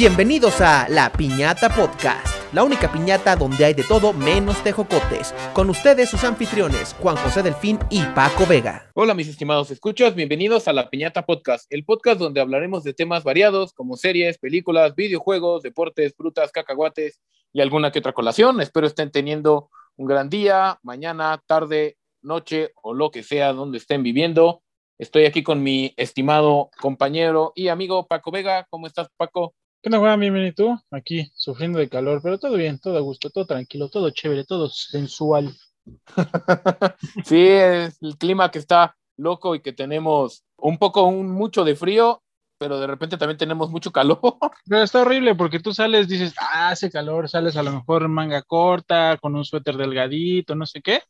[0.00, 5.34] Bienvenidos a La Piñata Podcast, la única piñata donde hay de todo menos tejocotes.
[5.52, 8.92] Con ustedes sus anfitriones, Juan José Delfín y Paco Vega.
[8.94, 13.24] Hola mis estimados escuchas, bienvenidos a La Piñata Podcast, el podcast donde hablaremos de temas
[13.24, 17.20] variados como series, películas, videojuegos, deportes, frutas, cacahuates
[17.52, 18.60] y alguna que otra colación.
[18.60, 24.04] Espero estén teniendo un gran día, mañana, tarde, noche o lo que sea donde estén
[24.04, 24.62] viviendo.
[24.96, 28.64] Estoy aquí con mi estimado compañero y amigo Paco Vega.
[28.70, 29.56] ¿Cómo estás, Paco?
[29.80, 30.18] ¿Qué onda, Juan?
[30.18, 30.80] Bienvenido tú.
[30.90, 34.68] Aquí sufriendo de calor, pero todo bien, todo a gusto, todo tranquilo, todo chévere, todo
[34.68, 35.54] sensual.
[37.24, 41.76] sí, es el clima que está loco y que tenemos un poco, un mucho de
[41.76, 42.20] frío,
[42.58, 44.18] pero de repente también tenemos mucho calor.
[44.66, 48.42] Pero está horrible porque tú sales, dices, ah, hace calor, sales a lo mejor manga
[48.42, 51.02] corta, con un suéter delgadito, no sé qué,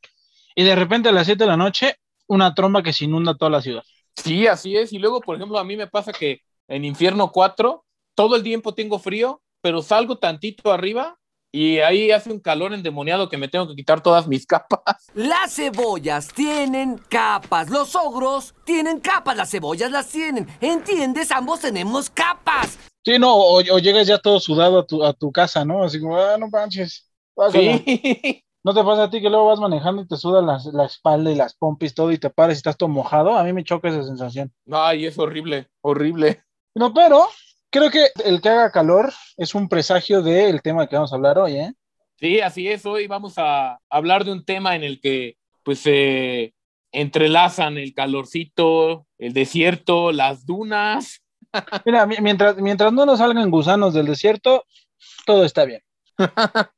[0.54, 3.50] y de repente a las 7 de la noche, una tromba que se inunda toda
[3.50, 3.82] la ciudad.
[4.14, 4.92] Sí, así es.
[4.92, 7.86] Y luego, por ejemplo, a mí me pasa que en Infierno 4
[8.18, 11.20] todo el tiempo tengo frío, pero salgo tantito arriba
[11.52, 15.06] y ahí hace un calor endemoniado que me tengo que quitar todas mis capas.
[15.14, 20.48] Las cebollas tienen capas, los ogros tienen capas, las cebollas las tienen.
[20.60, 21.30] ¿Entiendes?
[21.30, 22.76] Ambos tenemos capas.
[23.04, 25.84] Sí, no, o, llegas ya todo sudado a tu, a tu casa, ¿no?
[25.84, 27.08] Así como, ah, no manches.
[27.52, 28.42] Sí.
[28.64, 31.30] ¿No te pasa a ti que luego vas manejando y te suda la, la, espalda
[31.30, 33.38] y las pompis todo y te paras y estás todo mojado?
[33.38, 34.52] A mí me choca esa sensación.
[34.72, 36.42] Ay, es horrible, horrible.
[36.74, 37.28] No, pero
[37.70, 41.38] Creo que el que haga calor es un presagio del tema que vamos a hablar
[41.38, 41.72] hoy, ¿eh?
[42.16, 42.86] Sí, así es.
[42.86, 46.54] Hoy vamos a hablar de un tema en el que pues se
[46.92, 51.22] entrelazan el calorcito, el desierto, las dunas.
[51.84, 54.64] Mira, mientras, mientras no nos salgan gusanos del desierto,
[55.26, 55.82] todo está bien.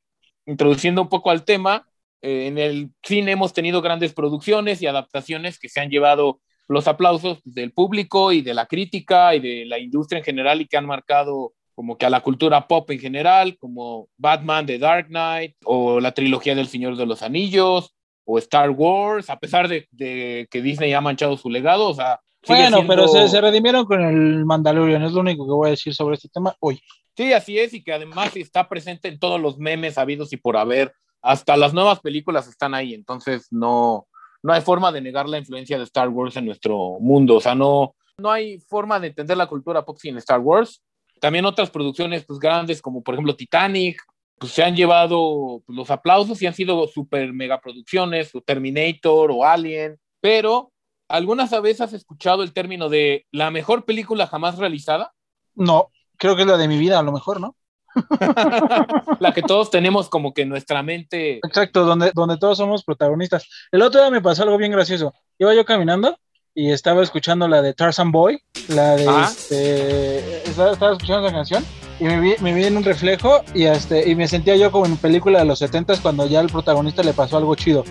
[0.45, 1.87] Introduciendo un poco al tema,
[2.21, 6.41] eh, en el cine hemos tenido grandes producciones y adaptaciones que se han llevado
[6.71, 10.67] los aplausos del público y de la crítica y de la industria en general y
[10.67, 15.07] que han marcado como que a la cultura pop en general, como Batman, The Dark
[15.07, 20.47] Knight o la trilogía del Señor de los Anillos o Star Wars, a pesar de,
[20.49, 22.19] que Disney ha manchado su legado, o sea...
[22.47, 25.93] Bueno, pero se, se, redimieron con el Mandalorian, es lo único que voy a decir
[25.93, 26.81] sobre este tema hoy.
[27.15, 30.57] Sí, así es, y que además está presente en todos los memes habidos y por
[30.57, 34.07] haber, hasta las nuevas películas están ahí, entonces no,
[34.43, 37.55] no hay forma de negar la influencia de Star Wars en nuestro mundo, o sea,
[37.55, 40.81] no, no hay forma de entender la cultura pop sin Star Wars.
[41.19, 44.01] También otras producciones pues, grandes como por ejemplo Titanic,
[44.37, 49.31] pues se han llevado pues, los aplausos y han sido super mega producciones, o Terminator
[49.31, 50.71] o Alien, pero
[51.07, 55.13] ¿algunas veces has escuchado el término de la mejor película jamás realizada?
[55.53, 57.55] No, creo que es la de mi vida, a lo mejor, ¿no?
[59.19, 61.37] la que todos tenemos como que nuestra mente.
[61.37, 63.47] Exacto, donde, donde todos somos protagonistas.
[63.71, 65.13] El otro día me pasó algo bien gracioso.
[65.37, 66.17] Iba yo caminando
[66.53, 71.65] y estaba escuchando la de Tarzan Boy, la de este, estaba, escuchando esa canción
[71.99, 74.85] y me vi, me vi, en un reflejo y este y me sentía yo como
[74.85, 77.83] en película de los 70 cuando ya al protagonista le pasó algo chido.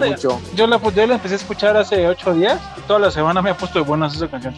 [0.55, 3.51] Yo, la, yo la empecé a escuchar hace ocho días y toda la semana me
[3.51, 4.55] ha puesto de buenas esa canción.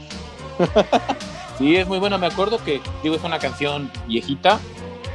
[1.59, 2.19] sí, es muy buena.
[2.19, 4.59] Me acuerdo que, digo, es una canción viejita,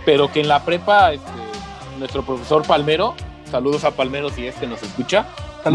[0.06, 1.30] pero que en la prepa, este,
[2.00, 3.16] nuestro profesor Palmero,
[3.52, 5.26] saludos a Palmero si es que nos escucha,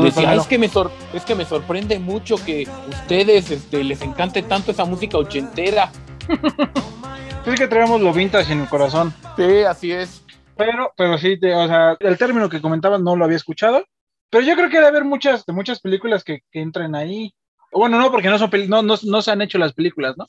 [0.00, 4.70] decía, es que, me es que me sorprende mucho que ustedes este, les encante tanto
[4.70, 5.91] esa música ochentera.
[7.47, 9.12] es que traemos lo vintage en el corazón.
[9.36, 10.22] Sí, así es.
[10.65, 13.84] Pero, pero sí, o sea, el término que comentabas no lo había escuchado,
[14.31, 17.34] pero yo creo que debe haber muchas, muchas películas que, que entren ahí.
[17.73, 20.27] Bueno, no, porque no, son no, no, no se han hecho las películas, ¿no?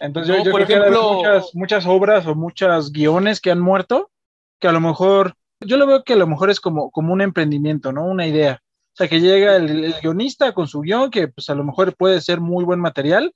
[0.00, 4.10] Entonces yo, creo que hay muchas, muchas obras o muchas guiones que han muerto,
[4.58, 7.20] que a lo mejor, yo lo veo que a lo mejor es como, como un
[7.20, 8.04] emprendimiento, ¿no?
[8.04, 8.62] Una idea.
[8.62, 11.94] O sea, que llega el, el, guionista con su guion, que pues a lo mejor
[11.96, 13.32] puede ser muy buen material,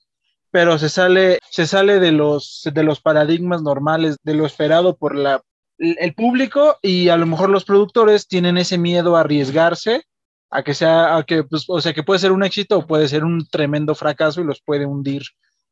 [0.50, 5.14] pero se sale, se sale de los, de los paradigmas normales, de lo esperado por
[5.14, 5.42] la,
[5.78, 10.04] el público y a lo mejor los productores tienen ese miedo a arriesgarse
[10.50, 13.08] a que sea, a que, pues, o sea, que puede ser un éxito o puede
[13.08, 15.22] ser un tremendo fracaso y los puede hundir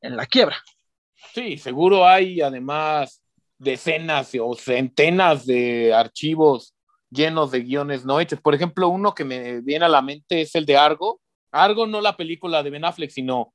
[0.00, 0.56] en la quiebra.
[1.32, 3.22] Sí, seguro hay además
[3.58, 6.74] decenas o centenas de archivos
[7.10, 8.40] llenos de guiones no hechos.
[8.40, 11.20] Por ejemplo, uno que me viene a la mente es el de Argo.
[11.52, 13.54] Argo no la película de Ben Affleck, sino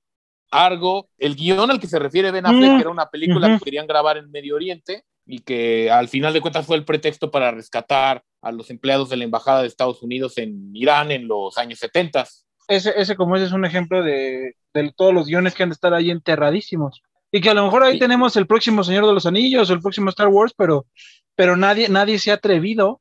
[0.49, 3.85] Argo, el guion al que se refiere Ben Affleck, que era una película que querían
[3.85, 8.23] grabar en Medio Oriente y que al final de cuentas fue el pretexto para rescatar
[8.41, 12.25] a los empleados de la Embajada de Estados Unidos en Irán en los años 70.
[12.67, 15.75] Ese, ese como ese es un ejemplo de, de, todos los guiones que han de
[15.75, 17.03] estar ahí enterradísimos.
[17.31, 19.81] Y que a lo mejor ahí tenemos el próximo Señor de los Anillos o el
[19.81, 20.87] próximo Star Wars, pero,
[21.35, 22.99] pero nadie, nadie se ha atrevido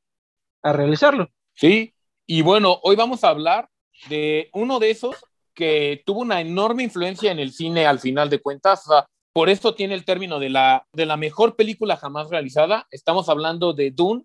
[0.62, 1.30] a realizarlo.
[1.54, 1.94] Sí,
[2.26, 3.70] Y bueno, hoy vamos a hablar
[4.10, 5.16] de uno de esos
[5.54, 8.86] que tuvo una enorme influencia en el cine al final de cuentas.
[8.86, 12.86] O sea, por eso tiene el término de la, de la mejor película jamás realizada.
[12.90, 14.25] Estamos hablando de Dune,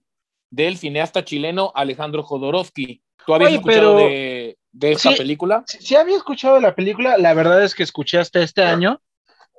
[0.50, 3.04] del cineasta chileno Alejandro Jodorowsky.
[3.26, 5.18] ¿Tú habías Oye, escuchado pero- de, de esta Sí.
[5.18, 5.64] película?
[5.68, 9.02] Si, si había escuchado la película, la verdad es que escuché hasta este año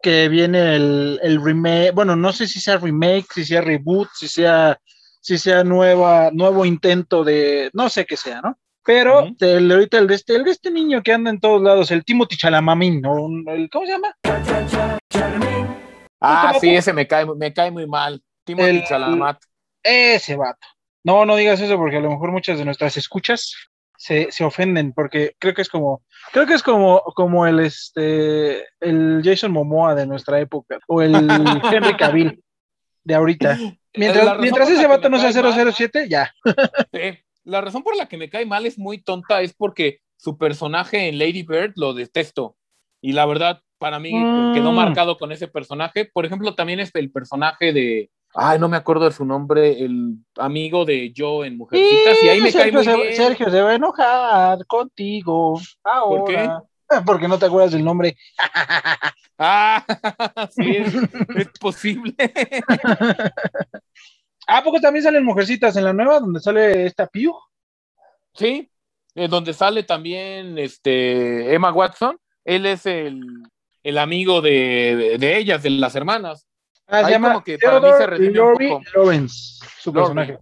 [0.02, 4.28] que viene el, el remake, bueno, no sé si sea remake, si sea reboot, si
[4.28, 4.78] sea,
[5.20, 8.58] si sea nueva, nuevo intento de, no sé qué sea, ¿no?
[8.84, 11.90] Pero el, ahorita el de, este, el de este niño que anda en todos lados,
[11.90, 13.28] el Timothy Chalamamín, ¿no?
[13.46, 14.14] El- ¿cómo se llama?
[16.20, 18.22] Ah, ¿Cómo, sí, ese me cae, me cae muy mal.
[18.44, 19.36] Timothy El- Chalamet.
[19.82, 20.66] Ese vato.
[21.04, 23.54] No, no digas eso porque a lo mejor muchas de nuestras escuchas
[23.98, 26.02] se, se ofenden porque creo que es como,
[26.32, 31.14] creo que es como, como el este, el Jason Momoa de nuestra época o el
[31.72, 32.42] Henry Cavill
[33.02, 33.58] de ahorita.
[33.96, 36.32] Mientras, mientras ese vato no sea cae mal- 007, ya.
[36.92, 40.36] Sí, La razón por la que me cae mal es muy tonta, es porque su
[40.38, 42.56] personaje en Lady Bird lo detesto.
[43.02, 44.52] Y la verdad, para mí Mm.
[44.54, 46.06] quedó marcado con ese personaje.
[46.06, 48.10] Por ejemplo, también es el personaje de.
[48.36, 52.20] Ay, no me acuerdo de su nombre, el amigo de Joe en Mujercitas.
[52.22, 53.14] Y ahí me cae Sergio, muy se, bien.
[53.14, 56.62] Sergio se va a enojar contigo ahora.
[56.88, 56.96] qué?
[57.06, 58.16] Porque no te acuerdas del nombre.
[59.36, 59.84] Ah,
[60.52, 62.14] sí, es, es posible.
[64.46, 67.34] ¿A poco también salen mujercitas en la nueva donde sale esta Piu?
[68.34, 68.70] sí,
[69.14, 72.18] eh, donde sale también este, Emma Watson.
[72.44, 73.22] Él es el,
[73.82, 76.46] el amigo de, de ellas, de las hermanas.
[76.86, 78.84] Ah, se Ahí llama como que para mí se redime un Lori poco.
[78.94, 80.14] Lawrence, su Lawrence.
[80.14, 80.38] personaje.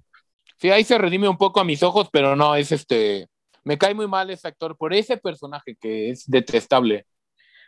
[0.57, 3.29] Sí, ahí se redime un poco a mis ojos, pero no, es este.
[3.65, 7.07] Me cae muy mal ese actor por ese personaje que es detestable.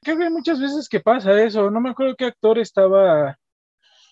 [0.02, 1.70] Creo que hay muchas veces que pasa eso.
[1.70, 3.38] No me acuerdo qué actor estaba.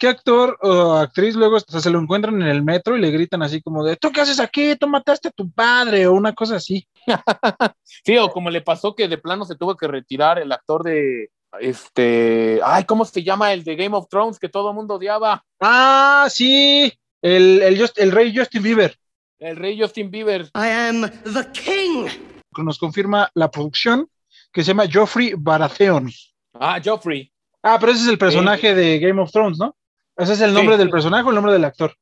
[0.02, 3.40] ¿Qué actor o actriz luego hasta se lo encuentran en el metro y le gritan
[3.44, 4.74] así como de, ¿tú qué haces aquí?
[4.74, 6.08] ¿Tú mataste a tu padre?
[6.08, 6.88] O una cosa así.
[8.04, 11.30] Sí, o como le pasó que de plano se tuvo que retirar el actor de.
[11.60, 12.58] Este.
[12.64, 15.44] Ay, ¿cómo se llama el de Game of Thrones que todo el mundo odiaba?
[15.60, 16.92] Ah, sí.
[17.22, 18.96] El, el, Just- el rey Justin Bieber.
[19.38, 20.46] El rey Justin Bieber.
[20.56, 21.02] I am
[21.32, 22.08] the king.
[22.52, 24.08] que Nos confirma la producción
[24.52, 26.10] que se llama Joffrey Baratheon.
[26.54, 27.32] Ah, Joffrey.
[27.62, 29.76] Ah, pero ese es el personaje de Game of Thrones, ¿no?
[30.16, 30.78] Ese es el nombre Sí.
[30.80, 31.94] del personaje o el nombre del actor.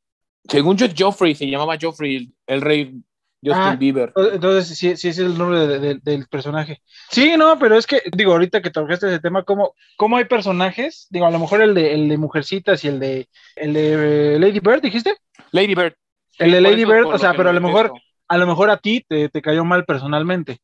[0.48, 2.94] Según yo, Joffrey se llamaba Joffrey, el, rey
[3.42, 3.76] Justin Ah.
[3.76, 4.12] Bieber.
[4.32, 6.82] Entonces, sí, sí, ese es el nombre de- de- del personaje.
[7.10, 11.06] Sí, no, pero es que, digo, ahorita que tocaste ese tema, ¿cómo, cómo hay personajes?
[11.10, 14.38] Digo, a lo mejor el de, el de Mujercitas y el de, el de eh,
[14.38, 15.16] Lady Bird, ¿dijiste?
[15.52, 15.94] Lady Bird.
[16.38, 17.92] El de Lady Bird, o sea, pero a lo mejor,
[18.28, 20.58] a lo mejor a ti te, te cayó mal personalmente.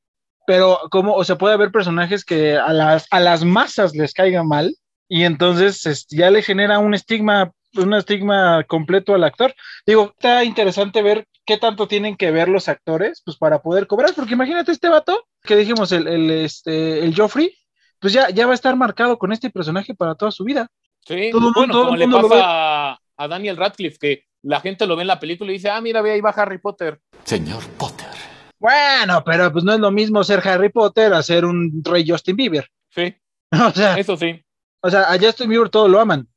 [0.47, 1.15] Pero, ¿cómo?
[1.15, 4.75] O sea, puede haber personajes que a las, a las masas les caigan mal
[5.09, 9.55] y entonces ya le genera un estigma, un estigma completo al actor.
[9.87, 14.13] Digo, está interesante ver qué tanto tienen que ver los actores, pues para poder cobrar,
[14.15, 17.57] porque imagínate este vato que dijimos, el, el, este, el Joffrey,
[18.01, 20.69] pues ya, ya va a estar marcado con este personaje para toda su vida.
[21.07, 24.97] Sí, Todo bueno, mundo- como todo le pasa a Daniel Radcliffe, que la gente lo
[24.97, 27.01] ve en la película y dice, ah, mira, ve ahí va Harry Potter.
[27.25, 28.07] Señor Potter.
[28.59, 32.37] Bueno, pero pues no es lo mismo ser Harry Potter a ser un rey Justin
[32.37, 32.69] Bieber.
[32.91, 33.15] Sí,
[33.53, 34.43] O sea, eso sí.
[34.83, 36.29] O sea, a Justin Bieber todos lo aman.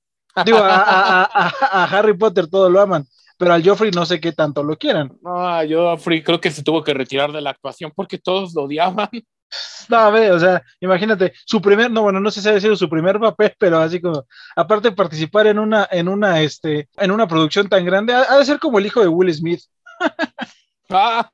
[0.46, 3.06] Digo, a, a- a- a- a Harry Potter todos lo aman,
[3.38, 5.12] pero al Joffrey no sé qué tanto lo quieran.
[5.22, 8.64] No, yo Free creo que se tuvo que retirar de la actuación porque todos lo
[8.64, 9.10] odiaban.
[9.90, 12.76] No, a ver, o sea, imagínate, su primer, no, bueno, no sé si ha sido
[12.76, 14.24] su primer papel, pero así como,
[14.56, 18.38] aparte de participar en una, en una, este, en una producción tan grande, ha, ha
[18.38, 19.62] de ser como el hijo de Will Smith,
[20.90, 21.30] Ah,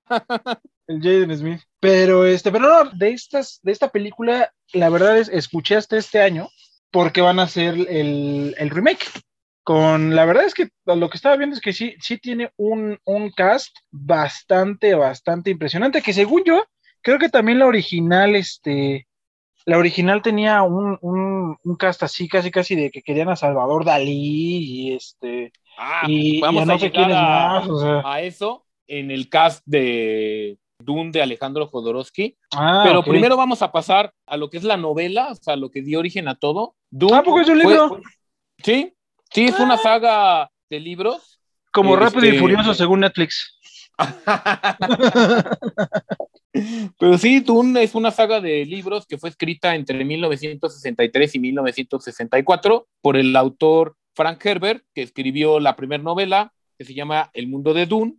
[0.88, 1.62] el Jaden Smith.
[1.80, 6.22] Pero, este, pero no, de estas, de esta película, la verdad es, escuché hasta este
[6.22, 6.50] año,
[6.96, 9.06] porque van a hacer el, el remake.
[9.64, 12.98] Con, la verdad es que lo que estaba viendo es que sí, sí tiene un,
[13.04, 16.64] un cast bastante, bastante impresionante, que según yo,
[17.02, 19.08] creo que también la original, este,
[19.66, 23.84] la original tenía un, un, un cast así, casi, casi de que querían a Salvador
[23.84, 27.78] Dalí y este, ah, y, y vamos a no a sé llegar a, más, o
[27.78, 28.04] sea.
[28.06, 32.38] a eso en el cast de Dune de Alejandro Jodorowsky.
[32.56, 35.70] Ah, Pero primero vamos a pasar a lo que es la novela, o sea, lo
[35.72, 36.76] que dio origen a todo.
[36.92, 38.02] Dune Ah, ¿a poco es un fue- libro?
[38.64, 38.94] sí,
[39.32, 41.40] sí, es una saga de libros.
[41.74, 43.60] Como Rápido y este- Furioso según Netflix.
[47.00, 52.88] Pero sí, Dune es una saga de libros que fue escrita entre 1963 y 1964
[53.02, 57.74] por el autor Frank Herbert, que escribió la primera novela que se llama El mundo
[57.74, 58.16] de Dune,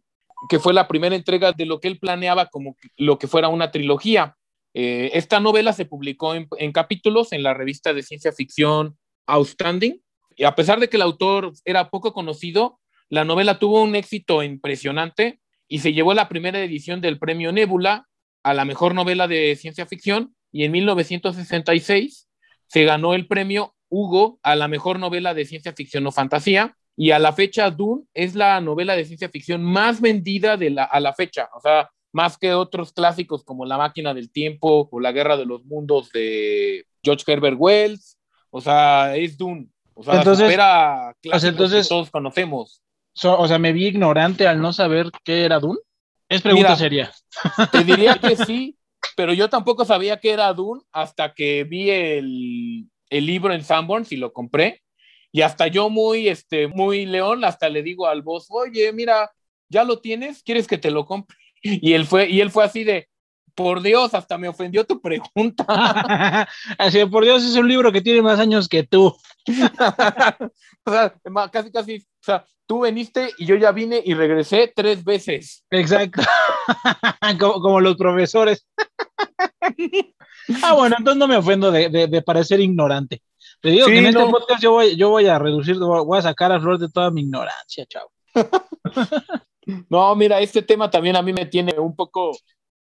[0.48, 3.70] que fue la primera entrega de lo que él planeaba como lo que fuera una
[3.70, 4.36] trilogía.
[4.74, 10.02] Eh, esta novela se publicó en, en capítulos en la revista de ciencia ficción Outstanding,
[10.36, 14.42] y a pesar de que el autor era poco conocido, la novela tuvo un éxito
[14.42, 18.06] impresionante y se llevó la primera edición del premio Nebula
[18.42, 20.34] a la mejor novela de ciencia ficción.
[20.52, 22.28] Y en 1966
[22.66, 27.10] se ganó el premio Hugo a la mejor novela de ciencia ficción o fantasía y
[27.10, 30.98] a la fecha Dune es la novela de ciencia ficción más vendida de la, a
[31.00, 35.12] la fecha, o sea, más que otros clásicos como La máquina del tiempo o La
[35.12, 38.18] guerra de los mundos de George Herbert Wells,
[38.50, 42.82] o sea, es Dune, o sea, Entonces- supera clásicos o sea, entonces- que todos conocemos.
[43.12, 45.78] So- o sea, me vi ignorante al no saber qué era Dune.
[46.28, 46.76] Es pregunta Mira.
[46.76, 47.12] seria.
[47.72, 48.76] Te diría que sí,
[49.16, 54.12] pero yo tampoco sabía que era Dune hasta que vi el, el libro en Sanborns
[54.12, 54.82] y lo compré.
[55.36, 59.30] Y hasta yo muy, este, muy león, hasta le digo al boss, oye, mira,
[59.68, 60.42] ¿ya lo tienes?
[60.42, 61.36] ¿Quieres que te lo compre?
[61.62, 63.06] Y él fue, y él fue así de,
[63.54, 65.66] por Dios, hasta me ofendió tu pregunta.
[66.78, 69.14] Así de, por Dios, es un libro que tiene más años que tú.
[70.84, 71.14] o sea,
[71.52, 75.66] casi, casi, o sea, tú viniste y yo ya vine y regresé tres veces.
[75.70, 76.22] Exacto.
[77.38, 78.66] como, como los profesores.
[80.62, 83.20] ah, bueno, entonces no me ofendo de, de- de parecer ignorante.
[83.66, 86.22] Te digo Sí, que en este podcast yo voy, yo voy a reducir, voy a
[86.22, 88.12] sacar a flor de toda mi ignorancia, chavo.
[89.90, 92.30] No, mira, este tema también a mí me tiene un poco.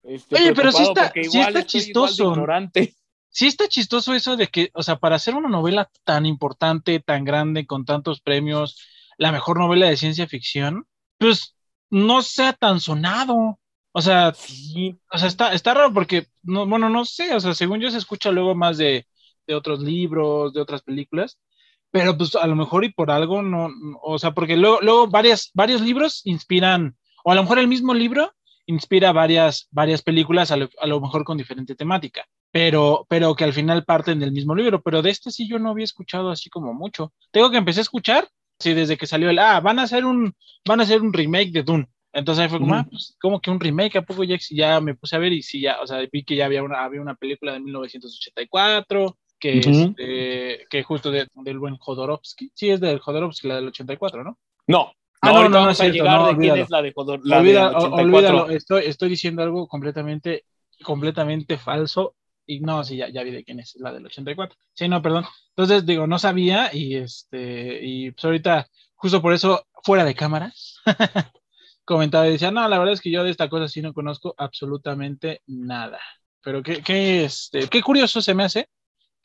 [0.04, 2.26] Este, Oye, pero sí está- sí está chistoso.
[2.32, 2.94] ignorante.
[3.30, 7.26] Sí está chistoso eso de que, o sea, para hacer una novela tan importante, tan
[7.26, 8.80] grande, con tantos premios,
[9.18, 10.86] la mejor novela de ciencia ficción,
[11.18, 11.56] pues
[11.90, 13.58] no sea tan sonado.
[13.92, 17.56] O sea, Sí, O sea, está, está raro porque, no, bueno, no sé, o sea,
[17.56, 19.08] según yo se escucha luego más de,
[19.48, 21.38] de otros libros, de otras películas,
[21.92, 25.08] pero pues a lo mejor y por algo no, no- o sea, porque luego, luego
[25.08, 28.34] varias, varios libros inspiran, o a lo mejor el mismo libro
[28.68, 33.44] inspira varias, varias películas, a lo, a lo mejor con diferente temática, pero, pero que
[33.44, 36.50] al final parten del mismo libro, pero de este sí yo no había escuchado así
[36.50, 37.14] como mucho.
[37.32, 38.28] Tengo que empecé a escuchar,
[38.60, 40.34] sí, desde que salió el, ah, van a hacer un,
[40.68, 41.88] van a hacer un remake de Dune.
[42.12, 42.82] Entonces ahí fue como, Ujú.
[42.82, 45.44] ah, pues, como que un remake, ¿a poco ya, ya me puse a ver y
[45.44, 49.60] sí, ya, o sea, vi que ya había una, había una película de 1984, que,
[49.60, 49.70] Ujú.
[49.70, 54.38] este, que justo de- del buen Jodorowsky, sí, es del Jodorowsky, la del 84, ¿no?
[54.68, 54.94] no.
[55.22, 57.40] Ah, no, no, no, no es cierto, no, de quién es la de Jodor, la
[57.40, 58.04] Olvida- del o- 84.
[58.04, 60.46] olvídalo, estoy, estoy diciendo algo completamente,
[60.84, 62.16] completamente falso.
[62.46, 64.56] Y no, sí, ya, ya vi de quién es, la del 84.
[64.74, 65.26] Sí, no, perdón.
[65.50, 70.78] Entonces, digo, no sabía y este, y pues ahorita, justo por eso, fuera de cámaras,
[71.86, 74.36] comentaba y decía, no, la verdad es que yo de esta cosa sí no conozco
[74.38, 76.00] absolutamente nada.
[76.42, 78.68] Pero qué, qué, este, qué curioso se me hace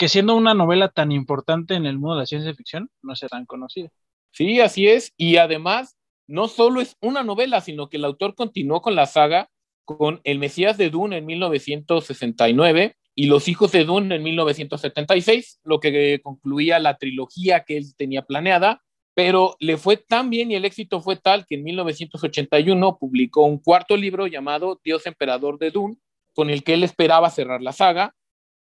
[0.00, 3.28] que siendo una novela tan importante en el mundo de la ciencia ficción, no sea
[3.28, 3.90] tan conocida.
[4.30, 5.12] Sí, así es.
[5.18, 5.94] Y además,
[6.26, 9.50] no solo es una novela, sino que el autor continuó con la saga
[9.84, 15.80] con El Mesías de Dune en 1969 y Los Hijos de Dune en 1976, lo
[15.80, 18.80] que concluía la trilogía que él tenía planeada,
[19.12, 23.58] pero le fue tan bien y el éxito fue tal que en 1981 publicó un
[23.58, 25.98] cuarto libro llamado Dios Emperador de Dune,
[26.32, 28.14] con el que él esperaba cerrar la saga,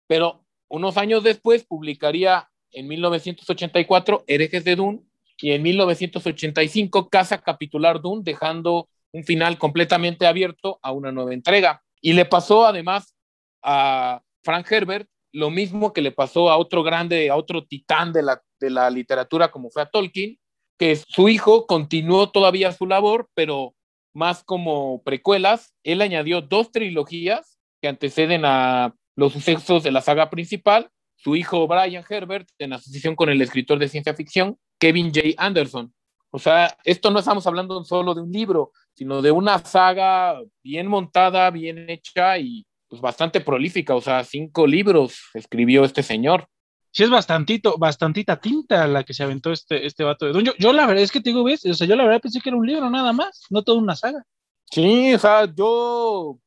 [0.05, 5.01] pero unos años después publicaría en 1984 Herejes de Dune
[5.37, 11.83] y en 1985 Casa Capitular Dune, dejando un final completamente abierto a una nueva entrega.
[12.01, 13.15] Y le pasó además
[13.61, 18.21] a Frank Herbert lo mismo que le pasó a otro grande, a otro titán de
[18.21, 20.37] la, de la literatura como fue a Tolkien,
[20.77, 23.73] que su hijo continuó todavía su labor, pero
[24.13, 25.73] más como precuelas.
[25.83, 30.89] Él añadió dos trilogías que anteceden a los sucesos de la saga principal.
[31.15, 35.29] Su hijo Brian Herbert, en asociación con el escritor de ciencia ficción, Kevin J.
[35.37, 35.93] Anderson.
[36.31, 40.87] O sea, esto no estamos hablando solo de un libro, sino de una saga bien
[40.87, 43.95] montada, bien hecha y pues bastante prolífica.
[43.95, 46.47] O sea, cinco libros escribió este señor.
[46.91, 50.45] sí es bastantito, bastantita tinta la que se aventó este, este vato de Dune.
[50.45, 52.41] Yo, yo la verdad es que te digo, ves, o sea, yo la verdad pensé
[52.41, 54.23] que era un libro nada más, no toda una saga.
[54.71, 56.39] Sí, o sea, yo,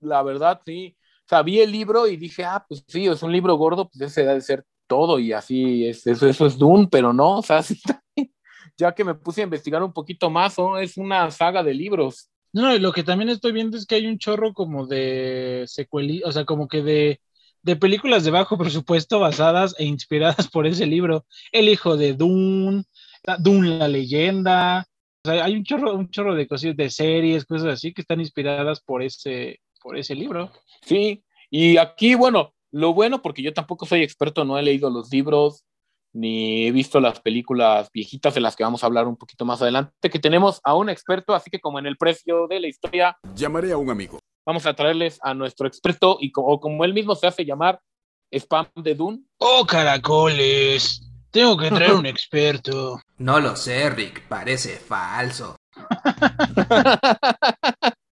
[0.00, 0.94] la verdad, sí.
[1.26, 4.00] O sea, vi el libro y dije, ah, pues sí, es un libro gordo, pues
[4.02, 7.62] ese debe ser todo y así, es, eso, eso es Dune, pero no, o sea,
[8.76, 10.78] ya que me puse a investigar un poquito más, ¿no?
[10.78, 12.28] es una saga de libros.
[12.52, 16.22] No, y lo que también estoy viendo es que hay un chorro como de secueli,
[16.24, 17.20] o sea, como que de,
[17.62, 21.24] de películas de bajo presupuesto basadas e inspiradas por ese libro.
[21.52, 22.84] El hijo de Dune,
[23.38, 24.86] Dune la leyenda.
[25.24, 28.20] O sea, hay un chorro, un chorro de cosas, de series, cosas así que están
[28.20, 30.50] inspiradas por ese, por ese libro.
[30.82, 35.10] Sí, y aquí, bueno, lo bueno, porque yo tampoco soy experto, no he leído los
[35.10, 35.64] libros,
[36.14, 39.62] ni he visto las películas viejitas de las que vamos a hablar un poquito más
[39.62, 43.16] adelante, que tenemos a un experto, así que como en el precio de la historia,
[43.34, 44.18] Llamaré a un amigo.
[44.46, 47.80] vamos a traerles a nuestro experto, y co- o como él mismo se hace llamar,
[48.34, 49.20] Spam de Dune.
[49.38, 51.08] ¡Oh, caracoles!
[51.30, 53.00] Tengo que traer un experto.
[53.18, 55.56] No lo sé, Rick, parece falso.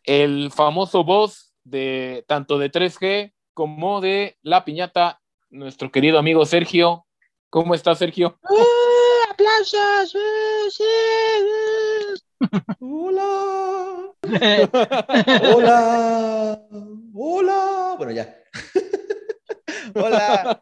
[0.04, 7.06] el famoso voz de tanto de 3G como de La Piñata, nuestro querido amigo Sergio.
[7.50, 8.38] ¿Cómo está Sergio?
[8.48, 10.14] ¡Eh, ¡Aplausos!
[10.14, 10.84] ¡Eh, sí!
[12.80, 14.12] Hola.
[15.54, 16.62] Hola.
[17.14, 17.94] Hola.
[17.98, 18.36] Bueno, ya.
[19.94, 20.58] hola.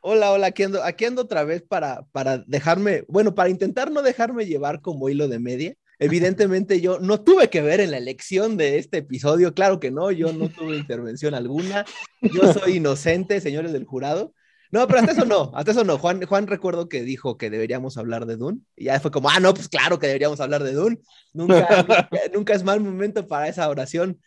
[0.00, 0.46] Hola, hola.
[0.48, 4.80] Aquí ando, aquí ando otra vez para, para dejarme, bueno, para intentar no dejarme llevar
[4.82, 5.74] como hilo de media.
[5.98, 10.10] Evidentemente yo no tuve que ver en la elección de este episodio, claro que no,
[10.10, 11.84] yo no tuve intervención alguna,
[12.20, 14.34] yo soy inocente, señores del jurado.
[14.72, 15.98] No, pero hasta eso no, hasta eso no.
[15.98, 18.60] Juan, Juan recuerdo que dijo que deberíamos hablar de Dune.
[18.74, 20.98] Y ya fue como, ah, no, pues claro que deberíamos hablar de Dune.
[21.34, 21.86] Nunca,
[22.32, 24.18] nunca, es mal momento para esa oración.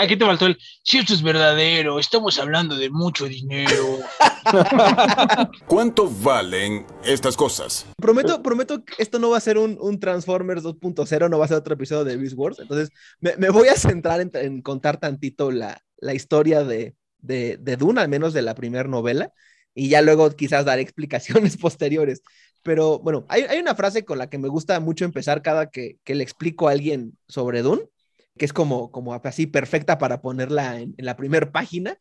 [0.00, 4.00] Aquí te faltó el, si esto es verdadero, estamos hablando de mucho dinero.
[5.66, 7.86] ¿Cuánto valen estas cosas?
[7.96, 11.48] Prometo, prometo que esto no va a ser un, un Transformers 2.0, no va a
[11.48, 12.58] ser otro episodio de Beast Wars.
[12.58, 17.56] Entonces, me, me voy a centrar en, en contar tantito la, la historia de, de,
[17.58, 19.32] de Dune, al menos de la primera novela,
[19.74, 22.22] y ya luego quizás dar explicaciones posteriores.
[22.62, 25.98] Pero bueno, hay, hay, una frase con la que me gusta mucho empezar cada que,
[26.04, 27.82] que le explico a alguien sobre Dune,
[28.36, 31.96] que es como, como así perfecta para ponerla en, en la primera página,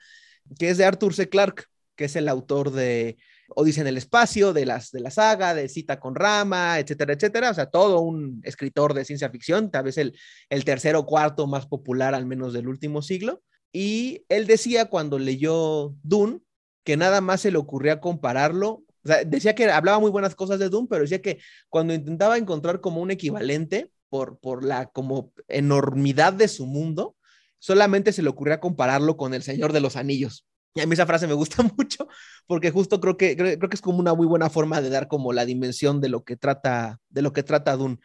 [0.59, 1.29] que es de Arthur C.
[1.29, 3.17] Clarke, que es el autor de
[3.49, 7.51] Odisea en el espacio, de, las, de la saga, de Cita con Rama, etcétera, etcétera.
[7.51, 10.17] O sea, todo un escritor de ciencia ficción, tal vez el,
[10.49, 13.41] el tercero o cuarto más popular, al menos del último siglo.
[13.71, 16.39] Y él decía cuando leyó Dune
[16.83, 18.83] que nada más se le ocurría compararlo.
[19.27, 23.01] Decía que hablaba muy buenas cosas de Dune, pero decía que cuando intentaba encontrar como
[23.01, 27.15] un equivalente por, por la como enormidad de su mundo,
[27.59, 30.45] solamente se le ocurría compararlo con El Señor de los Anillos.
[30.75, 32.08] Y a mí esa frase me gusta mucho
[32.46, 35.32] porque justo creo que, creo, que es como una muy buena forma de dar como
[35.32, 37.97] la dimensión de lo que trata, de lo que trata Dune.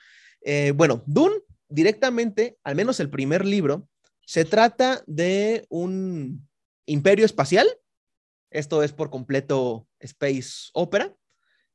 [0.42, 1.34] Eh, bueno, Dune
[1.68, 3.88] directamente, al menos el primer libro,
[4.24, 6.48] se trata de un
[6.86, 7.68] imperio espacial.
[8.50, 11.14] Esto es por completo Space Opera.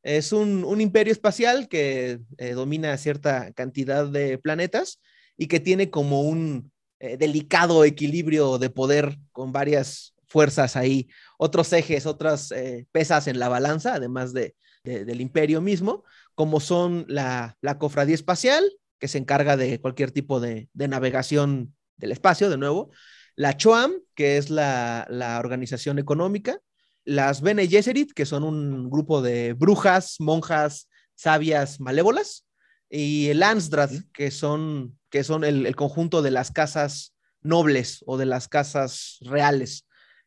[0.02, 5.02] Es un, un imperio espacial que eh, domina cierta cantidad de planetas
[5.36, 11.08] y que tiene como un eh, delicado equilibrio de poder con varias fuerzas ahí,
[11.38, 16.04] otros ejes, otras eh, pesas en la balanza, además de, de, del imperio mismo,
[16.36, 18.64] como son la, la, cofradía espacial,
[19.00, 22.92] que se encarga de cualquier tipo de, de navegación del espacio, de nuevo,
[23.36, 26.60] la CHOAM, que es la, la organización económica,
[27.04, 32.46] las Bene Gesserit, que son un grupo de brujas, monjas, sabias, malévolas,
[32.90, 38.18] y el Ansdrad, que son, que son el, el conjunto de las casas nobles o
[38.18, 39.85] de las casas reales.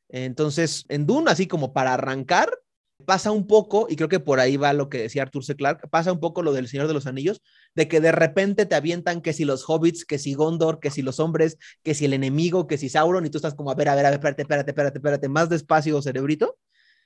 [0.08, 2.50] Entonces, en Dune, así como para arrancar,
[3.04, 5.54] pasa un poco, y creo que por ahí va lo que decía Arthur C.
[5.54, 7.40] Clarke, pasa un poco lo del Señor de los Anillos,
[7.74, 11.02] de que de repente te avientan que si los hobbits, que si Gondor, que si
[11.02, 13.88] los hombres, que si el enemigo, que si Sauron, y tú estás como, a ver,
[13.88, 16.58] a ver, a ver, espérate, espérate, espérate, espérate, más despacio, cerebrito.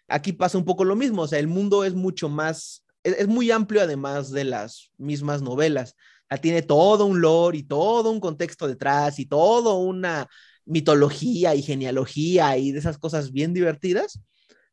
[0.09, 3.51] Aquí pasa un poco lo mismo, o sea, el mundo es mucho más, es, muy
[3.51, 5.95] amplio además de las mismas novelas.
[6.41, 10.29] Tiene todo un lore y todo un contexto detrás y todo una
[10.65, 14.21] mitología y genealogía y de esas cosas bien divertidas.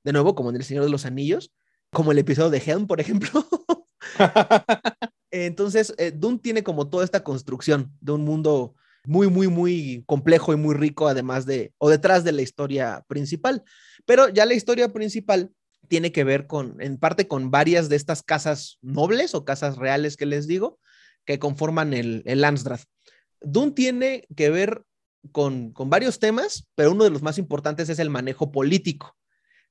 [0.04, 1.52] De nuevo, como en El Señor de los Anillos,
[1.92, 3.46] como el episodio de Helm, por ejemplo.
[5.32, 8.76] Entonces, eh, Dune tiene como toda esta construcción de un mundo
[9.06, 13.64] muy, muy, muy complejo y muy rico, además de, o detrás de la historia principal.
[14.06, 15.52] Pero ya la historia principal
[15.88, 20.18] tiene que ver con, en parte, con varias de estas casas nobles o casas reales
[20.18, 20.80] que les digo,
[21.26, 22.84] que conforman el, el Landsdrath.
[23.42, 24.84] Dune tiene que ver
[25.32, 29.16] con, con, varios temas, pero uno de los más importantes es el manejo político.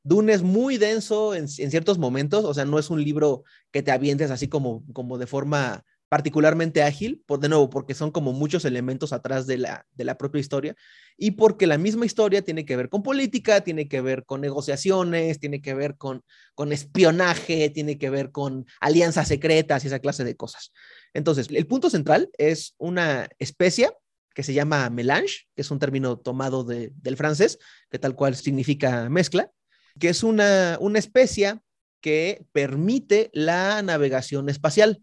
[0.03, 3.83] Dune es muy denso en, en, ciertos momentos, o sea, no es un libro que
[3.83, 8.33] te avientes así como, como de forma particularmente ágil, por, de nuevo, porque son como
[8.33, 10.75] muchos elementos atrás de la, de la propia historia
[11.17, 15.39] y porque la misma historia tiene que ver con política, tiene que ver con negociaciones,
[15.39, 16.23] tiene que ver con,
[16.55, 20.73] con espionaje, tiene que ver con alianzas secretas y esa clase de cosas.
[21.13, 23.91] Entonces, el punto central es una especie
[24.35, 27.59] que se llama melange, que es un término tomado de, del francés,
[27.91, 29.51] que tal cual significa mezcla,
[29.99, 31.61] que es una, una especie
[32.01, 35.03] que permite la navegación espacial.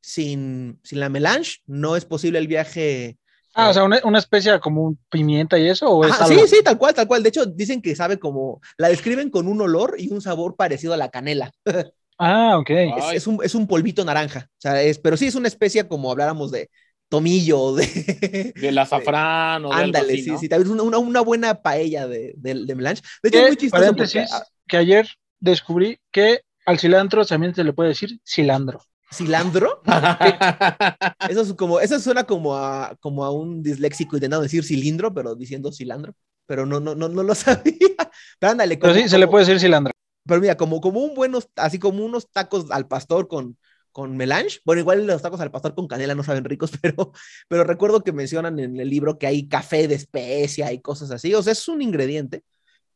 [0.00, 3.18] Sin, sin, la melange no es posible el viaje.
[3.54, 5.90] Ah, o sea, una, una especie como un pimienta y eso.
[5.90, 7.24] ¿o es Ajá, sí, sí, tal cual, tal cual.
[7.24, 10.94] De hecho, dicen que sabe como, la describen con un olor y un sabor parecido
[10.94, 11.52] a la canela.
[12.18, 12.70] Ah, ok.
[12.70, 14.48] Es, es, un, es un polvito naranja.
[14.50, 16.70] O sea, es, pero sí es una especie como habláramos de,
[17.08, 18.52] tomillo, de...
[18.56, 20.38] Del azafrán o de Ándale, así, sí, ¿no?
[20.38, 23.02] sí, tal vez una, una, buena paella de, de, de melange.
[23.22, 23.94] De hecho, es muy chistoso.
[23.94, 24.26] Porque...
[24.66, 28.80] que ayer descubrí que al cilantro también se le puede decir cilantro.
[29.12, 29.82] cilantro.
[31.28, 35.34] Eso es como, eso suena como a, como a un disléxico intentando decir cilindro, pero
[35.34, 36.14] diciendo cilantro.
[36.46, 37.96] Pero no, no, no, no lo sabía.
[38.38, 39.92] Pero ándale, Pero como- sí, se le puede decir cilantro.
[40.26, 43.56] Pero mira, como, como un buenos, así como unos tacos al pastor con,
[43.96, 44.60] con melange.
[44.66, 47.12] Bueno, igual los tacos al pastor con canela no saben ricos, pero,
[47.48, 51.32] pero recuerdo que mencionan en el libro que hay café de especia y cosas así.
[51.32, 52.44] O sea, es un ingrediente,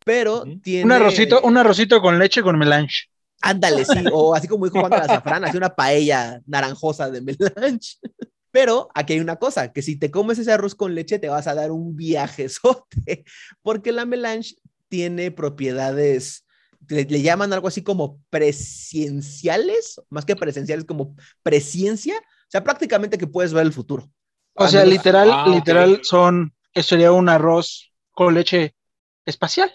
[0.05, 0.61] pero Ujú.
[0.61, 0.85] tiene.
[0.85, 3.07] Un arrocito, un arrocito con leche con melange.
[3.41, 7.23] Ándale, sí, o así como dijo Juan de la Zafrán, así una paella naranjosa de
[7.23, 7.97] melange.
[8.53, 11.47] Pero aquí hay una cosa, que si te comes ese arroz con leche te vas
[11.47, 13.25] a dar un viajezote,
[13.63, 14.57] porque la melange
[14.91, 16.45] tiene propiedades,
[16.91, 23.17] le, le llaman algo así como prescienciales, más que presenciales, como presciencia, o sea, prácticamente
[23.17, 24.11] que puedes ver el futuro.
[24.55, 28.75] O sea, literal, Ah, literal son, eso sería un arroz con leche
[29.25, 29.73] espacial.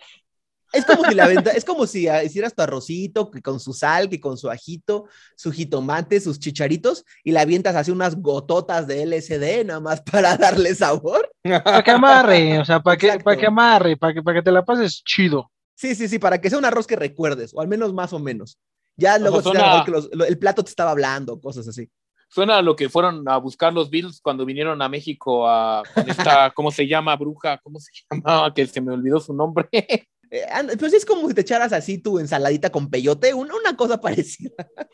[0.73, 3.71] Es como si la venta, es como si ah, hicieras tu arrocito que con su
[3.71, 5.05] sal, que con su ajito,
[5.37, 10.35] su jitomate, sus chicharitos y la avientas así unas gototas de LSD nada más para
[10.35, 11.31] darle sabor.
[11.43, 14.51] Para que amarre, o sea, para que, para que amarre, para que, para que te
[14.51, 15.49] la pases chido.
[15.75, 18.19] Sí, sí, sí, para que sea un arroz que recuerdes, o al menos más o
[18.19, 18.57] menos.
[18.97, 21.89] Ya luego sea, suena- que los- lo- el plato te estaba hablando, cosas así.
[22.29, 26.09] Suena a lo que fueron a buscar los Bills cuando vinieron a México a con
[26.09, 26.15] esta,
[26.55, 27.15] ¿cómo se llama?
[27.15, 28.53] Bruja, ¿cómo se llamaba?
[28.53, 29.67] Que se me olvidó su nombre.
[30.31, 30.41] Eh,
[30.79, 34.49] pues es como si te echaras así tu ensaladita con peyote, una, una cosa parecida.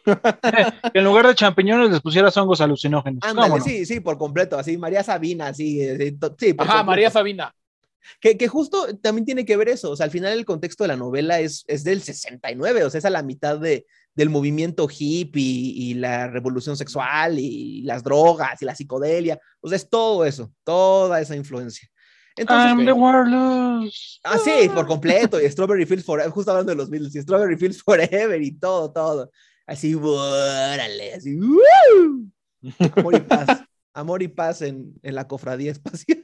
[0.94, 3.24] Que en lugar de champiñones les pusieras hongos alucinógenos.
[3.24, 3.64] Ándale, ¿Cómo no?
[3.64, 6.84] sí, sí, por completo, así, María Sabina, así, eh, sí, por Ajá, completo.
[6.86, 7.56] María Sabina.
[8.20, 10.90] Que, que justo también tiene que ver eso, o sea, al final el contexto de
[10.90, 13.86] la novela es, es del 69, o sea, es a la mitad de,
[14.16, 19.70] del movimiento hippie y, y la revolución sexual y las drogas y la psicodelia, o
[19.70, 21.88] sea, es todo eso, toda esa influencia.
[22.38, 24.20] Entonces, I'm the warlords.
[24.24, 27.58] ah, sí, por completo, y Strawberry Fields Forever, justo hablando de los Beatles, y Strawberry
[27.58, 29.32] Fields Forever y todo, todo,
[29.66, 32.32] así, órale, así, ¡uh!
[32.96, 33.48] amor y paz,
[33.94, 36.24] amor y paz en, en la cofradía espacial.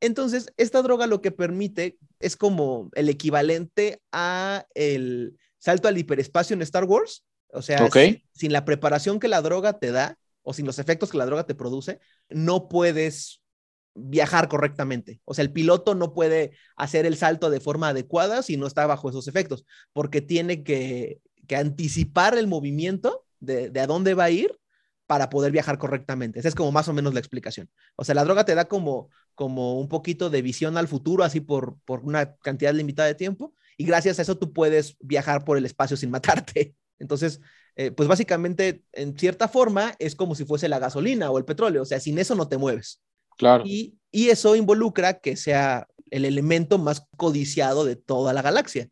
[0.00, 6.54] Entonces, esta droga lo que permite es como el equivalente a el salto al hiperespacio
[6.54, 7.24] en Star Wars.
[7.48, 7.88] O sea,
[8.32, 11.44] sin la preparación que la droga te da o sin los efectos que la droga
[11.44, 13.40] te produce, no puedes
[13.94, 15.20] viajar correctamente.
[15.24, 18.86] O sea, el piloto no puede hacer el salto de forma adecuada si no está
[18.86, 24.24] bajo esos efectos, porque tiene que, que anticipar el movimiento de, de a dónde va
[24.24, 24.56] a ir
[25.06, 26.38] para poder viajar correctamente.
[26.38, 27.70] Esa es como más o menos la explicación.
[27.94, 31.40] O sea, la droga te da como, como un poquito de visión al futuro, así
[31.40, 35.58] por, por una cantidad limitada de tiempo, y gracias a eso tú puedes viajar por
[35.58, 36.74] el espacio sin matarte.
[36.98, 37.40] Entonces,
[37.76, 41.82] eh, pues básicamente, en cierta forma, es como si fuese la gasolina o el petróleo,
[41.82, 43.02] o sea, sin eso no te mueves.
[43.36, 43.64] Claro.
[43.66, 48.88] Y, y eso involucra que sea el elemento más codiciado de toda la galaxia.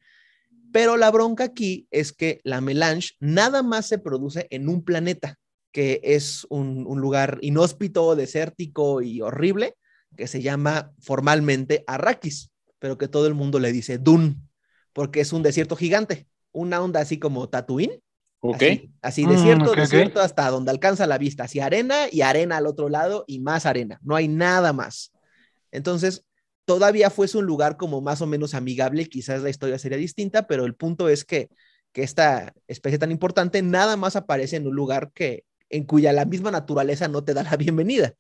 [0.70, 5.38] Pero la bronca aquí es que la melange nada más se produce en un planeta,
[5.75, 9.75] que es un, un lugar inhóspito, desértico y horrible,
[10.17, 14.49] que se llama formalmente Arrakis, pero que todo el mundo le dice Dun,
[14.93, 18.01] porque es un desierto gigante, una onda así como Tatooine,
[18.41, 18.63] Ok.
[18.63, 19.79] Así, así Mm, desierto, ok.
[19.81, 23.67] desierto hasta donde alcanza la vista, hacia arena y arena al otro lado y más
[23.67, 25.11] arena, no hay nada más.
[25.73, 26.25] Entonces,
[26.67, 30.67] todavía fuese un lugar como más o menos amigable, quizás la historia sería distinta, pero
[30.67, 31.49] el punto es que,
[31.93, 36.24] que esta especie tan importante nada más aparece en un lugar que, en cuya la
[36.24, 38.14] misma naturaleza no te da la bienvenida.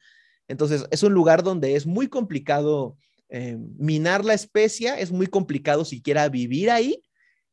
[0.48, 2.96] Entonces, es un lugar donde es muy complicado
[3.28, 7.02] eh, minar la especia, es muy complicado siquiera vivir ahí.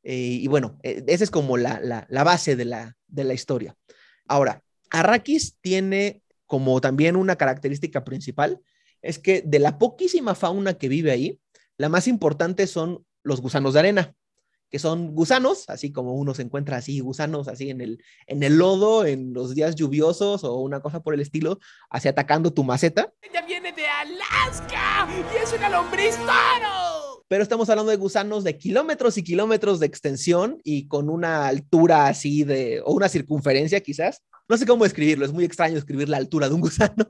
[0.03, 3.33] Eh, y bueno, eh, esa es como la, la, la base de la, de la
[3.33, 3.75] historia.
[4.27, 8.59] Ahora, Arrakis tiene como también una característica principal,
[9.01, 11.39] es que de la poquísima fauna que vive ahí,
[11.77, 14.13] la más importante son los gusanos de arena,
[14.71, 18.57] que son gusanos, así como uno se encuentra así, gusanos así en el, en el
[18.57, 23.13] lodo, en los días lluviosos o una cosa por el estilo, así atacando tu maceta.
[23.21, 27.25] Ella viene de Alaska y es una lombriz toro.
[27.27, 32.07] pero estamos hablando de gusanos de kilómetros y kilómetros de extensión y con una altura
[32.07, 34.23] así de, o una circunferencia quizás.
[34.47, 37.05] No sé cómo describirlo, es muy extraño escribir la altura de un gusano.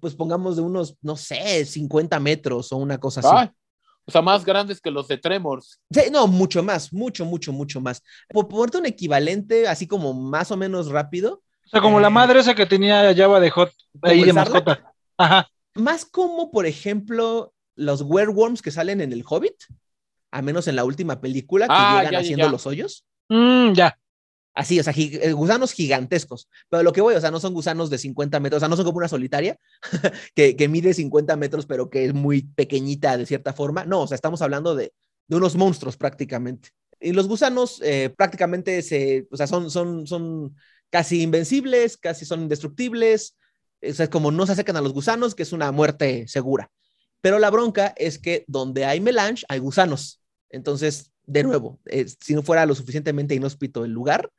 [0.00, 3.52] Pues pongamos de unos, no sé, 50 metros o una cosa así.
[4.06, 5.80] O sea, más grandes que los de Tremors.
[5.90, 8.02] Sí, no, mucho más, mucho, mucho, mucho más.
[8.28, 12.40] Por ponerte un equivalente así como más o menos rápido, O sea, como la madre
[12.40, 14.92] esa que tenía Java de Hot ahí ¿Como de mascota.
[15.16, 15.48] Ajá.
[15.74, 19.54] más como, por ejemplo, los werewolves que salen en el Hobbit,
[20.30, 22.52] a menos en la última película, que Ah, llegan ya, haciendo ya.
[22.52, 23.04] los hoyos.
[23.28, 23.98] Mm, ya.
[24.54, 26.48] Así, o sea, eh, gusanos gigantescos.
[26.68, 28.76] Pero lo que voy, o sea, no son gusanos de 50 metros, o sea, no
[28.76, 29.58] son como una solitaria
[30.34, 33.84] que, que mide 50 metros, pero que es muy pequeñita de cierta forma.
[33.84, 34.92] No, o sea, estamos hablando de,
[35.26, 36.70] de unos monstruos prácticamente.
[37.00, 38.78] Y los gusanos eh, prácticamente
[39.30, 40.56] o sea, son, son, son
[40.90, 43.36] casi invencibles, casi son indestructibles,
[43.82, 46.70] o sea, como no se acercan a los gusanos, que es una muerte segura.
[47.20, 50.20] Pero la bronca es que donde hay melange hay gusanos.
[50.50, 54.30] Entonces, de nuevo, eh, si no fuera lo suficientemente inhóspito el lugar,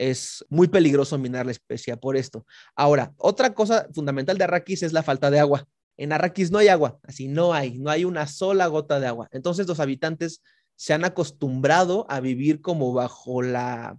[0.00, 2.46] es muy peligroso minar la especia por esto.
[2.74, 5.68] Ahora, otra cosa fundamental de Arrakis es la falta de agua.
[5.98, 9.28] En Arrakis no hay agua, así no hay, no hay una sola gota de agua.
[9.30, 10.42] Entonces los habitantes
[10.74, 13.98] se han acostumbrado a vivir como bajo la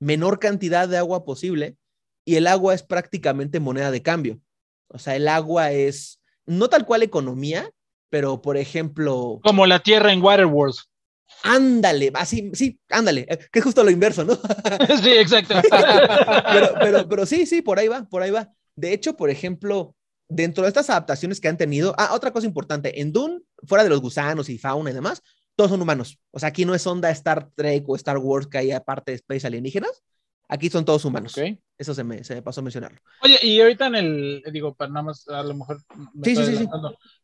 [0.00, 1.76] menor cantidad de agua posible
[2.24, 4.40] y el agua es prácticamente moneda de cambio.
[4.88, 7.70] O sea, el agua es no tal cual economía,
[8.08, 9.38] pero por ejemplo...
[9.44, 10.76] Como la tierra en Waterworld.
[11.44, 14.34] Ándale, así, sí, ándale, eh, que es justo lo inverso, ¿no?
[15.02, 15.54] sí, exacto.
[16.52, 18.52] pero, pero, pero sí, sí, por ahí va, por ahí va.
[18.76, 19.96] De hecho, por ejemplo,
[20.28, 23.90] dentro de estas adaptaciones que han tenido, ah, otra cosa importante, en Dune, fuera de
[23.90, 25.22] los gusanos y fauna y demás,
[25.56, 26.18] todos son humanos.
[26.30, 29.16] O sea, aquí no es onda Star Trek o Star Wars que hay aparte de
[29.16, 30.02] Space alienígenas.
[30.52, 31.34] Aquí son todos humanos.
[31.78, 33.00] Eso se me, se me pasó a mencionarlo.
[33.22, 35.80] Oye, y ahorita en el, digo, para nada más, a lo mejor.
[36.22, 36.68] Sí, sí, sí,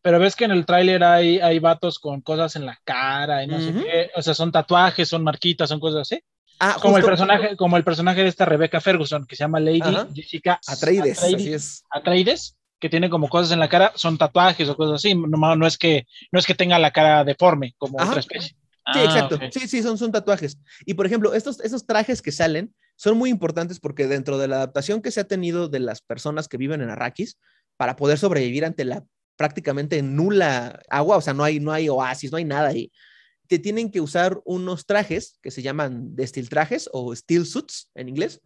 [0.00, 3.46] Pero ves que en el tráiler hay, hay vatos con cosas en la cara y
[3.46, 4.10] no sé qué.
[4.16, 6.22] O sea, son tatuajes, son marquitas, son cosas así.
[6.58, 9.82] Ah, como el personaje, como el personaje de esta Rebecca Ferguson, que se llama Lady
[10.14, 11.18] Jessica Atreides.
[11.22, 15.14] Atreides, Atreides, que tiene como cosas en la cara, son tatuajes o cosas así.
[15.14, 18.56] No, no es que, no es que tenga la cara deforme como otra especie.
[18.90, 19.38] Sí, ah, exacto.
[19.52, 20.58] Sí, sí, son, son tatuajes.
[20.86, 24.56] Y por ejemplo, estos, estos trajes que salen son muy importantes porque dentro de la
[24.56, 27.38] adaptación que se ha tenido de las personas que viven en Arrakis,
[27.76, 29.04] para poder sobrevivir ante la
[29.36, 32.90] prácticamente nula agua, o sea, no hay, no hay oasis, no hay nada ahí,
[33.46, 38.08] te tienen que usar unos trajes que se llaman destil trajes o steel suits en
[38.08, 38.40] inglés,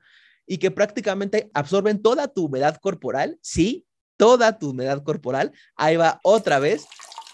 [0.46, 3.86] y que prácticamente absorben toda tu humedad corporal, sí,
[4.18, 5.52] toda tu humedad corporal.
[5.76, 6.84] Ahí va otra vez,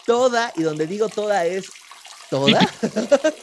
[0.05, 1.69] toda, y donde digo toda es
[2.29, 2.59] toda.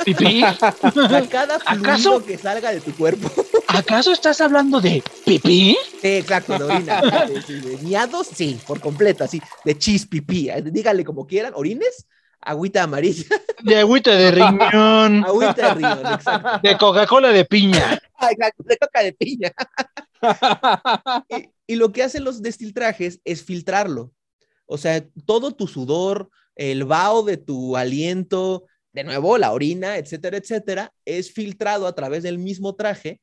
[0.04, 0.40] ¿Pipí?
[1.30, 3.45] cada fluido que salga de tu cuerpo.
[3.68, 5.76] ¿Acaso estás hablando de pipí?
[6.00, 7.00] Sí, exacto, de orina.
[7.26, 10.50] De, miados, sí, por completo, así, de chis pipí.
[10.64, 12.07] Díganle como quieran, orines,
[12.40, 13.24] agüita amarilla.
[13.62, 15.24] De agüita de riñón.
[15.26, 16.61] Agüita de riñón, exacto.
[16.62, 18.00] De Coca-Cola de piña.
[18.31, 19.52] Exacto, de coca de piña.
[21.29, 24.11] y, y, lo que hacen los destiltrajes es filtrarlo.
[24.64, 30.38] O sea, todo tu sudor, el vaho de tu aliento, de nuevo, la orina, etcétera,
[30.38, 33.20] etcétera, es filtrado a través del mismo traje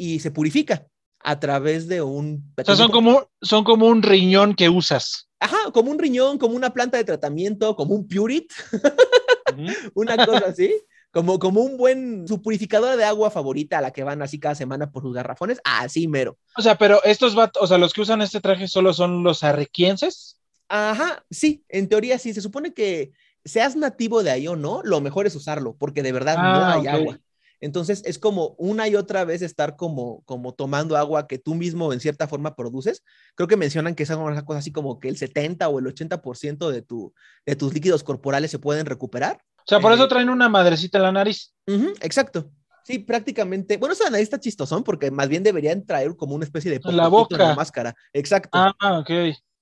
[0.00, 0.86] y se purifica
[1.18, 2.54] a través de un...
[2.56, 5.28] O sea, son como, son como un riñón que usas.
[5.38, 8.50] Ajá, como un riñón, como una planta de tratamiento, como un Purit,
[9.94, 10.74] una cosa así.
[11.12, 14.54] Como, como un buen, su purificadora de agua favorita a la que van así cada
[14.54, 16.38] semana por sus garrafones, así mero.
[16.56, 19.42] O sea, pero estos vatos, o sea, los que usan este traje solo son los
[19.42, 20.38] arrequienses.
[20.68, 22.32] Ajá, sí, en teoría sí.
[22.32, 23.10] Se supone que
[23.44, 26.74] seas nativo de ahí o no, lo mejor es usarlo, porque de verdad no ah,
[26.74, 27.20] hay agua.
[27.60, 31.92] Entonces es como una y otra vez estar como, como tomando agua que tú mismo
[31.92, 33.02] en cierta forma produces.
[33.34, 36.70] Creo que mencionan que es una cosa así como que el 70 o el 80%
[36.70, 37.12] de, tu,
[37.46, 39.38] de tus líquidos corporales se pueden recuperar.
[39.58, 41.52] O sea, por eso eh, traen una madrecita en la nariz.
[42.00, 42.50] exacto.
[42.84, 43.76] Sí, prácticamente.
[43.76, 47.08] Bueno, esa nariz está chistosón porque más bien deberían traer como una especie de la
[47.08, 47.36] boca.
[47.36, 47.94] En la máscara.
[48.12, 48.50] Exacto.
[48.52, 49.10] Ah, ok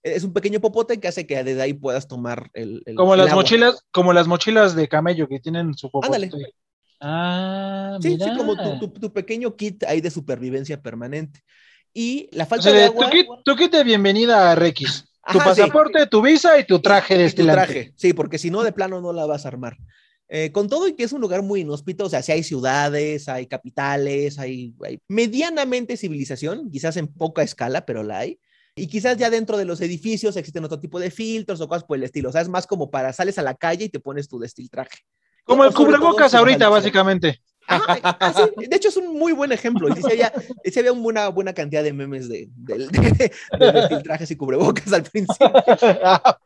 [0.02, 2.82] es un pequeño popote que hace que desde ahí puedas tomar el.
[2.96, 6.14] como las mochilas, como las mochilas de camello que tienen su popote.
[6.14, 6.54] Ándale.
[7.00, 11.40] Ah, sí, sí, como tu, pequeño kit ahí de supervivencia permanente.
[11.94, 13.10] Y la falta de agua.
[13.44, 15.04] Tu kit, de bienvenida a Rex.
[15.30, 17.92] Tu pasaporte, tu visa y tu traje de este traje.
[17.96, 19.76] Sí, porque si no, de plano no la vas a armar.
[20.30, 23.28] Eh, con todo y que es un lugar muy inhóspito, o sea, si hay ciudades,
[23.28, 28.38] hay capitales, hay, hay medianamente civilización, quizás en poca escala, pero la hay.
[28.76, 31.96] Y quizás ya dentro de los edificios existen otro tipo de filtros o cosas por
[31.96, 32.28] el estilo.
[32.28, 34.98] O sea, es más como para sales a la calle y te pones tu traje.
[35.48, 37.40] Como el cubrebocas ahorita, básicamente.
[38.56, 39.88] de hecho, es un muy buen ejemplo.
[39.88, 40.02] Y
[40.70, 45.52] sí había, una buena cantidad de memes de, de, trajes y cubrebocas al principio.
[46.02, 46.38] Ah,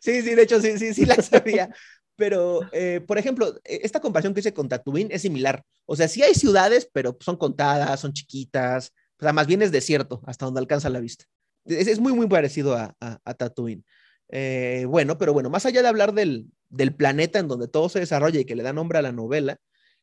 [0.00, 1.68] sí, sí, de hecho, sí, sí, sí las sabía.
[2.16, 5.64] Pero, eh, por ejemplo, e, esta comparación que hice con Tatooine es similar.
[5.86, 9.72] O sea, sí hay ciudades, pero son contadas, son chiquitas, o sea, más bien es
[9.72, 11.24] desierto, hasta donde alcanza la vista.
[11.64, 13.84] Es, muy, muy parecido a, a, Tatooine.
[14.30, 18.00] Eh, bueno, pero bueno, más allá de hablar del, del, planeta en donde todo se
[18.00, 19.58] desarrolla y que le da nombre a la novela,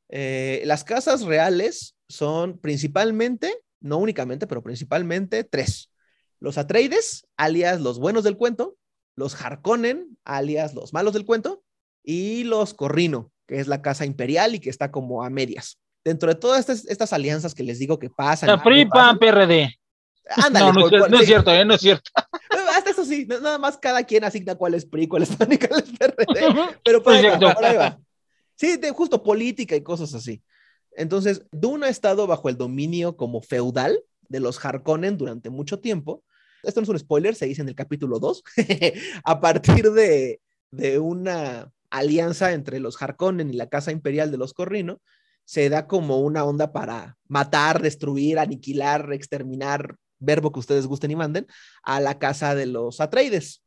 [0.10, 5.90] eh, las casas reales son principalmente, no únicamente, pero principalmente tres.
[6.40, 8.78] Los Atreides, alias los buenos del cuento,
[9.16, 11.64] los Harkonnen, alias los malos del cuento,
[12.04, 16.30] y los Corrino, que es la casa imperial y que está como a medias dentro
[16.30, 18.62] de todas estas, alianzas que les digo que pasan.
[18.62, 19.78] PRI, PAN, PRD.
[20.30, 21.66] Ándale, no, no, es cierto, ¿eh?
[21.66, 22.10] no es cierto.
[23.02, 25.84] Eso sí, nada más cada quien asigna cuál es PRI, cuál es PAN y cuál
[25.84, 26.26] es PRD.
[26.84, 28.00] Pero por ahí, va,
[28.56, 30.44] Sí, de justo política y cosas así.
[30.92, 36.24] Entonces, Dune ha estado bajo el dominio como feudal de los Harkonnen durante mucho tiempo.
[36.62, 38.44] Esto no es un spoiler, se dice en el capítulo 2,
[39.24, 44.54] a partir de, de una alianza entre los Harkonnen y la Casa Imperial de los
[44.54, 45.02] Corrino,
[45.44, 51.16] se da como una onda para matar, destruir, aniquilar, exterminar, verbo que ustedes gusten y
[51.18, 51.48] manden,
[51.84, 53.64] a la casa de los Atreides.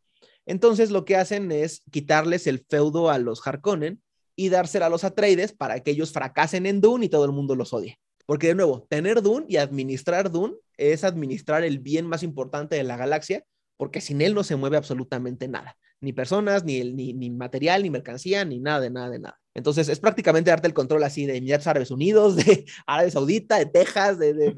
[0.46, 4.02] Entonces lo que hacen es quitarles el feudo a los Harkonnen
[4.36, 7.54] y dársela a los Atreides para que ellos fracasen en Dune y todo el mundo
[7.54, 7.98] los odie.
[8.26, 12.84] Porque de nuevo, tener Dune y administrar Dune es administrar el bien más importante de
[12.84, 13.44] la galaxia,
[13.76, 17.90] porque sin él no se mueve absolutamente nada ni personas, ni, el, ni, material, ni
[17.90, 19.40] mercancía, ni nada de nada de nada.
[19.54, 23.66] Entonces es prácticamente darte el control así de Emiratos Árabes Unidos, de Arabia Saudita, de
[23.66, 24.54] Texas, de, del,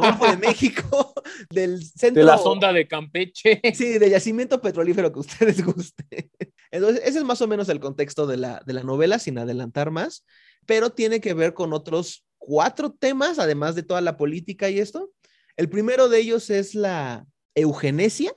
[0.00, 1.14] Golfo de México,
[1.50, 2.22] del centro.
[2.22, 3.60] De la sonda de Campeche.
[3.74, 6.30] Sí, de yacimiento petrolífero que ustedes guste.
[6.70, 9.90] Entonces ese es más o menos el contexto de la, de la novela, sin adelantar
[9.90, 10.24] más,
[10.66, 15.10] pero tiene que ver con otros cuatro temas, además de toda la política y esto.
[15.56, 18.32] El primero de ellos es la eugenesia,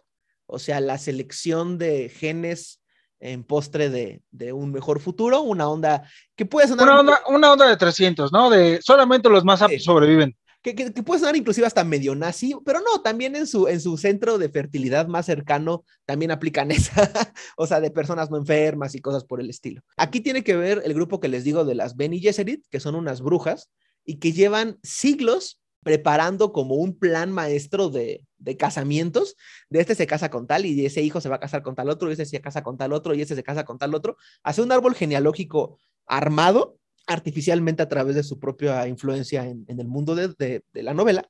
[0.46, 2.82] o sea, la selección de genes
[3.24, 6.04] en postre de, un mejor futuro, una onda
[6.36, 6.90] que puede sonar...
[6.90, 8.50] Una onda, una onda de 300, ¿no?
[8.50, 10.36] De solamente los más aptos sobreviven.
[10.62, 13.98] Que, que, puede sonar inclusive hasta medio nazi, pero no, también en su, en su
[13.98, 19.00] centro de fertilidad más cercano también aplican esa, o sea, de personas no enfermas y
[19.00, 19.82] cosas por el estilo.
[19.98, 22.96] Aquí tiene que ver el grupo que les digo de las Bene Gesserit, que son
[22.96, 23.70] unas brujas
[24.06, 28.26] y que llevan siglos preparando como un plan maestro de,
[28.58, 29.36] casamientos.
[29.70, 31.90] De este se casa con tal y ese hijo se va a casar con tal
[31.90, 34.18] otro, y ese se casa con tal otro y ese se casa con tal otro.
[34.44, 36.78] Hace un árbol genealógico armado
[37.08, 41.28] artificialmente a través de su propia influencia en, el mundo de, la novela,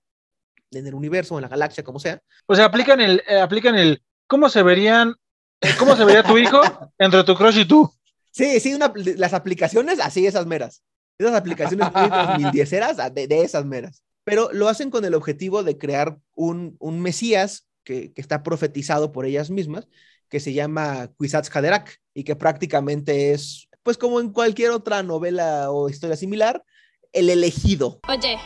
[0.72, 2.22] en el universo, en la galaxia, como sea.
[2.46, 5.16] O sea, aplican el, eh, aplican el, ¿cómo se verían,
[5.62, 6.62] eh, cómo se vería tu hijo
[6.98, 7.92] entre tu crush y tú?
[8.32, 8.78] Sí, sí,
[9.16, 10.84] las aplicaciones, así esas meras.
[11.20, 15.64] Esas aplicaciones muy 2010 eras de, de esas meras pero lo hacen con el objetivo
[15.64, 19.88] de crear un, Mesías que, está profetizado por ellas mismas,
[20.30, 25.70] que se llama Kwisatz Haderach y que prácticamente es, pues como en cualquier otra novela
[25.72, 26.64] o historia similar,
[27.12, 28.00] el elegido.
[28.08, 28.40] Oye,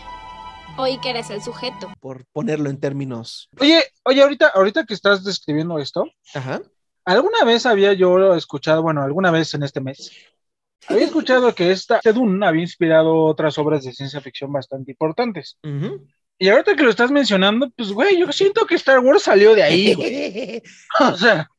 [0.78, 1.94] oí que eres el sujeto.
[2.00, 3.50] Por ponerlo en términos.
[3.60, 6.06] Oye, oye, ahorita, ahorita que estás describiendo esto,
[7.06, 10.12] alguna vez había yo escuchado, bueno, alguna vez en este mes,
[10.88, 15.58] había escuchado que esta Dune había inspirado otras obras de ciencia ficción bastante importantes.
[16.40, 19.64] Y ahorita que lo estás mencionando, pues, güey, yo siento que Star Wars salió de
[19.64, 20.62] ahí, güey.
[21.00, 21.50] o sea,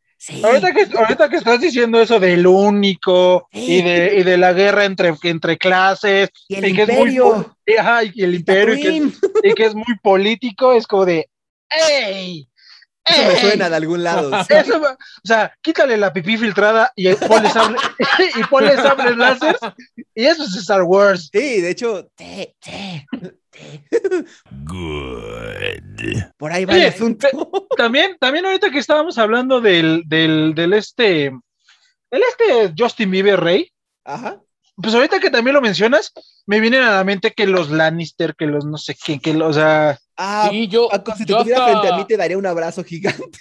[0.43, 4.85] ahorita, que, ahorita que estás diciendo eso del único y, de, y de la guerra
[4.85, 7.57] entre, entre clases, y el imperio.
[7.67, 11.29] y, el imperio, y que, y que, es muy político, es como de,
[11.69, 12.49] ¡ey!
[13.09, 14.31] Eso me suena de algún lado.
[14.33, 17.81] o sea, quítale la pipí filtrada y ponle sables,
[18.37, 19.57] y ponle sables láser
[20.15, 21.31] y eso es Star Wars.
[21.33, 22.09] Sí, de hecho,
[24.65, 26.23] Good.
[26.37, 27.29] Por ahí va el asunto.
[27.77, 31.43] También, también ahorita que estábamos hablando del, del, del este, el
[32.11, 33.73] este Justin Bieber Rey.
[34.05, 34.41] Ajá
[34.81, 36.13] pues ahorita que también lo mencionas,
[36.47, 39.57] me viene a la mente que los Lannister, que los no sé qué, que los,
[39.57, 39.99] o sea...
[40.17, 43.39] Ah, sí, yo, si te frente a mí te daría un abrazo gigante.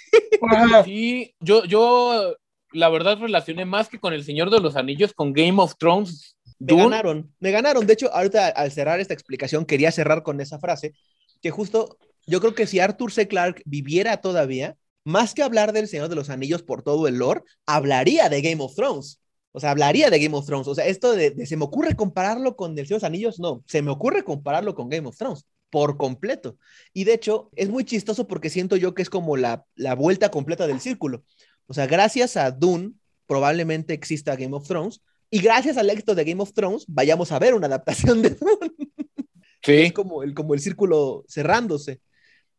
[0.84, 2.36] Sí, yo, yo
[2.72, 6.36] la verdad relacioné más que con El Señor de los Anillos, con Game of Thrones.
[6.58, 7.86] Me ganaron, me ganaron.
[7.86, 10.92] De hecho, ahorita al cerrar esta explicación, quería cerrar con esa frase,
[11.40, 13.28] que justo yo creo que si Arthur C.
[13.28, 17.42] Clarke viviera todavía, más que hablar del Señor de los Anillos por todo el lore,
[17.64, 19.20] hablaría de Game of Thrones.
[19.58, 20.68] O sea, hablaría de Game of Thrones.
[20.68, 23.64] O sea, esto de, se me ocurre compararlo con El Señor de los Anillos, no,
[23.66, 26.56] se me ocurre compararlo con Game of Thrones por completo.
[26.92, 30.30] Y de hecho, es muy chistoso porque siento yo que es como la, la vuelta
[30.30, 31.24] completa del círculo.
[31.66, 32.92] O sea, gracias a Dune,
[33.26, 37.40] probablemente exista Game of Thrones, y gracias al éxito de Game of Thrones, vayamos a
[37.40, 38.72] ver una adaptación de Dune.
[39.60, 39.72] Sí.
[39.72, 42.00] Es como el, como el círculo cerrándose.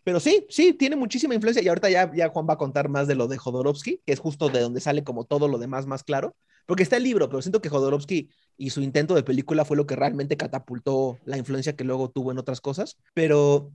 [0.04, 1.64] Pero sí, sí, tiene muchísima influencia.
[1.64, 4.20] Y ahorita ya, ya Juan va a contar más de lo de Jodorowsky, que es
[4.20, 6.36] justo de donde sale como todo lo demás más claro.
[6.70, 9.88] Porque está el libro, pero siento que Jodorowsky y su intento de película fue lo
[9.88, 12.96] que realmente catapultó la influencia que luego tuvo en otras cosas.
[13.16, 13.72] Pero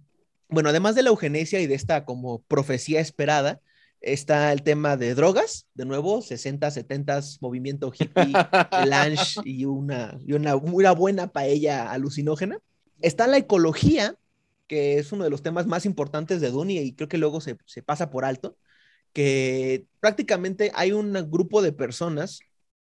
[0.48, 3.60] bueno, además de la eugenesia y de esta como profecía esperada,
[4.00, 8.32] está el tema de drogas, de nuevo, 60, 70, movimiento hippie,
[8.86, 12.60] lunch y una, y una, una buena paella alucinógena.
[13.00, 14.14] Está la ecología,
[14.68, 17.56] que es uno de los temas más importantes de Dune y creo que luego se,
[17.66, 18.56] se pasa por alto,
[19.12, 22.38] que prácticamente hay un grupo de personas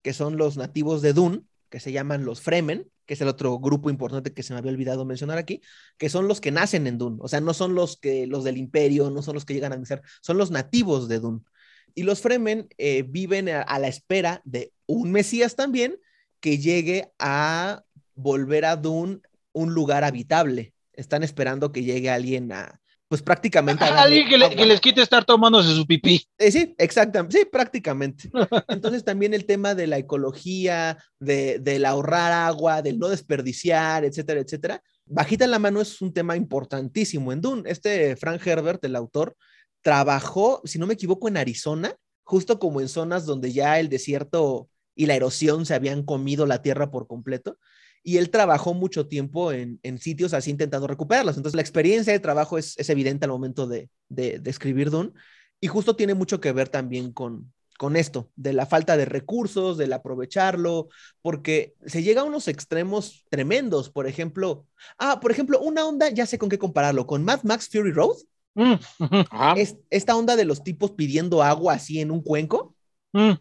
[0.05, 3.59] que son los nativos de Dune, que se llaman los Fremen, que es el otro
[3.59, 5.63] grupo importante que se me había olvidado mencionar aquí,
[5.97, 8.59] que son los que nacen en Dune, o sea, no son los que los del
[8.59, 11.41] imperio, no son los que llegan a nacer, son los nativos de Dune.
[11.95, 15.97] Y los Fremen eh, viven a, la espera de un Mesías también
[16.41, 17.83] que llegue a
[18.15, 19.21] volver a Dune
[19.53, 20.75] un lugar habitable.
[20.93, 23.85] Están esperando que llegue alguien a, pues prácticamente...
[23.85, 24.57] Alguien que, le- agua.
[24.57, 26.27] que les quite estar tomándose su pipí.
[26.39, 28.31] Eh, sí, exactamente, sí, prácticamente.
[28.69, 34.41] Entonces también el tema de la ecología, de, del ahorrar agua, del no desperdiciar, etcétera,
[34.41, 34.83] etcétera.
[35.07, 37.71] Bajita la mano es un tema importantísimo en Dune.
[37.71, 39.37] Este Frank Herbert, el autor,
[39.83, 41.95] trabajó, si no me equivoco, en Arizona,
[42.25, 46.63] justo como en zonas donde ya el desierto y la erosión se habían comido la
[46.63, 47.59] tierra por completo.
[48.05, 51.37] Y él trabajó mucho tiempo en, en sitios así intentando recuperarlos.
[51.37, 55.11] Entonces la experiencia de trabajo es, es evidente al momento de, de, de escribir Dune.
[55.61, 59.79] Y justo tiene mucho que ver también con, con esto, de la falta de recursos,
[59.79, 60.89] del aprovecharlo,
[61.23, 63.91] porque se llega a unos extremos tremendos.
[63.91, 64.67] Por ejemplo,
[64.99, 68.19] ah, por ejemplo, una onda, ya sé con qué compararlo, con Mad Max Fury Road,
[68.55, 68.75] Mm,
[69.57, 72.75] es esta onda de los tipos pidiendo agua así en un cuenco,
[73.13, 73.33] mm,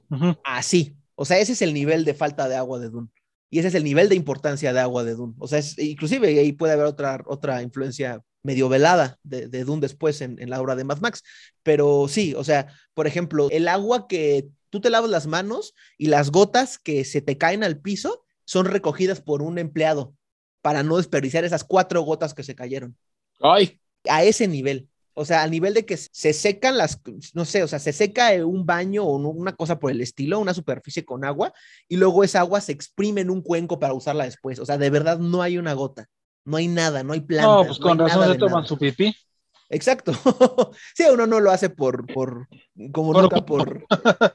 [0.43, 0.95] así.
[1.15, 3.09] O sea, ese es el nivel de falta de agua de Dune.
[3.53, 5.35] Y ese es el nivel de importancia de agua de Dune.
[5.37, 9.79] O sea, es, inclusive ahí puede haber otra, otra influencia medio velada de, de Dune
[9.79, 11.21] después en, en la obra de Mad Max.
[11.61, 16.07] Pero sí, o sea, por ejemplo, el agua que tú te lavas las manos y
[16.07, 20.15] las gotas que se te caen al piso son recogidas por un empleado
[20.63, 22.97] para no desperdiciar esas cuatro gotas que se cayeron.
[23.39, 23.79] Ay,
[24.09, 24.89] A ese nivel.
[25.13, 26.99] O sea, al nivel de que se secan las,
[27.33, 30.53] no sé, o sea, se seca un baño o una cosa por el estilo, una
[30.53, 31.53] superficie con agua,
[31.87, 34.59] y luego esa agua se exprime en un cuenco para usarla después.
[34.59, 36.07] O sea, de verdad no hay una gota,
[36.45, 37.47] no hay nada, no hay planta.
[37.47, 38.67] No, pues con razón se toman nada.
[38.67, 39.15] su pipí.
[39.73, 40.11] Exacto.
[40.95, 42.47] sí, uno no lo hace por, por
[42.91, 43.85] como Por nunca por,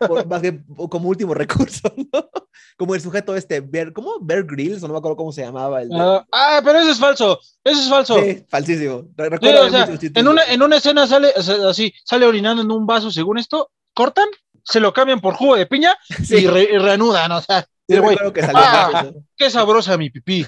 [0.06, 0.60] por- más que
[0.90, 2.28] como último recurso, ¿no?
[2.76, 4.18] Como el sujeto este, Bear, ¿cómo?
[4.20, 5.82] Bear Grylls, o no me acuerdo cómo se llamaba.
[5.82, 7.38] El Ah, ah, pero eso es falso.
[7.64, 8.22] Eso es falso.
[8.22, 9.08] Sí, falsísimo.
[9.40, 11.32] Sí, o sea, en una, en una escena sale
[11.68, 14.28] así, sale orinando en un vaso, según esto, cortan,
[14.64, 17.96] se lo cambian por jugo de piña Sí, y, re- y reanudan, o sea, sí,
[18.34, 20.44] que salió ah, qué sabrosa mi pipí.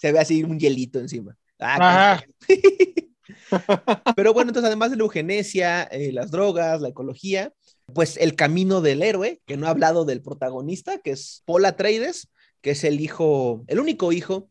[0.00, 1.36] Se ve así un hielito encima.
[1.58, 2.24] Ah, Ajá.
[2.46, 3.09] qué-
[4.16, 7.52] Pero bueno, entonces además de la eugenesia, eh, las drogas, la ecología,
[7.94, 12.28] pues el camino del héroe, que no ha hablado del protagonista, que es Paul Atreides,
[12.60, 14.48] que es el hijo, el único hijo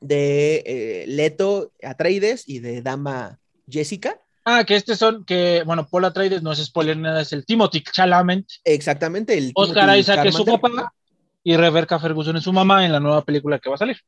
[0.00, 4.20] de eh, Leto Atreides y de Dama Jessica.
[4.44, 7.82] Ah, que este son, que, bueno, Paul Atreides no es spoiler nada, es el Timothy
[7.82, 10.92] Chalamet, Exactamente, el Oscar Timothy Isaac es su papá
[11.44, 13.98] y Rebecca Ferguson es su mamá en la nueva película que va a salir.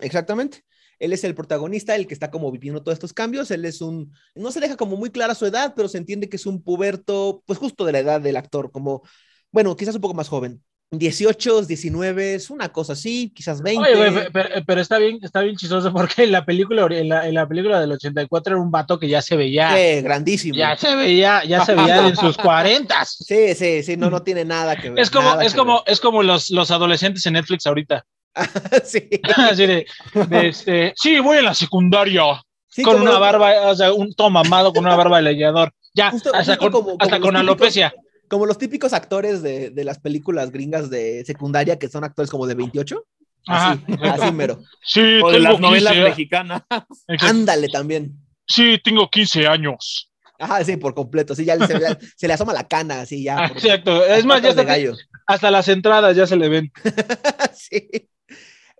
[0.00, 0.64] Exactamente.
[1.00, 3.50] Él es el protagonista, el que está como viviendo todos estos cambios.
[3.50, 6.36] Él es un, no se deja como muy clara su edad, pero se entiende que
[6.36, 9.02] es un puberto, pues justo de la edad del actor, como,
[9.50, 10.62] bueno, quizás un poco más joven.
[10.92, 13.94] 18, 19, es una cosa así, quizás 20.
[13.94, 17.34] Oye, pero, pero está bien, está bien chistoso porque en la película, en la, en
[17.34, 20.56] la película del 84 era un vato que ya se veía, Sí, grandísimo.
[20.56, 23.16] ya se veía, ya se veía en sus cuarentas.
[23.20, 24.98] Sí, sí, sí, no, no tiene nada que ver.
[24.98, 28.04] Es como, es como, es como los, los adolescentes en Netflix ahorita.
[28.84, 29.08] sí.
[29.36, 29.86] Así de,
[30.28, 32.22] de este, sí, voy en la secundaria.
[32.68, 35.72] Sí, con una barba, o sea, un todo mamado con una barba de leñador.
[35.92, 37.94] Ya, Justo- hasta justo con, como- hasta con típicos- alopecia.
[38.28, 42.46] Como los típicos actores de, de las películas gringas de secundaria, que son actores como
[42.46, 43.04] de 28.
[43.48, 44.14] Así, Ajá.
[44.14, 44.60] así mero.
[44.84, 46.62] Sí, o de las novelas 15 mexicanas.
[47.20, 48.12] Ándale también.
[48.46, 50.12] Sí, tengo 15 años.
[50.38, 51.34] Ajá, sí, por completo.
[51.34, 53.46] Sí, ya se, le- se le asoma la cana, así ya.
[53.54, 54.04] Exacto.
[54.04, 54.94] Es más, ya hasta, gallo.
[55.26, 56.72] hasta las entradas ya se le ven.
[57.52, 57.88] sí.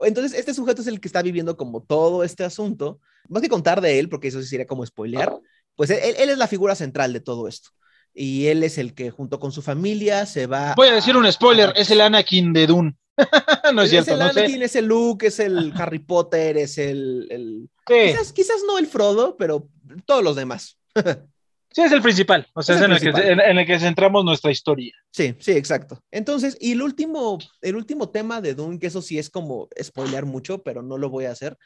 [0.00, 3.00] Entonces, este sujeto es el que está viviendo como todo este asunto.
[3.28, 5.38] Más que contar de él, porque eso sí sería como spoilear,
[5.76, 7.70] pues él, él es la figura central de todo esto.
[8.12, 10.74] Y él es el que junto con su familia se va...
[10.76, 12.96] Voy a decir un spoiler, a- es el Anakin de Dune.
[13.74, 14.40] no es cierto, el no sé.
[14.40, 17.26] Anakin, es el Luke, es el Harry Potter, es el...
[17.30, 19.68] el- Sí, Quizás, quizás no el Frodo, pero
[20.06, 20.78] todos los demás.
[21.70, 22.46] sí, es el principal.
[22.54, 23.32] O sea, Es es, el en, el que, principal.
[23.32, 24.94] en, en el que centramos nuestra historia.
[25.12, 26.02] Sí, sí, exacto.
[26.10, 30.26] Entonces, y el último, el último tema de Dune, que eso sí es como spoilear
[30.26, 31.56] mucho, pero no lo voy a hacer,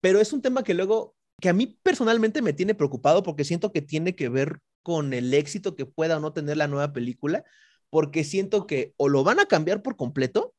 [0.00, 3.72] pero es un tema que luego, que a mí personalmente me tiene preocupado porque siento
[3.72, 7.44] que tiene que ver con el éxito que pueda o no tener la nueva película,
[7.90, 10.54] porque siento que o lo van a cambiar por completo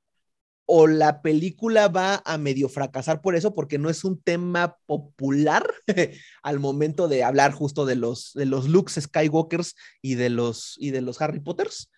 [0.72, 5.66] o la película va a medio fracasar por eso, porque no es un tema popular
[6.44, 10.92] al momento de hablar justo de los, de los Luke Skywalkers y de los, y
[10.92, 11.90] de los Harry Potters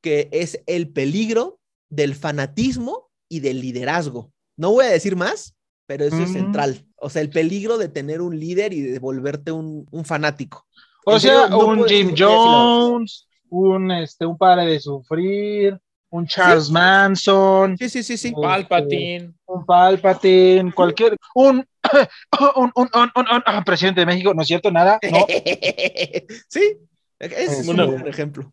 [0.00, 1.58] que es el peligro
[1.88, 4.32] del fanatismo y del liderazgo.
[4.56, 5.54] No voy a decir más,
[5.86, 6.32] pero eso es Mm.
[6.32, 6.86] central.
[6.96, 10.66] O sea, el peligro de tener un líder y de volverte un, un fanático.
[11.04, 15.80] O En serio, sea, no un Jim Jones, un, este, un padre de sufrir,
[16.10, 18.28] un Charles Manson, Sí, sí, sí, sí.
[18.28, 19.32] Este, Palpatine.
[19.46, 21.58] un Palpatine, cualquier, un,
[22.56, 25.26] un, un, un- un- un- ah, presidente de México, no es cierto, nada, no.
[26.48, 26.76] sí,
[27.18, 27.86] es Bueno.
[27.86, 28.52] un buen ejemplo.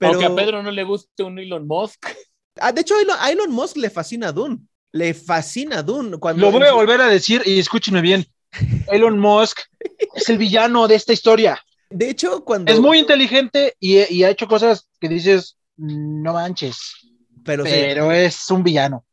[0.00, 2.06] Aunque Pero, a Pedro no le guste un Elon Musk.
[2.58, 4.58] Ah, de hecho, a Elon, a Musk le fascina Dune.
[4.92, 6.18] Le fascina Dune.
[6.18, 8.26] Cuando Lo voy a volver a decir y escúchenme bien,
[8.88, 9.60] Elon Musk
[10.14, 11.60] es el villano de esta historia.
[11.90, 12.72] De hecho, cuando...
[12.72, 16.78] Es muy inteligente y, y ha hecho cosas que dices, no manches,
[17.44, 17.72] Pero, sí.
[17.72, 19.04] pero es un villano.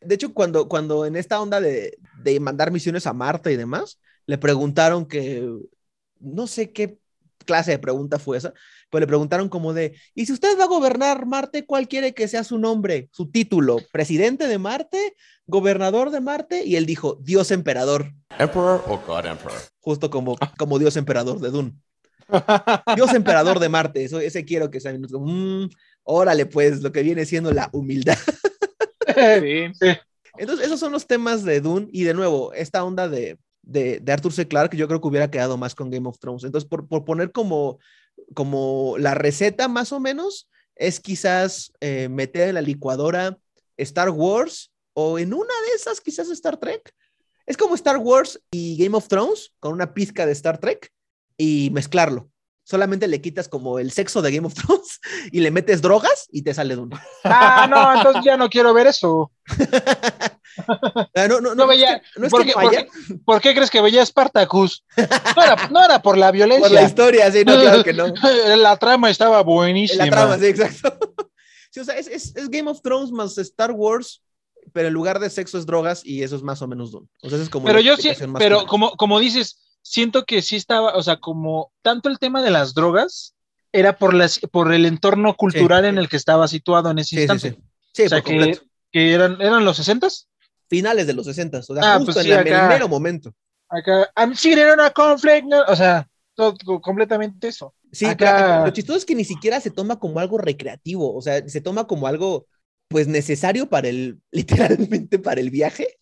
[0.00, 4.00] De hecho, cuando, cuando en esta onda de, de mandar misiones a Marte y demás,
[4.26, 5.48] le preguntaron que,
[6.20, 6.98] no sé qué
[7.44, 8.52] clase de pregunta fue esa,
[8.90, 12.28] pero le preguntaron como de, ¿y si usted va a gobernar Marte, cuál quiere que
[12.28, 13.78] sea su nombre, su título?
[13.92, 15.16] ¿Presidente de Marte?
[15.46, 16.64] ¿Gobernador de Marte?
[16.64, 19.58] Y él dijo, Dios emperador, Emperor o God Emperor.
[19.80, 21.72] justo como, como Dios emperador de Dune.
[22.96, 24.92] Dios emperador de Marte, eso, ese quiero que sea.
[24.92, 25.68] Mm,
[26.04, 28.18] órale, pues, lo que viene siendo la humildad.
[29.14, 29.66] Sí.
[30.38, 34.12] Entonces, esos son los temas de Dune y de nuevo, esta onda de, de, de
[34.12, 34.48] Arthur C.
[34.48, 36.44] Clarke, yo creo que hubiera quedado más con Game of Thrones.
[36.44, 37.78] Entonces, por, por poner como,
[38.34, 43.38] como la receta más o menos, es quizás eh, meter en la licuadora
[43.76, 46.92] Star Wars o en una de esas quizás Star Trek.
[47.46, 50.92] Es como Star Wars y Game of Thrones con una pizca de Star Trek
[51.36, 52.31] y mezclarlo.
[52.64, 55.00] Solamente le quitas como el sexo de Game of Thrones
[55.32, 56.96] y le metes drogas y te sale Dune.
[57.24, 59.32] Ah, no, entonces ya no quiero ver eso.
[61.14, 62.86] Ah, No, no, no, veía- no ¿por qué- falla
[63.24, 64.84] ¿Por qué crees que veía Spartacus?
[64.96, 66.82] No era, no era por la por la violencia.
[66.82, 68.06] historia, sí, no, claro que no.
[68.56, 70.04] La trama estaba En buenísima.
[70.04, 70.98] la trama, sí, exacto.
[71.70, 74.22] Sí, o sea, es, es- es Game of Thrones más Star Wars,
[74.72, 77.08] pero en lugar de sexo es drogas y eso es más o menos Dune.
[77.22, 80.96] O sea, es como Pero yo sí, pero como, como dices, siento que sí estaba,
[80.96, 83.34] o sea, como tanto el tema de las drogas
[83.72, 87.22] era por, las, por el entorno cultural en el que estaba situado en ese Sí,
[87.22, 87.50] instante.
[87.50, 87.62] sí.
[87.94, 88.60] Sí, o sea, por que,
[88.90, 90.08] que eran, eran los 60
[90.68, 92.62] Finales de los 60, o sea, Ah, justo pues en la- acá.
[92.62, 93.34] el mero momento.
[93.68, 94.92] Acá, I'm sitting on a
[95.44, 97.74] no", o sea, todo, completamente eso.
[97.90, 101.20] Sí, Acá- pero lo chistoso es que ni siquiera se toma como algo recreativo, o
[101.20, 102.46] sea, se toma como algo
[102.92, 105.98] pues necesario para el, literalmente para el viaje.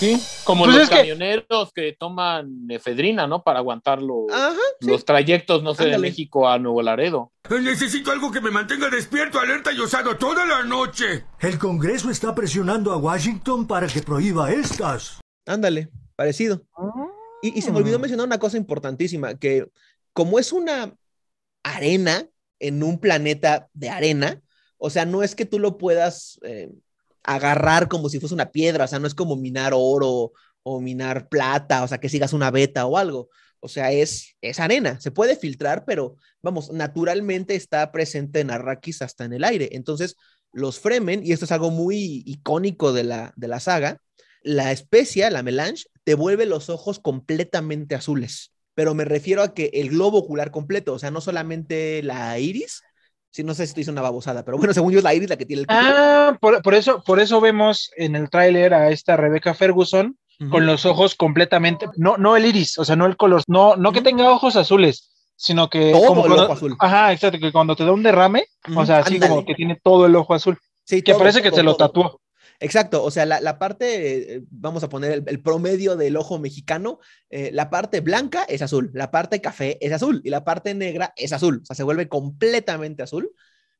[0.00, 3.42] Sí, como Pues los que- camioneros que toman efedrina, ¿no?
[3.44, 4.88] Para aguantar los, Ajá, sí.
[4.88, 5.98] los trayectos, no sé, de.
[5.98, 7.32] México a Nuevo Laredo.
[7.48, 11.24] Necesito algo que me mantenga despierto, alerta y osado toda la noche.
[11.40, 15.20] El Congreso está presionando a Washington para que prohíba estas.
[15.46, 16.62] Ándale, parecido.
[17.42, 19.66] Y, y se me olvidó mencionar una cosa importantísima, que
[20.12, 20.92] como es una
[21.62, 22.26] arena
[22.58, 24.42] en un planeta de arena,
[24.78, 26.70] o sea, no es que tú lo puedas eh,
[27.22, 31.28] agarrar como si fuese una piedra, o sea, no es como minar oro o minar
[31.28, 33.28] plata, o sea, que sigas una beta o algo.
[33.60, 39.02] O sea, es, es arena, se puede filtrar, pero vamos, naturalmente está presente en Arrakis
[39.02, 39.70] hasta en el aire.
[39.72, 40.16] Entonces,
[40.52, 44.00] los Fremen, y esto es algo muy icónico de la, de la saga,
[44.42, 48.52] la especia, la melange, te vuelve los ojos completamente azules.
[48.74, 52.82] Pero me refiero a que el globo ocular completo, o sea, no solamente la iris,
[53.36, 55.28] si no sé si te hice una babosada, pero bueno, según yo es la iris
[55.28, 58.90] la que tiene el Ah, por, por eso, por eso vemos en el tráiler a
[58.90, 60.16] esta Rebecca Ferguson
[60.50, 63.92] con los ojos completamente, no, no el iris, o sea, no el color, no, no
[63.92, 66.76] que tenga ojos azules, sino que Todo como el cuando- ojo azul.
[66.78, 69.30] Ajá, exacto, que cuando te da un derrame, o sea, así ándale.
[69.30, 71.74] como que tiene todo el ojo azul, Sí, que todo, parece que todo, se lo
[71.76, 72.20] tatuó.
[72.60, 76.38] Exacto, o sea, la, la parte, eh, vamos a poner el, el promedio del ojo
[76.38, 77.00] mexicano,
[77.30, 81.12] eh, la parte blanca es azul, la parte café es azul y la parte negra
[81.16, 83.30] es azul, o sea, se vuelve completamente azul.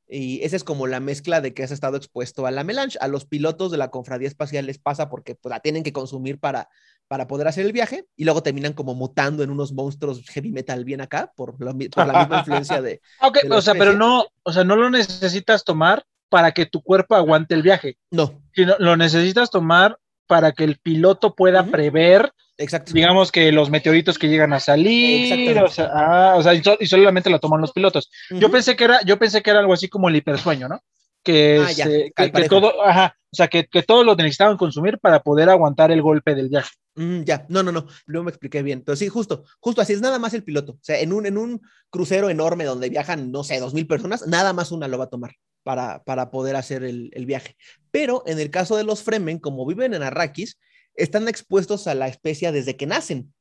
[0.08, 2.96] Y esa es como la mezcla de que has estado expuesto a la melange.
[3.00, 6.38] A los pilotos de la confradía espacial les pasa porque pues, la tienen que consumir
[6.38, 6.68] para,
[7.08, 10.84] para poder hacer el viaje y luego terminan como mutando en unos monstruos heavy metal
[10.84, 13.00] bien acá por, la mi- por la misma influencia de...
[13.20, 16.82] Ok, de o sea, pero no, o sea, no lo necesitas tomar para que tu
[16.82, 22.32] cuerpo aguante el viaje, No, sino lo necesitas tomar para que el piloto pueda prever,
[22.58, 22.92] exacto.
[22.92, 25.60] digamos que los meteoritos que llegan a salir, Exactamente.
[25.62, 28.10] o sea, ah, o sea, y, so- y solamente lo toman los pilotos.
[28.30, 30.80] Yo pensé que era, yo pensé que era algo así como el hipersueño, ¿no?
[31.22, 34.56] Que, Ah, se- que- al que todo, ajá, o sea, que, que todo lo necesitaban
[34.56, 36.70] consumir para poder aguantar el golpe del viaje.
[36.96, 40.00] Mm, ya, no, no, no, no me expliqué bien, pero sí, justo, justo así es
[40.00, 40.72] nada más el piloto.
[40.72, 41.60] O sea, en un, en un
[41.90, 45.10] crucero enorme donde viajan, no sé, dos mil personas, nada más una lo va a
[45.10, 45.32] tomar
[45.66, 47.56] para, para poder hacer el, el viaje.
[47.90, 50.60] Pero en el caso de los Fremen, como viven en Arrakis,
[50.94, 53.34] están expuestos a la especia desde que nacen,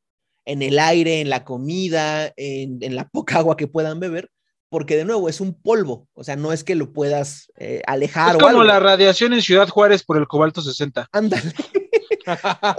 [0.43, 4.32] en el aire, en la comida, en, en la poca agua que puedan beber,
[4.69, 8.30] porque de nuevo es un polvo, o sea, no es que lo puedas eh, alejar
[8.32, 8.63] es o como algo.
[8.63, 11.07] la radiación en Ciudad Juárez por el cobalto 60.
[11.11, 11.53] Ándale.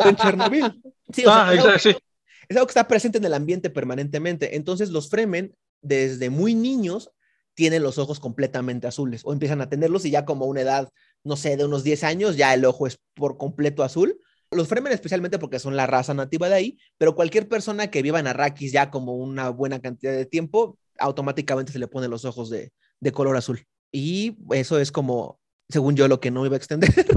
[0.00, 0.82] o en Chernobyl.
[1.12, 2.04] Sí, o sea, ah, es algo- exacto, sí.
[2.48, 4.56] es algo que está presente en el ambiente permanentemente.
[4.56, 7.12] Entonces, los Fremen, desde muy niños,
[7.56, 10.90] tienen los ojos completamente azules o empiezan a tenerlos y ya como una edad,
[11.24, 14.20] no sé, de unos 10 años, ya el ojo es por completo azul.
[14.52, 18.20] Los Fremen especialmente porque son la raza nativa de ahí, pero cualquier persona que viva
[18.20, 22.50] en Arrakis ya como una buena cantidad de tiempo, automáticamente se le ponen los ojos
[22.50, 23.64] de, de color azul.
[23.90, 25.40] Y eso es como,
[25.70, 26.90] según yo, lo que no iba a extender.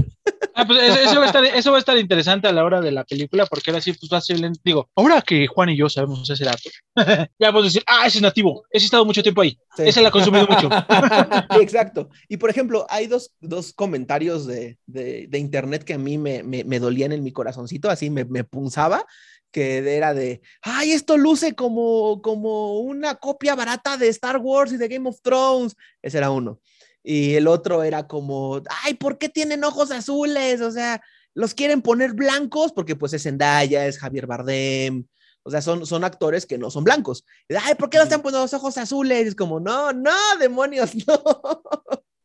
[0.60, 2.90] Ah, pues eso, va a estar, eso va a estar interesante a la hora de
[2.92, 6.44] la película, porque ahora sí, pues fácil, digo, ahora que Juan y yo sabemos ese
[6.44, 6.68] dato,
[7.38, 9.84] ya vamos a decir, ah, ese es nativo, ese ha estado mucho tiempo ahí, Sí.
[9.86, 10.68] ese la ha consumido mucho.
[11.60, 12.08] Exacto.
[12.28, 16.42] Y por ejemplo, hay dos, dos comentarios de, de- de internet que a mí me,
[16.42, 19.04] me- me dolían en mi corazoncito, así me, me punzaba,
[19.52, 24.76] que era de, ay, esto luce como, como una copia barata de Star Wars y
[24.76, 25.74] de Game of Thrones.
[26.02, 26.60] Ese era uno.
[27.02, 30.60] Y el otro era como, ay, ¿por qué tienen ojos azules?
[30.60, 31.02] O sea,
[31.34, 35.06] los quieren poner blancos porque pues es Zendaya, es Javier Bardem.
[35.42, 37.24] O sea, son, son actores que no son blancos.
[37.62, 39.28] Ay, ¿por qué los están poniendo los ojos azules?
[39.28, 41.22] Es como, no, no, demonios, no.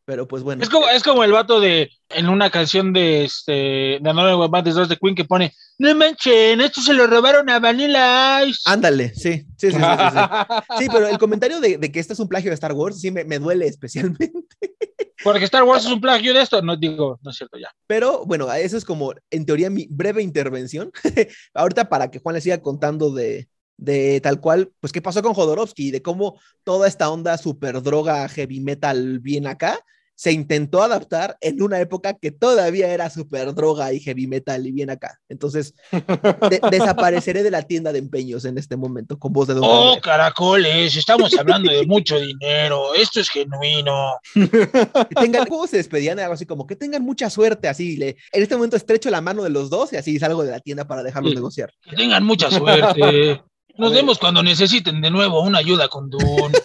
[0.06, 0.62] Pero pues bueno.
[0.62, 4.64] Es como, es como el vato de, en una canción de, este, de Another Bad
[4.64, 8.62] Deserves the Queen que pone, no manchen, esto se lo robaron a Vanilla Ice.
[8.66, 10.78] Ándale, sí, sí, sí, sí, sí, sí.
[10.80, 13.10] Sí, pero el comentario de, de que este es un plagio de Star Wars sí
[13.10, 14.32] me, me duele especialmente.
[15.24, 16.62] Porque Star Wars es un plagio de esto.
[16.62, 17.70] No digo, no es cierto ya.
[17.88, 20.92] Pero bueno, eso es como, en teoría, mi breve intervención.
[21.56, 23.48] Ahorita para que Juan le siga contando de,
[23.78, 27.82] de tal cual, pues qué pasó con Jodorowsky y de cómo toda esta onda super
[27.82, 29.80] droga, heavy metal bien acá,
[30.16, 34.72] se intentó adaptar en una época que todavía era super droga y heavy metal y
[34.72, 35.20] bien acá.
[35.30, 39.64] Entonces, de- desapareceré de la tienda de empeños en este momento con voz de Don
[39.66, 40.02] Oh, Gabriel.
[40.02, 42.94] caracoles, estamos hablando de mucho dinero.
[42.96, 44.18] Esto es genuino.
[44.34, 46.20] que tengan, ¿cómo se despedían?
[46.20, 49.44] Algo así como que tengan mucha suerte, así, le, en este momento estrecho la mano
[49.44, 51.36] de los dos y así salgo de la tienda para dejarlos Sí.
[51.36, 51.74] negociar.
[51.90, 53.42] Que tengan mucha suerte.
[53.78, 56.58] Nos vemos cuando necesiten de nuevo una ayuda con Dune.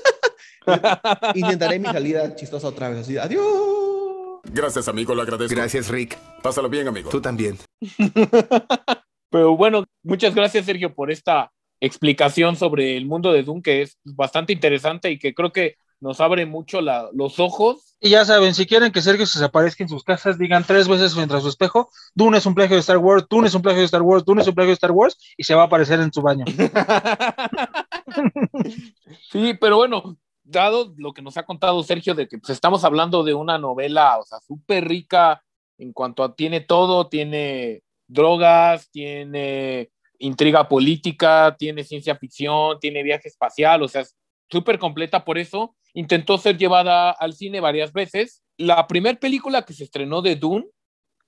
[1.35, 3.45] Intentaré mi salida chistosa otra vez, así, adiós.
[4.45, 5.55] Gracias, amigo, lo agradezco.
[5.55, 6.17] Gracias, Rick.
[6.43, 7.11] Pásalo bien, amigo.
[7.11, 7.59] Tú también.
[9.31, 13.97] Pero bueno, muchas gracias, Sergio, por esta explicación sobre el mundo de Dune, que es
[14.05, 17.95] bastante interesante y que creo que nos abre mucho la- los ojos.
[18.01, 21.15] Y ya saben, si quieren que Sergio se desaparezca en sus casas, digan tres veces
[21.15, 23.81] frente a su espejo, Dune es un plagio de Star Wars, Dune es un plagio
[23.81, 26.01] de Star Wars, Dune es un plagio de Star Wars, y se va a aparecer
[26.01, 26.45] en su baño.
[29.31, 30.17] Sí, pero bueno,
[30.51, 34.19] dado lo que nos ha contado Sergio de que pues, estamos hablando de una novela,
[34.19, 35.43] o sea, súper rica
[35.79, 43.29] en cuanto a tiene todo, tiene drogas, tiene intriga política, tiene ciencia ficción, tiene viaje
[43.29, 44.05] espacial, o sea,
[44.51, 45.75] súper completa por eso.
[45.95, 48.43] Intentó ser llevada al cine varias veces.
[48.57, 50.67] La primera película que se estrenó de Dune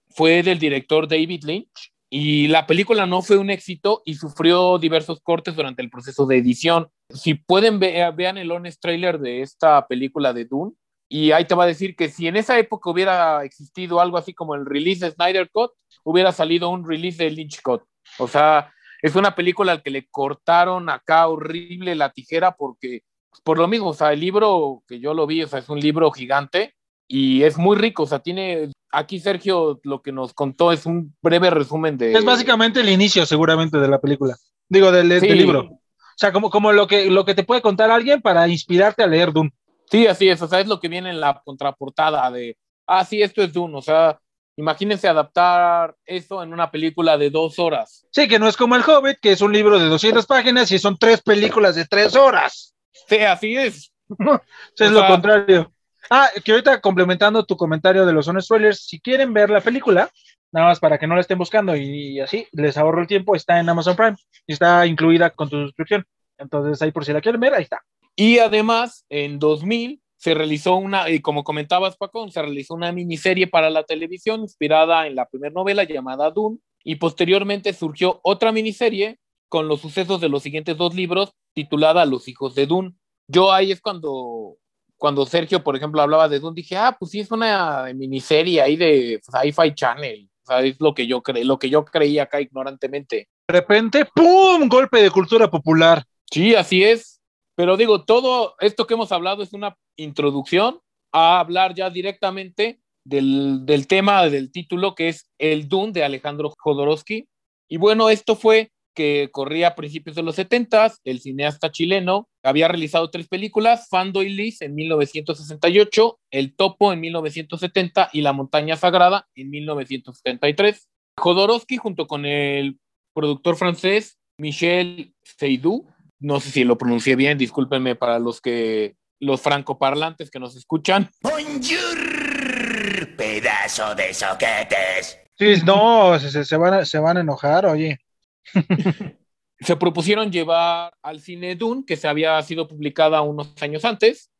[0.09, 5.21] fue del director David Lynch y la película no fue un éxito y sufrió diversos
[5.23, 6.89] cortes durante el proceso de edición.
[7.15, 10.73] Si pueden, ve- vean el honest trailer de esta película de Dune
[11.09, 14.33] y ahí te va a decir que si en esa época hubiera existido algo así
[14.33, 15.73] como el release de Snyder Cut,
[16.05, 17.83] hubiera salido un release de Lynch Cut.
[18.19, 23.03] O sea, es una película al que le cortaron acá horrible la tijera porque
[23.45, 25.81] por lo mismo, o sea, el libro que yo lo vi, o sea, es un
[25.81, 26.75] libro gigante
[27.09, 31.15] y es muy rico, o sea, tiene, aquí Sergio lo que nos contó es un
[31.23, 32.13] breve resumen de...
[32.13, 34.37] Es básicamente el inicio, seguramente, de la película.
[34.69, 35.29] Digo, del, del Sí.
[35.31, 35.79] libro.
[36.13, 39.07] O sea, como, como lo, que, lo que te puede contar alguien para inspirarte a
[39.07, 39.53] leer Dune.
[39.91, 42.57] Sí, así es, o sea, es lo que viene en la contraportada de,
[42.87, 44.19] ah, sí, esto es Dune, o sea,
[44.57, 48.07] imagínense adaptar eso en una película de dos horas.
[48.11, 50.79] Sí, que no es como El Hobbit, que es un libro de 200 páginas y
[50.79, 52.75] son tres películas de tres horas.
[53.09, 53.93] Sí, así es.
[54.79, 55.73] Es lo sea- contrario.
[56.11, 60.11] Ah, que ahorita complementando tu comentario de los honest trailers, si quieren ver la película,
[60.53, 63.59] nada más para que no la estén buscando y, así les ahorro el tiempo, está
[63.59, 66.05] en Amazon Prime y está incluida con tu suscripción.
[66.39, 67.83] Entonces ahí por si la quieren ver, ahí está.
[68.15, 73.49] Y además, en 2000 se realizó una, y como comentabas Paco, se realizó una miniserie
[73.49, 79.19] para la televisión inspirada en la primera novela llamada Dune, y posteriormente surgió otra miniserie
[79.49, 82.95] con los sucesos de los siguientes dos libros titulada Los hijos de Dune.
[83.27, 84.57] Yo ahí es cuando,
[84.97, 88.77] cuando Sergio, por ejemplo, hablaba de Dune, dije, ah, pues sí, es una miniserie ahí
[88.77, 90.29] de Sci-Fi Channel.
[90.61, 93.29] Sea, es lo que yo creí, lo que yo creía acá ignorantemente.
[93.49, 94.69] De repente, ¡pum!
[94.69, 96.05] Golpe de cultura popular.
[96.31, 97.21] Sí, así es.
[97.55, 100.81] Pero digo, todo esto que hemos hablado es una introducción
[101.13, 106.53] a hablar ya directamente del, del tema del título que es El Dune de Alejandro
[106.59, 107.29] Jodorowsky.
[107.69, 112.69] Y bueno, esto fue que corría a principios de los 70, el cineasta chileno había
[112.69, 118.77] realizado tres películas, Fando y Liz en 1968, El Topo en 1970 y La Montaña
[118.77, 120.89] Sagrada en 1973.
[121.19, 122.79] Jodorowsky junto con el
[123.15, 125.85] productor francés Michel Seydoux,
[126.21, 131.11] no sé si lo pronuncié bien, discúlpenme para los que los francoparlantes que nos escuchan.
[131.23, 135.19] Bonjour, pedazo de soquetes.
[135.39, 137.99] Sí, no, se, se- se van a, se van a enojar, oye.
[139.61, 144.31] se propusieron llevar al cine Dune, que se había sido publicada unos años antes,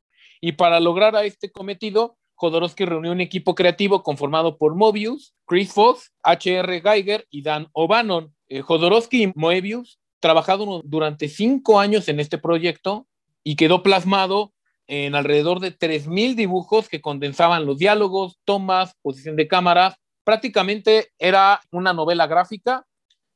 [0.41, 5.73] y para lograr a este cometido, Jodorowsky reunió un equipo creativo conformado por Mobius, Chris
[5.73, 6.81] Fox, H.R.
[6.81, 8.35] Geiger y Dan O'Bannon.
[8.49, 13.07] Eh, Jodorowsky y Moebius trabajaron durante cinco años en este proyecto
[13.45, 14.53] y quedó plasmado
[14.89, 19.95] en alrededor de 3.000 dibujos que condensaban los diálogos, tomas, posición de cámaras.
[20.25, 22.85] Prácticamente era una novela gráfica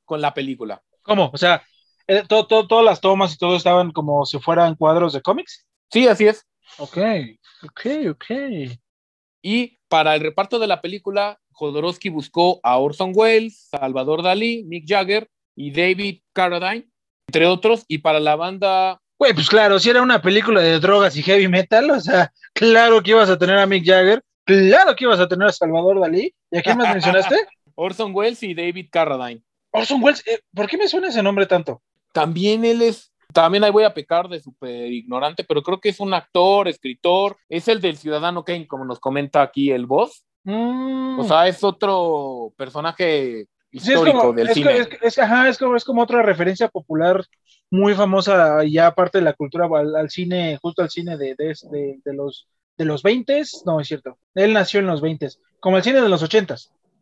[0.07, 0.81] con la película.
[1.03, 1.31] ¿Cómo?
[1.35, 1.63] O sea,
[2.07, 5.67] eh, todo, todo- todas las tomas y todo estaban como si fueran cuadros de cómics.
[5.93, 6.47] Sí, así es.
[6.79, 6.97] Ok,
[7.65, 8.25] ok, ok.
[9.43, 14.85] Y para el reparto de la película, Jodorowsky buscó a Orson Welles, Salvador Dalí, Mick
[14.89, 16.89] Jagger y David Carradine,
[17.29, 17.85] entre otros.
[17.89, 21.49] Y para la banda, Güey, pues claro, si era una película de drogas y heavy
[21.49, 25.27] metal, o sea, claro que ibas a tener a Mick Jagger, claro que ibas a
[25.29, 26.35] tener a Salvador Dalí.
[26.51, 27.35] ¿Y a quién más mencionaste?
[27.77, 29.43] Orson Welles y David Carradine.
[29.81, 30.23] Orson Welles.
[30.27, 31.83] eh, ¿Por qué me suena ese nombre tanto?
[32.13, 36.01] También él es, también ahí voy a pecar de súper ignorante, pero creo que es
[36.01, 40.25] un actor, escritor, es el del Ciudadano Kane, como nos comenta aquí el boss.
[40.45, 41.19] Mm.
[41.21, 44.77] O sea, es otro personaje Sí, es histórico como, del es, cine.
[44.79, 47.23] es- es- ajá, es como, es como otra referencia popular
[47.71, 51.55] muy famosa ya aparte de la cultura al, al cine, justo al cine de, de,
[51.71, 52.49] de- de los
[52.79, 55.29] de los 20 no es cierto, él nació en los 20
[55.61, 56.57] como el cine de los 80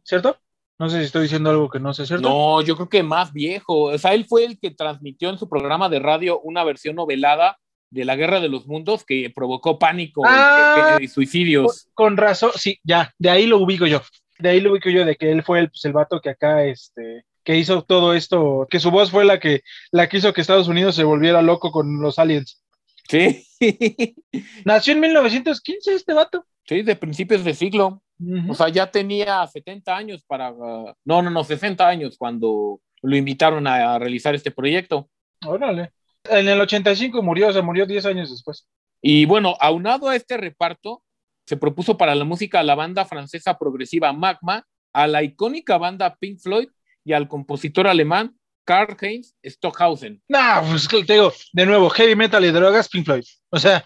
[0.05, 0.37] ¿cierto?
[0.79, 2.29] No sé si estoy diciendo algo que no sé, ¿cierto?
[2.29, 3.85] No, yo creo que más viejo.
[3.85, 7.59] O sea, él fue el que transmitió en su programa de radio una versión novelada
[7.91, 10.99] de la Guerra de los Mundos que provocó pánico y- Ah.
[11.01, 11.89] y, suicidios.
[11.95, 14.03] Con razón, sí, ya, de ahí lo ubico yo.
[14.41, 16.64] De ahí lo ubico yo, de que él fue el, pues, el vato que acá,
[16.64, 19.61] este, que hizo todo esto, que su voz fue la que,
[19.93, 22.61] la que hizo que Estados Unidos se volviera loco con los aliens.
[23.09, 23.47] Sí.
[24.64, 26.45] Nació en 1915 este vato.
[26.66, 28.03] sí, de principios de siglo.
[28.19, 28.53] Ujú.
[28.53, 30.53] O sea, ya tenía 70 años para.
[30.53, 35.09] uh, no, no, no, 60 años cuando lo invitaron a, a realizar este proyecto.
[35.47, 35.93] Órale.
[36.25, 38.67] En el 85 murió, o sea, murió 10 años después.
[39.03, 41.03] Y bueno, aunado a este reparto,
[41.47, 46.17] se propuso para la música a la banda francesa progresiva Magma, a la icónica banda
[46.19, 46.69] Pink Floyd
[47.05, 50.23] y al compositor alemán Karl-Heinz Stockhausen.
[50.29, 50.39] No,
[50.71, 53.25] pues te digo, de nuevo, heavy metal y drogas, Pink Floyd.
[53.51, 53.85] O sea,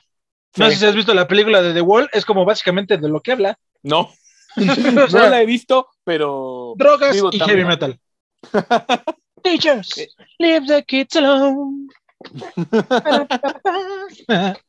[0.57, 0.73] no Sí.
[0.75, 3.33] sé si has visto la película de The Wall, es como básicamente de lo que
[3.33, 3.59] habla.
[3.89, 4.11] No,
[4.57, 6.75] no la he visto, pero.
[6.77, 8.01] drogas digo, y también- heavy metal.
[9.43, 10.09] Teachers,
[10.39, 11.89] leave the kids alone.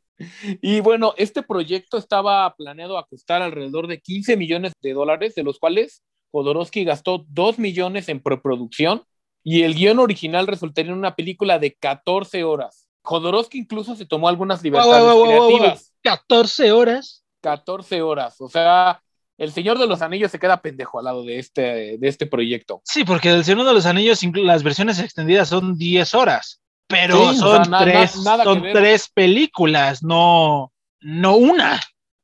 [0.62, 5.44] Y bueno, este proyecto estaba planeado a costar alrededor de 15 millones de dólares, de
[5.44, 9.04] los cuales Jodorowsky gastó 2 millones en preproducción
[9.44, 12.88] y el guion original resultaría en una película de 14 horas.
[13.04, 15.48] Jodorowsky incluso se tomó algunas libertades wow, wow, wow.
[15.48, 15.94] creativas.
[16.04, 17.24] 14 horas.
[17.42, 18.42] 14 horas.
[18.42, 19.02] O sea,
[19.40, 22.82] el Señor de los Anillos se queda pendejo al lado de este, de este proyecto.
[22.84, 27.22] Sí, porque el Señor de los Anillos, las versiones extendidas son 10 horas, pero Sí,
[27.22, 28.62] o son, sea, na- na- tres, son
[29.14, 30.72] películas, no,
[31.02, 31.80] no una.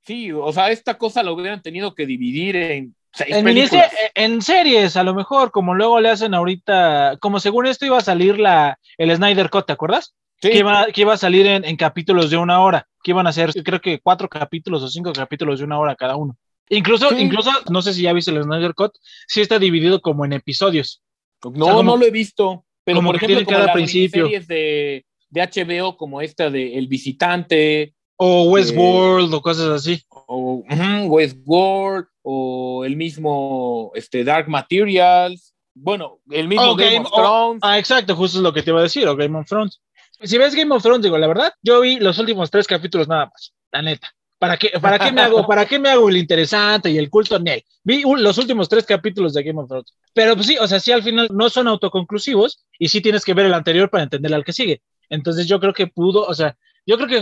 [0.06, 3.72] Sí, o sea, esta cosa la hubieran tenido que dividir en seis En, películas.
[3.92, 7.98] miniserie- en series, a lo mejor, como luego le hacen ahorita, como según esto iba
[7.98, 10.14] a salir la, el Snyder Cut, ¿te acuerdas?
[10.42, 10.50] Sí.
[10.52, 13.32] Que, iba, que iba a salir en, en capítulos de una hora, que iban a
[13.34, 16.36] ser, creo que cuatro capítulos o cinco capítulos de una hora cada uno.
[16.70, 17.16] Incluso, Sí.
[17.20, 18.92] incluso, no sé si ya viste el Snyder Cut,
[19.28, 21.02] sí está dividido como en episodios.
[21.44, 22.66] No, O sea, como- no lo he visto.
[22.84, 24.24] Pero como por que ejemplo, tiene cada principio.
[24.26, 30.02] miniseries de, de HBO, como esta de El Visitante, O Westworld o cosas así.
[30.10, 37.12] o ujú, Westworld, o el mismo este, Dark Materials, bueno, el mismo Game Game of
[37.14, 37.60] Thrones.
[37.64, 39.82] Ah, exacto, justo es lo que te iba a decir, o Game of Thrones.
[40.22, 43.26] Si ves Game of Thrones, digo, la verdad, yo vi los últimos tres capítulos nada
[43.26, 44.10] más, la neta.
[44.38, 47.40] ¿Para qué, para qué me hago, para qué me hago el interesante y el culto?
[47.40, 47.64] Nel.
[47.84, 49.94] Vi los últimos tres capítulos de Game of Thrones.
[50.14, 53.34] Pero pues sí, o sea, sí al final no son autoconclusivos y sí tienes que
[53.34, 54.82] ver el anterior para entender al que sigue.
[55.10, 57.22] Entonces yo creo que pudo, o sea, yo creo que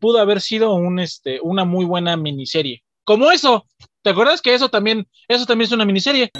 [0.00, 2.82] pudo haber sido un, este, una muy buena miniserie.
[3.04, 3.66] Como eso.
[4.02, 6.30] ¿Te acuerdas que eso también, eso también es una miniserie?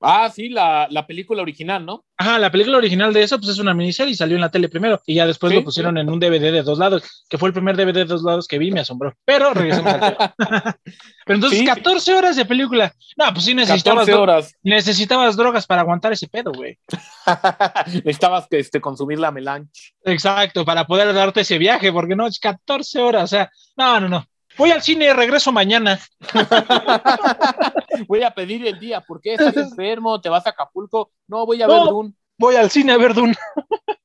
[0.00, 2.04] Ah, sí, la, la película original, ¿no?
[2.16, 4.68] Ajá, la película original de eso pues es una miniserie y salió en la tele
[4.68, 7.48] primero y ya después Sí, lo pusieron en un DVD de dos lados, que fue
[7.48, 9.14] el primer DVD de dos lados que vi, me asombró.
[9.24, 10.34] Pero regresemos al tema.
[11.26, 11.64] Pero entonces Sí.
[11.64, 12.92] 14 horas de película.
[13.16, 14.54] No, pues sí necesitabas, 14 horas.
[14.62, 16.78] necesitabas drogas para aguantar ese pedo, güey.
[17.86, 19.70] Necesitabas que este, consumir la melange.
[20.04, 24.08] Exacto, para poder darte ese viaje, porque no, es 14 horas, o sea, no, no,
[24.08, 24.26] no.
[24.58, 25.98] Voy al cine y regreso mañana.
[28.08, 29.00] Voy a pedir el día.
[29.00, 30.20] ¿Por qué estás enfermo?
[30.20, 31.10] ¿Te vas a Acapulco?
[31.28, 31.72] No, voy a No.
[31.74, 32.12] ver Dune.
[32.38, 33.34] Voy al cine a ver Dune.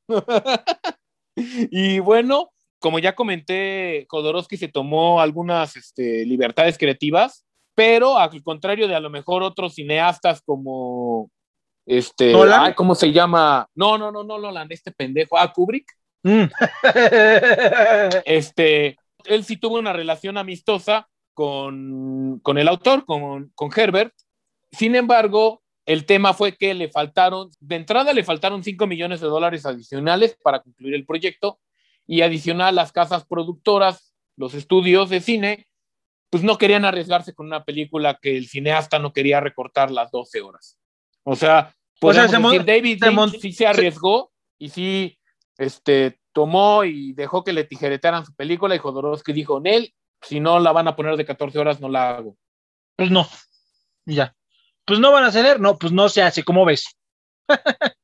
[1.39, 7.45] Y bueno, como ya comenté, Jodorowsky se tomó algunas este, libertades creativas,
[7.76, 11.30] pero al contrario de a lo mejor otros cineastas como
[11.86, 12.62] este, ¿Nolan?
[12.62, 13.68] ay, ¿cómo se llama?
[13.76, 15.86] No, no, no, no, Nolan, este pendejo, ah, Kubrick,
[16.24, 16.45] Mm.
[18.26, 24.13] este, él sí tuvo una relación amistosa con, con el autor, con, con Herbert.
[24.71, 29.28] Sin embargo, el tema fue que le faltaron, de entrada le faltaron 5 millones de
[29.28, 31.59] dólares adicionales para concluir el proyecto
[32.05, 35.67] y adicional las casas productoras, los estudios de cine,
[36.30, 40.41] pues no querían arriesgarse con una película que el cineasta no quería recortar las 12
[40.41, 40.78] horas.
[41.23, 45.17] O sea, podemos se decir, David se Lynch sí se arriesgó y sí
[45.57, 50.59] este, tomó y dejó que le tijeretaran su película y Jodorowsky dijo, Nel, si no
[50.59, 52.38] la van a poner de 14 horas, no la hago.
[52.95, 53.27] Pues no.
[54.05, 54.35] Ya.
[54.85, 56.95] Pues no van a ceder, no, pues no se hace, ¿cómo ves?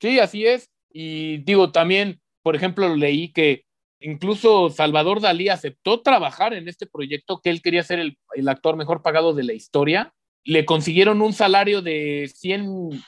[0.00, 0.70] Sí, así es.
[0.90, 3.64] Y digo, también, por ejemplo, leí que
[3.98, 8.76] incluso Salvador Dalí aceptó trabajar en este proyecto, que él quería ser el, el actor
[8.76, 10.14] mejor pagado de la historia.
[10.42, 13.02] Le consiguieron un salario de 100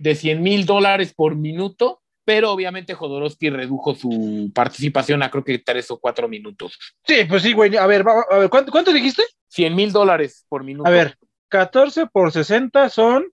[0.00, 5.58] de 100 mil dólares por minuto, pero obviamente Jodorowsky redujo su participación a creo que
[5.58, 6.78] tres o cuatro minutos.
[7.06, 7.76] Sí, pues sí, güey.
[7.76, 9.22] A ver, a ver, ¿cuánto, cuánto dijiste?
[9.48, 10.88] 100 mil dólares por minuto.
[10.88, 11.16] A ver,
[11.48, 13.26] 14 por 60 son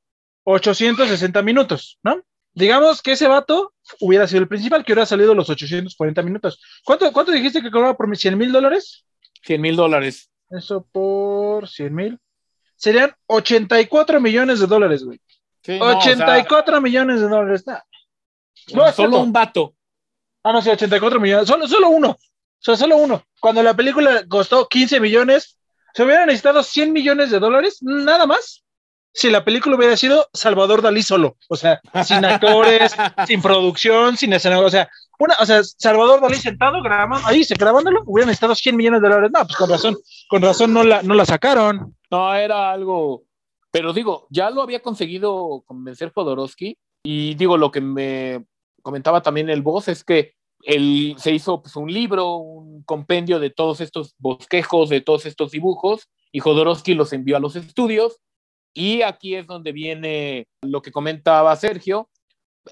[0.43, 2.21] 860 minutos, ¿no?
[2.53, 6.61] Digamos que ese vato hubiera sido el principal, que hubiera salido los 840 minutos.
[6.83, 9.05] ¿Cuánto, cuánto dijiste que cobraba por 100 mil dólares?
[9.43, 10.29] 100 mil dólares.
[10.49, 12.19] Eso por 100 mil.
[12.75, 15.21] Serían 84 millones de dólares, güey.
[15.61, 17.67] Sí, no, o sea, 84 millones de dólares.
[17.67, 17.79] nah.
[18.67, 19.19] No, solo cierto.
[19.19, 19.73] un vato.
[20.43, 21.47] Ah, no, sí, 84 millones.
[21.47, 22.09] Solo, solo uno.
[22.11, 23.23] O sea, solo uno.
[23.39, 25.57] Cuando la película costó 15 millones,
[25.93, 28.63] se hubieran necesitado 100 millones de dólares, nada más.
[29.11, 31.37] Si la película hubiera sido Salvador Dalí solo.
[31.49, 32.95] O sea, sin actores,
[33.27, 34.65] sin producción, sin escenario.
[34.65, 38.75] O sea, una, o sea, Salvador Dalí sentado grabando, ahí se grabándolo, hubieran necesitado 100
[38.75, 39.31] millones de dólares.
[39.33, 39.97] No, pues con razón,
[40.29, 41.95] con razón no la, no la sacaron.
[42.11, 43.23] No, era algo.
[43.71, 46.77] Pero digo, ya lo había conseguido convencer Jodorowsky.
[47.03, 48.45] Y digo, lo que me
[48.81, 50.33] comentaba también el boss es que
[50.63, 55.51] él se hizo pues, un libro, un compendio de todos estos bosquejos, de todos estos
[55.51, 58.19] dibujos, y Jodorowsky los envió a los estudios.
[58.73, 62.09] Y aquí es donde viene lo que comentaba Sergio.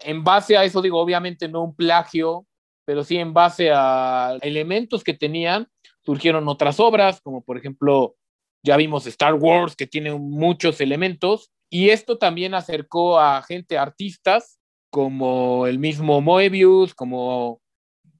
[0.03, 2.45] En base a eso, digo, obviamente no un plagio,
[2.86, 5.67] pero sí en base a elementos que tenían,
[6.05, 8.15] surgieron otras obras, como por ejemplo
[8.63, 14.59] ya vimos Star Wars, que tiene muchos elementos, y esto también acercó a gente, artistas,
[14.89, 17.61] como el mismo Moebius, como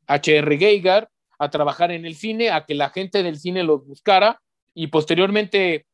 [0.08, 0.58] H.R.
[0.58, 1.08] Geiger,
[1.40, 4.42] a trabajar en el cine, a que la gente del cine los buscara,
[4.74, 5.86] y posteriormente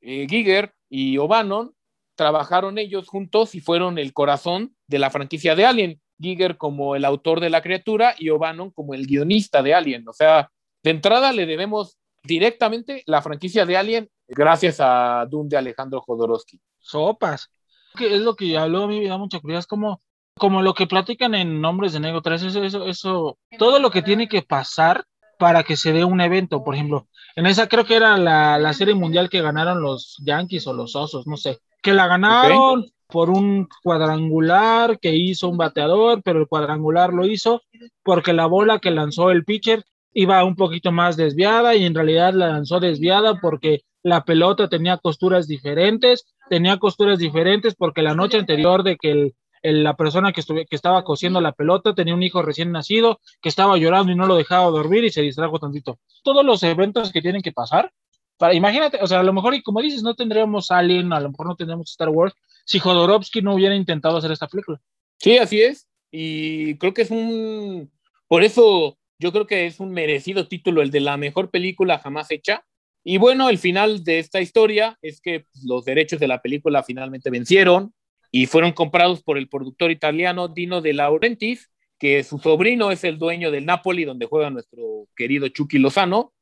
[0.00, 1.74] eh, Giger y O'Bannon
[2.16, 6.00] trabajaron ellos juntos y fueron el corazón de la franquicia de Alien.
[6.20, 10.08] Giger como el autor de la criatura y O'Bannon como el guionista de Alien.
[10.08, 10.50] O sea,
[10.82, 16.60] de entrada le debemos directamente la franquicia de Alien gracias a Dune de Alejandro Jodorowsky.
[16.78, 17.50] Sopas.
[17.94, 20.00] Que es lo que habló a mí, me da mucha curiosidad, es como,
[20.38, 24.02] como lo que platican en Nombres de Negro 3, eso, eso, eso, todo lo que
[24.02, 25.04] tiene que pasar
[25.38, 28.72] para que se dé un evento, por ejemplo, en esa creo que era la, la
[28.72, 33.28] serie mundial que ganaron los Yankees o los Osos, no sé, que la ganaron por
[33.28, 37.62] un cuadrangular que hizo un bateador, pero el cuadrangular lo hizo
[38.02, 42.32] porque la bola que lanzó el pitcher iba un poquito más desviada y en realidad
[42.32, 48.38] la lanzó desviada porque la pelota tenía costuras diferentes, tenía costuras diferentes porque la noche
[48.38, 52.22] anterior de que el, la persona que, estuve, que estaba cosiendo la pelota tenía un
[52.22, 55.98] hijo recién nacido que estaba llorando y no lo dejaba dormir y se distrajo tantito.
[56.24, 57.92] Todos los eventos que tienen que pasar,
[58.38, 61.30] para, imagínate, o sea, a lo mejor, y como dices, no tendríamos Alien, a lo
[61.30, 62.34] mejor no tendríamos Star Wars,
[62.64, 64.80] si Jodorowsky no hubiera intentado hacer esta película.
[65.18, 65.88] Sí, así es.
[66.10, 67.90] Y creo que es un.
[68.26, 72.30] Por eso yo creo que es un merecido título, el de la mejor película jamás
[72.30, 72.64] hecha.
[73.04, 76.82] Y bueno, el final de esta historia es que pues, los derechos de la película
[76.82, 77.92] finalmente vencieron
[78.30, 83.18] y fueron comprados por el productor italiano Dino De Laurentiis, que su sobrino es el
[83.18, 86.32] dueño del Napoli, donde juega nuestro querido Chucky Lozano.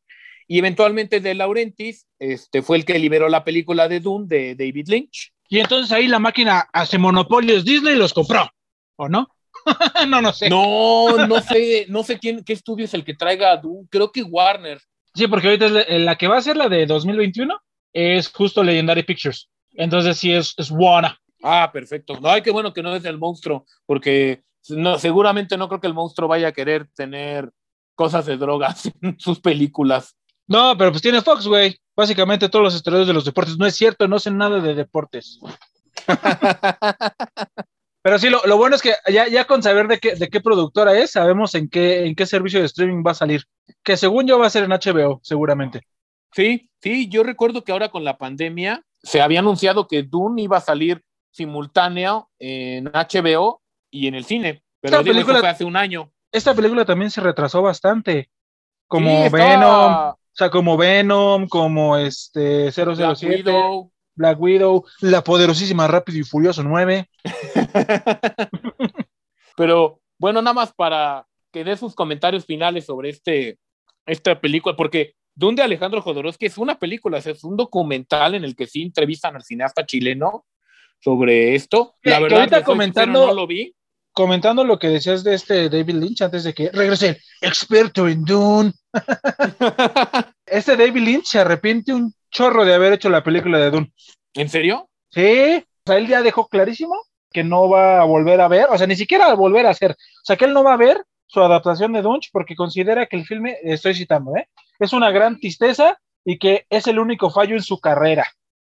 [0.46, 4.88] Y eventualmente De Laurentiis este, fue el que liberó la película de Dune de David
[4.88, 5.32] Lynch.
[5.48, 8.48] Y entonces ahí la máquina hace monopolios Disney y los compró,
[8.96, 9.28] ¿o no?
[10.08, 10.48] no, no sé.
[10.48, 13.86] No, no sé, no sé quién, qué estudio es el que traiga a Dune.
[13.90, 14.80] Creo que Warner.
[15.14, 17.60] Sí, porque ahorita es la, la que va a ser la de 2021
[17.92, 19.48] es justo Legendary Pictures.
[19.72, 21.18] Entonces sí es, es buena.
[21.42, 22.18] Ah, perfecto.
[22.20, 25.86] No, ay, qué bueno que no es el monstruo, porque no, seguramente no creo que
[25.86, 27.50] el monstruo vaya a querer tener
[27.94, 30.16] cosas de drogas en sus películas.
[30.46, 31.76] No, pero pues tiene Fox, güey.
[31.94, 33.56] Básicamente todos los esteroides de los deportes.
[33.56, 35.38] No es cierto, no sé nada de deportes.
[38.02, 40.40] Pero sí, lo, lo bueno es que ya, ya con saber de qué, de qué
[40.40, 43.44] productora es, sabemos en qué, en qué servicio de streaming va a salir.
[43.82, 45.82] Que según yo va a ser en HBO, seguramente.
[46.32, 50.56] Sí, sí, yo recuerdo que ahora con la pandemia se había anunciado que Dune iba
[50.58, 55.48] a salir simultáneo en HBO y en el cine, pero Esta digo, eso película- fue
[55.48, 56.10] hace un año.
[56.32, 58.30] Esta película también se retrasó bastante.
[58.86, 63.92] Como Sí, Venom, sea, como Venom, como este 007, Black Widow.
[64.14, 67.08] Black Widow, la poderosísima Rápido y Furioso 9.
[69.56, 73.58] Pero bueno, nada más para que dé sus comentarios finales sobre este,
[74.06, 78.54] esta película, porque Dune de Alejandro Jodorowsky es una película, es un documental en el
[78.54, 80.46] que sí entrevistan al cineasta chileno
[81.00, 81.94] sobre esto.
[82.02, 83.74] Que- La que verdad, ahorita soy comentando- no lo vi.
[84.12, 88.72] Comentando lo que decías de este David Lynch antes de que regrese experto en Dune.
[90.46, 93.92] Este David Lynch se arrepiente un chorro de haber hecho la película de Dune.
[94.34, 94.90] ¿En serio?
[95.10, 96.96] Sí, o sea, él ya dejó clarísimo
[97.32, 99.92] que no va a volver a ver, o sea, ni siquiera a volver a hacer,
[99.92, 103.16] o sea, que él no va a ver su adaptación de Dunch porque considera que
[103.16, 104.48] el filme, estoy citando, ¿eh?
[104.78, 108.26] es una gran tristeza y que es el único fallo en su carrera.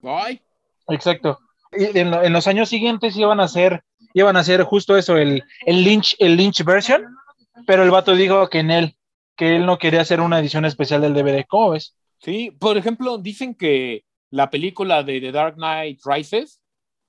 [0.02, 0.40] Ay,
[0.88, 1.38] Exacto.
[1.72, 3.82] Y en, lo- en los años siguientes iban a hacer,
[4.12, 7.06] iban a hacer justo eso, el, el Lynch, el Lynch version,
[7.66, 8.96] pero el vato dijo que en él,
[9.36, 11.44] que él no quería hacer una edición especial del DVD.
[11.48, 11.96] ¿Cómo ves?
[12.18, 12.50] sí.
[12.60, 16.60] Por ejemplo, dicen que la película de The Dark Knight Rises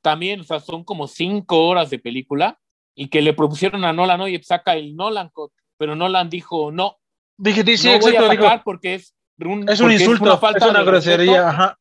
[0.04, 2.60] también, o sea, son como cinco horas de película
[2.94, 5.32] y que le propusieron a Nolan, oye, saca el Nolan
[5.78, 6.98] pero Nolan dijo, no,
[7.38, 10.84] Dije, sí, sí, no voy a porque es un, es un insulto, una es una
[10.84, 11.80] grosería, ajá.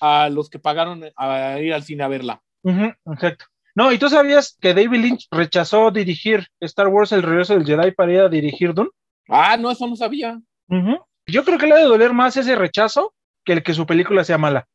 [0.00, 2.42] a los que pagaron a ir al cine a verla.
[2.62, 3.46] Ujú, exacto.
[3.74, 7.92] No, ¿y tú sabías que David Lynch rechazó dirigir Star Wars El regreso del Jedi
[7.92, 8.90] para ir a dirigir Dune?
[9.28, 10.38] Ah, no, eso no sabía.
[10.68, 10.98] Ujú.
[11.26, 13.14] Yo creo que le ha de doler más ese rechazo
[13.44, 14.68] que el que su película sea mala.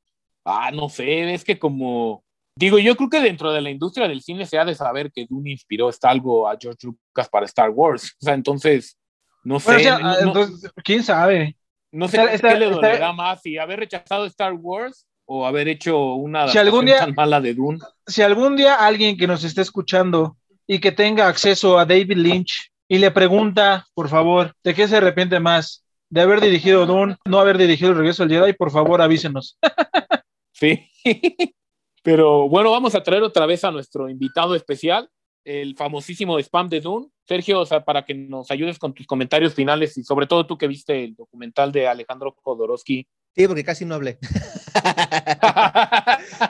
[0.44, 2.25] Ah, no sé, es que como
[2.58, 5.26] digo, yo creo que dentro de la industria del cine se ha de saber que
[5.30, 8.16] Dune inspiró está algo a George Lucas para Star Wars.
[8.22, 8.98] O sea, entonces,
[9.44, 11.58] no sé, Bueno, o sea, no, entonces, quién sabe.
[11.92, 15.46] no sé está- qué está- le está- dolerá más, si haber rechazado Star Wars o
[15.46, 17.80] haber hecho una Si algún día- tan mala de Dune.
[18.08, 20.38] Si algún día alguien que nos esté escuchando
[20.68, 24.98] y que tenga acceso a David Lynch y le pregunta, por favor, ¿de qué se
[24.98, 25.84] arrepiente más?
[26.10, 28.54] ¿De haber dirigido Dune, no haber dirigido El regreso del Jedi?
[28.54, 29.58] Por favor, avísenos.
[30.54, 30.88] Sí.
[32.06, 35.10] Pero bueno, vamos a traer otra vez a nuestro invitado especial,
[35.44, 37.08] el famosísimo spam de Dune.
[37.28, 40.56] Sergio, o sea, para que nos ayudes con tus comentarios finales y sobre todo tú
[40.56, 43.08] que viste el documental de Alejandro Jodorowsky.
[43.36, 44.20] Sí, porque casi no hablé.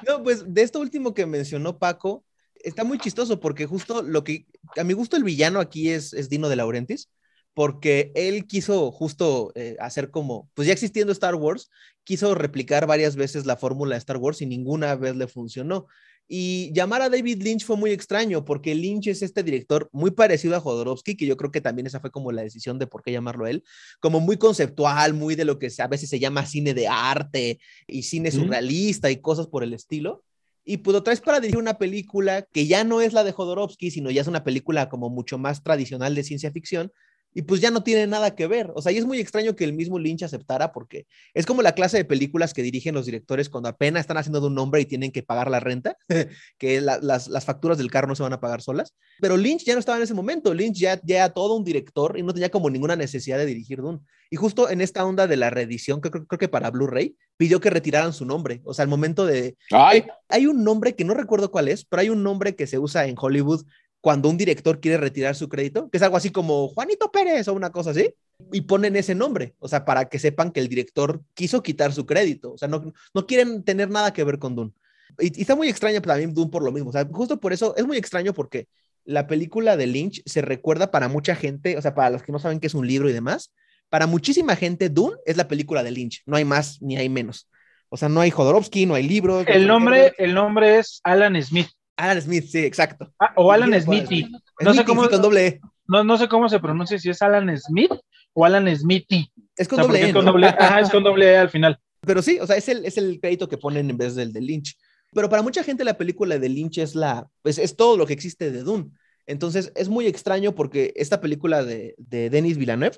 [0.07, 2.25] No, pues de esto último que mencionó Paco,
[2.55, 6.29] está muy chistoso porque justo lo que, a mi gusto el villano aquí es, es
[6.29, 7.09] Dino de Laurentiis,
[7.55, 11.71] porque él quiso justo eh, hacer como, pues ya existiendo Star Wars,
[12.03, 15.87] quiso replicar varias veces la fórmula de Star Wars y ninguna vez le funcionó.
[16.27, 20.57] Y llamar a David Lynch fue muy extraño porque Lynch es este director muy parecido
[20.57, 23.13] a Jodorowsky, que yo creo que también esa fue como la decisión de por qué
[23.13, 23.63] llamarlo a él,
[24.01, 28.03] como muy conceptual, muy de lo que a veces se llama cine de arte y
[28.03, 30.25] cine surrealista y cosas por el estilo.
[30.65, 33.91] Y pues lo traes para dirigir una película que ya no es la de Jodorowsky,
[33.91, 36.91] sino ya es una película como mucho más tradicional de ciencia ficción.
[37.37, 38.71] Y pues ya no tiene nada que ver.
[38.75, 41.73] O sea, y es muy extraño que el mismo Lynch aceptara porque es como la
[41.73, 44.85] clase de películas que dirigen los directores cuando apenas están haciendo de un nombre y
[44.85, 45.97] tienen que pagar la renta,
[46.57, 48.95] que la- las, las facturas del carro no se van a pagar solas.
[49.19, 50.53] Pero Lynch ya no estaba en ese momento.
[50.53, 53.81] Lynch ya, ya era todo un director y no tenía como ninguna necesidad de dirigir
[53.81, 53.99] Dune.
[54.31, 57.59] Y justo en esta onda de la reedición, que creo, creo que para Blu-ray, pidió
[57.59, 58.61] que retiraran su nombre.
[58.63, 61.99] O sea, al momento de, Ay, hay un nombre que no recuerdo cuál es, pero
[62.01, 63.65] hay un nombre que se usa en Hollywood
[64.05, 67.53] cuando un director quiere retirar su crédito, que es algo así como Juanito Pérez o
[67.53, 68.13] una cosa así,
[68.51, 72.05] y ponen ese nombre, o sea, para que sepan que el director quiso quitar su
[72.05, 74.73] crédito, o sea, no, no quieren tener nada que ver con Dune.
[75.17, 77.75] Y, y está muy extraña también Dune por lo mismo, o sea, justo por eso
[77.77, 78.67] es muy extraño porque
[79.05, 82.37] la película de Lynch se recuerda para mucha gente, o sea, para los que no
[82.37, 83.55] saben qué es un libro y demás,
[83.89, 87.49] para muchísima gente Dune es la película de Lynch, no hay más ni hay menos.
[87.89, 89.45] O sea, no hay Jodorowsky, no hay libros.
[89.47, 91.69] El no nombre, el nombre es Alan Smith.
[91.97, 93.11] Alan Smith, sí, exacto.
[93.19, 94.23] Ah, o Alan Smithy.
[94.29, 95.61] pues, No sé cómo- sí, con doble E.
[95.87, 97.91] No, no sé cómo se pronuncia, si es Alan Smith
[98.33, 99.31] o Alan Smithy.
[99.55, 100.07] Es O con sea, doble E.
[100.07, 100.31] es con ¿no?
[100.31, 101.79] doble, ajá, es con doble E al final.
[102.01, 104.41] Pero sí, o sea, es el, es el crédito que ponen en vez del de
[104.41, 104.75] Lynch.
[105.13, 108.13] Pero para mucha gente la película de Lynch es la, pues es todo lo que
[108.13, 108.89] existe de Dune.
[109.27, 112.97] Entonces es muy extraño porque esta película de, de Denis Villeneuve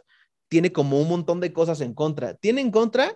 [0.50, 2.34] tiene como un montón de cosas en contra.
[2.34, 3.16] Tiene en contra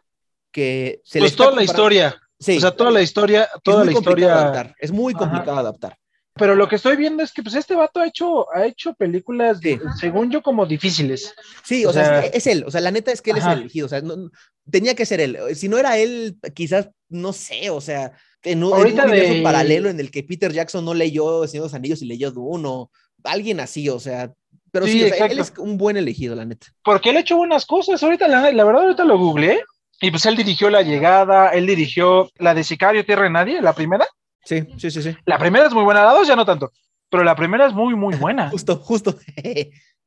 [0.51, 3.91] que se le Pues toda la historia, Sí, o sea, toda la historia, toda la
[3.93, 4.33] historia.
[4.33, 4.75] adaptar.
[4.79, 5.19] Es muy Ajá.
[5.19, 5.95] complicado adaptar.
[6.33, 9.59] Pero lo que estoy viendo es que pues este vato ha hecho, ha hecho películas,
[9.61, 9.77] Sí.
[9.99, 11.33] según yo, como difíciles.
[11.63, 13.45] Sí, o, O sea, sea- es, él, o sea, la neta es que él es
[13.45, 14.29] el elegido, o sea, no-
[14.69, 15.37] tenía que ser él.
[15.55, 18.13] Si no era él, quizás, no sé, o sea,
[18.43, 21.45] en un, en un Ahorita universo de- paralelo en el que Peter Jackson no leyó
[21.47, 22.89] Señor de los Anillos y leyó Dune, o
[23.25, 24.33] alguien así, o sea,
[24.71, 26.67] pero sí, Sí, o sea, él es un buen elegido, la neta.
[26.83, 28.01] Porque él ha hecho buenas cosas.
[28.01, 29.61] Ahorita, la, la verdad, ahorita lo googleé.
[30.01, 33.73] Y pues él dirigió La Llegada, él dirigió la de Sicario Tierra de Nadie, la
[33.73, 34.05] primera.
[34.43, 35.15] Sí, sí, sí, sí.
[35.25, 36.71] La primera es muy buena, la dos ya no tanto.
[37.09, 38.49] Pero la primera es muy, muy buena.
[38.51, 39.15] Justo, justo.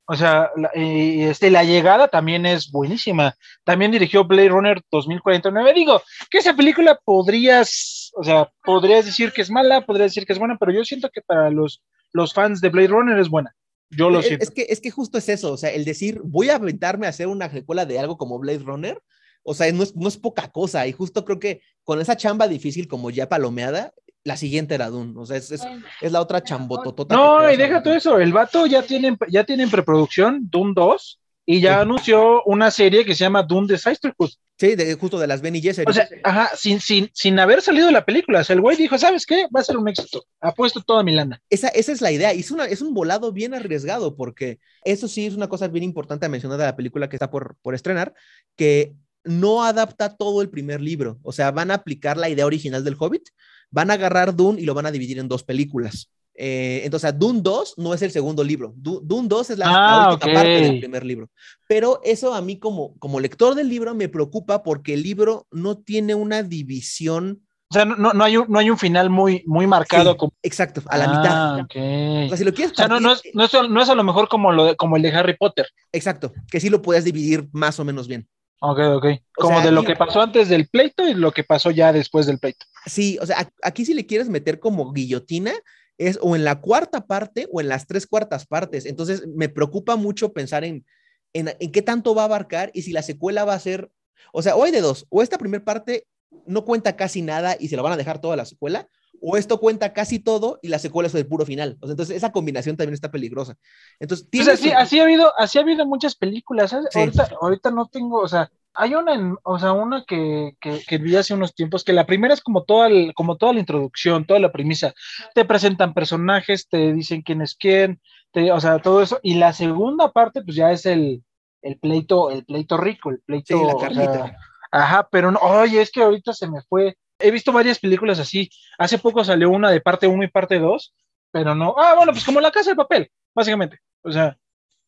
[0.06, 3.34] O sea, la, este, la llegada también es buenísima.
[3.64, 5.72] También dirigió Blade Runner 2049.
[5.72, 10.32] Digo, que esa película podrías, o sea, podrías decir que es mala, podrías decir que
[10.34, 11.82] es buena, pero yo siento que para los,
[12.12, 13.54] los fans de Blade Runner es buena.
[13.90, 14.42] Yo lo es, siento.
[14.42, 17.10] es que, es que justo es eso, o sea, el decir, voy a aventarme a
[17.10, 19.00] hacer una secuela de algo como Blade Runner,
[19.44, 22.48] o sea, no es, no es poca cosa, y justo creo que con esa chamba
[22.48, 23.92] difícil como ya palomeada,
[24.24, 25.62] la siguiente era Dune, o sea, es, es,
[26.00, 27.14] es la otra chambototota.
[27.14, 31.20] No, y deja todo eso, el vato ya tiene, ya tiene en preproducción Dune 2
[31.46, 31.80] y ya Sí.
[31.82, 34.30] anunció una serie que se llama Dune The Sisterhood.
[34.56, 35.90] Sí, de, justo de las Ben y Gesserit.
[35.90, 38.40] O sea, ajá, sin, sin, sin haber salido de la película.
[38.40, 39.46] O sea, el güey dijo, ¿sabes qué?
[39.54, 40.24] Va a ser un éxito.
[40.40, 41.42] Apuesto toda mi lana.
[41.50, 45.06] esa, esa es la idea, y es, una, es un volado bien arriesgado, porque eso
[45.08, 47.74] sí es una cosa bien importante a mencionar de la película que está por, por
[47.74, 48.14] estrenar,
[48.56, 48.94] que
[49.24, 52.96] no adapta todo el primer libro, o sea, van a aplicar la idea original del
[52.98, 53.28] Hobbit,
[53.70, 56.10] van a agarrar Dune y lo van a dividir en dos películas.
[56.36, 59.72] Eh, entonces, Dune 2 no es el segundo libro, Du- Dune 2 es la, la
[59.76, 61.30] Ah, última parte del primer libro.
[61.68, 65.78] Pero eso a mí como, como lector del libro me preocupa porque el libro no
[65.78, 67.42] tiene una división.
[67.70, 70.12] O sea, no, no, hay, un, no hay un final muy, muy marcado.
[70.12, 70.32] Sí, como...
[70.42, 71.60] Exacto, a la Ah, mitad.
[71.64, 72.24] ok.
[72.24, 73.94] O sea, si lo quieres O sea, no, no, es, no, es, no es a
[73.94, 75.66] lo mejor como, lo de- como el de Harry Potter.
[75.92, 78.28] Exacto, que sí lo puedes dividir más o menos bien.
[78.60, 79.04] Ok, ok.
[79.38, 81.92] O Como sea, de lo que pasó antes del pleito y lo que pasó ya
[81.92, 82.64] después del pleito.
[82.86, 85.52] Sí, o sea, aquí si le quieres meter como guillotina,
[85.98, 88.86] es o en la cuarta parte o en las tres cuartas partes.
[88.86, 90.84] Entonces, me preocupa mucho pensar en,
[91.32, 93.90] en, en qué tanto va a abarcar y si la secuela va a ser,
[94.32, 96.06] o sea, o hay de dos, o esta primera parte
[96.46, 98.88] no cuenta casi nada y se lo van a dejar toda la secuela,
[99.26, 101.78] o esto cuenta casi todo y la secuela es el puro final.
[101.80, 103.56] O sea, entonces, esa combinación también está peligrosa.
[103.98, 106.70] Entonces, Pues así, así ha habido, así ha habido muchas películas.
[106.70, 106.86] ¿sabes?
[106.90, 106.98] Sí.
[106.98, 110.98] Ahorita, ahorita no tengo, o sea, hay una, en- o sea, una que, que, que
[110.98, 114.26] vi hace unos tiempos, que la primera es como toda, el- como toda la introducción,
[114.26, 114.92] toda la premisa.
[115.34, 118.00] Te presentan personajes, te dicen quién es quién,
[118.32, 119.20] te- o sea, todo eso.
[119.22, 121.22] Y la segunda parte, pues ya es el,
[121.62, 123.56] el pleito, el pleito rico, el pleito.
[123.58, 124.36] Sí, la o sea, carnita.
[124.70, 126.96] ajá, pero no, oye, es que ahorita se me fue.
[127.24, 128.50] He visto varias películas así.
[128.78, 130.94] Hace poco salió una de parte 1 y parte 2,
[131.30, 131.74] pero no.
[131.78, 133.78] Ah, bueno, pues como la casa de papel, básicamente.
[134.02, 134.36] O sea.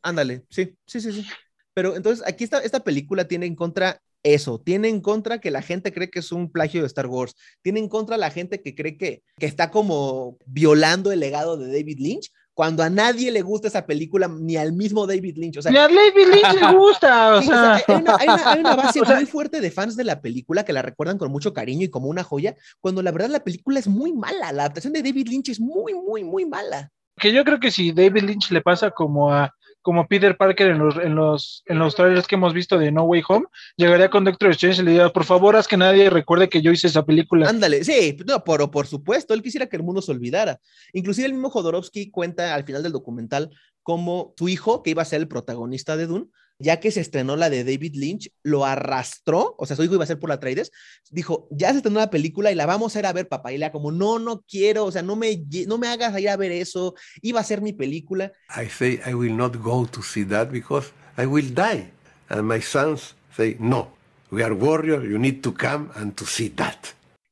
[0.03, 1.26] Ándale, sí, sí, sí, sí.
[1.74, 5.62] Pero entonces aquí está, esta película tiene en contra eso, tiene en contra que la
[5.62, 8.74] gente cree que es un plagio de Star Wars, tiene en contra la gente que
[8.74, 13.42] cree que, que está como violando el legado de David Lynch, cuando a nadie le
[13.42, 15.59] gusta esa película, ni al mismo David Lynch.
[15.59, 18.28] O sea, Ni a David Lynch le gusta, o Sí, o sea, hay, una, hay
[18.28, 21.30] una- hay una base muy fuerte de fans de la película que la recuerdan con
[21.30, 24.62] mucho cariño y como una joya, cuando la verdad la película es muy mala, la
[24.62, 26.90] adaptación de David Lynch es muy, muy, muy mala.
[27.18, 29.54] Que yo creo que si David Lynch le pasa como a
[29.87, 33.05] como Peter Parker en los, en los, en los trailers que hemos visto de No
[33.05, 36.49] Way Home, llegaría con Doctor Strange y le diría, por favor, haz que nadie recuerde
[36.49, 37.49] que yo hice esa película.
[37.49, 40.59] Ándale, sí, no, pero por supuesto, él quisiera que el mundo se olvidara.
[40.93, 43.51] Inclusive el mismo Jodorowsky cuenta al final del documental
[43.84, 46.26] cómo su hijo, que iba a ser el protagonista de Dune,
[46.59, 50.04] ya que se estrenó la de David Lynch, lo arrastró, o sea, su hijo iba
[50.04, 50.72] a ser por la Traides,
[51.11, 53.52] dijo, ya se estrenó la película y la vamos a ir a ver, papá.
[53.52, 56.36] Y le como, no, no quiero, o sea, no me, no me hagas ir a
[56.36, 58.32] ver eso, iba a ser mi película.
[58.57, 60.88] I say I will not go to see that because
[61.18, 61.90] I will die.
[62.28, 63.92] And my sons say, no,
[64.30, 66.78] we are warriors, you need to come and to see that.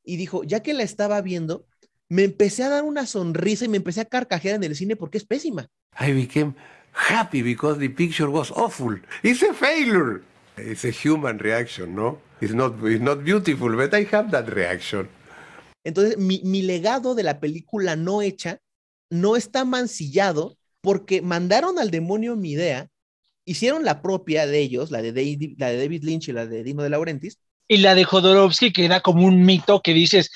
[0.03, 1.65] Y dijo, ya que la estaba viendo,
[2.09, 5.17] me empecé a dar una sonrisa y me empecé a carcajear en el cine porque
[5.17, 5.69] es pésima.
[5.99, 6.53] I became
[6.95, 8.97] happy because the picture was awful.
[9.21, 10.23] It's a failure.
[10.57, 12.19] It's a human reaction, no?
[12.41, 15.09] It's not, it's not beautiful, but I have that reaction.
[15.83, 18.59] Entonces, mi, mi legado de la película no hecha
[19.11, 22.89] no está mancillado porque mandaron al demonio mi idea,
[23.45, 26.63] hicieron la propia de ellos, la de David, la de David Lynch y la de
[26.63, 27.37] Dino de Laurentiis.
[27.67, 30.31] Y la de Jodorowsky, que era como un mito que dices,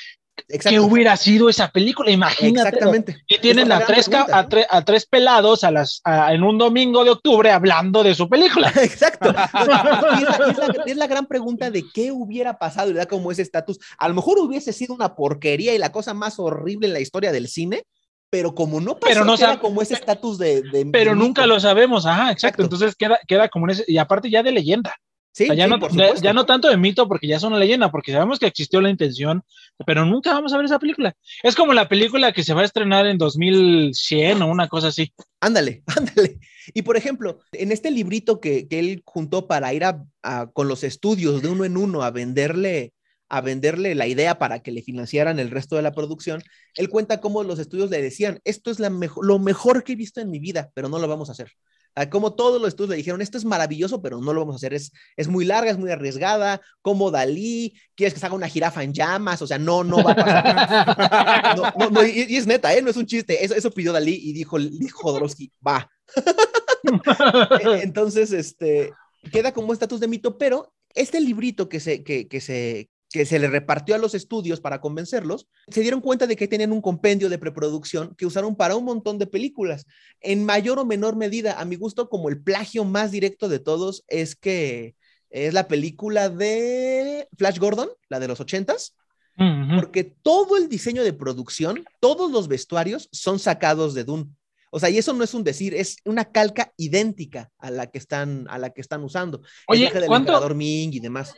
[0.48, 2.12] ¿qué hubiera sido esa película?
[2.12, 2.70] Imagínate.
[2.70, 3.18] Exactamente.
[3.28, 6.58] Y tienen a tres, a, pregunta, tre- a tres pelados a las, a- en un
[6.58, 8.72] domingo de octubre hablando de su película.
[8.82, 9.30] Exacto.
[9.60, 13.32] Es, la, es la- es la gran pregunta de qué hubiera pasado y da como
[13.32, 13.80] ese estatus.
[13.98, 17.32] A lo mejor hubiese sido una porquería y la cosa más horrible en la historia
[17.32, 17.84] del cine,
[18.30, 21.46] pero como no pasó, Pero no queda como ese estatus de, de- Pero de nunca
[21.48, 22.62] lo sabemos, ajá, exacto.
[22.62, 22.64] Exacto.
[22.64, 24.96] Entonces queda, queda como en ese, y aparte ya de leyenda.
[25.32, 25.92] Sí, O sea, ya, sí, no, por
[26.22, 28.90] ya, no tanto de mito, porque ya es una leyenda, porque sabemos que existió la
[28.90, 29.44] intención,
[29.86, 31.16] pero nunca vamos a ver esa película.
[31.44, 35.14] Es como la película que se va a estrenar en 2100 o una cosa así.
[35.40, 36.40] Ándale, ándale.
[36.74, 40.68] Y por ejemplo, en este librito que, que él juntó para ir a, a- con
[40.68, 42.94] los estudios de uno en uno a venderle,
[43.30, 46.44] a venderle la idea para que le financiaran el resto de la producción,
[46.76, 49.96] él cuenta cómo los estudios le decían, esto es la mejo- lo mejor que he
[49.96, 51.52] visto en mi vida, pero no lo vamos a hacer.
[51.96, 54.58] Ah, Como todos los estudios le dijeron, esto es maravilloso, pero no lo vamos a
[54.58, 58.48] hacer, es, es muy larga, es muy arriesgada, como Dalí, quieres que se haga una
[58.48, 61.56] jirafa en llamas, o sea, no, no va a pasar.
[61.58, 62.82] No, no, no, y, y es neta, ¿eh?
[62.82, 65.90] no es un chiste, eso, eso pidió Dalí y dijo, dijo Jodorowsky, va.
[67.62, 68.94] E- Entonces, este,
[69.32, 73.40] queda como estatus de mito, pero este librito que se, que, que se, que se
[73.40, 77.28] le repartió a los estudios para convencerlos, se dieron cuenta de que tenían un compendio
[77.30, 79.86] de preproducción que usaron para un montón de películas.
[80.22, 84.04] En mayor o menor medida, a mi gusto, como el plagio más directo de todos
[84.08, 84.96] es que
[85.32, 88.96] es la película de Flash Gordon, la de los ochentas,
[89.38, 89.76] Ujú.
[89.80, 94.26] porque todo el diseño de producción, todos los vestuarios son sacados de Dune.
[94.72, 97.98] O sea, y eso no es un decir, es una calca idéntica a la que
[97.98, 99.42] están, a la que están usando.
[99.68, 101.34] Oye, el traje del ¿cuánto- emperador Ming y demás.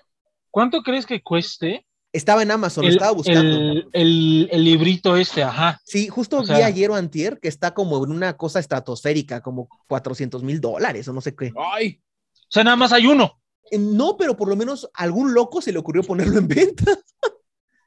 [0.51, 3.39] ¿Cuánto crees que cueste Estaba en Amazon, el, estaba buscando.
[3.41, 5.43] el- el- el librito este?
[5.43, 5.79] Ajá.
[5.85, 9.39] Sí, justo o vi sea- ayer o antier que está como en una cosa estratosférica,
[9.41, 11.53] como 400 mil dólares o no sé qué.
[11.57, 12.01] Ay,
[12.35, 13.39] O sea, nada más hay uno.
[13.71, 16.83] Eh, No, pero por lo menos a algún loco se le ocurrió ponerlo en venta.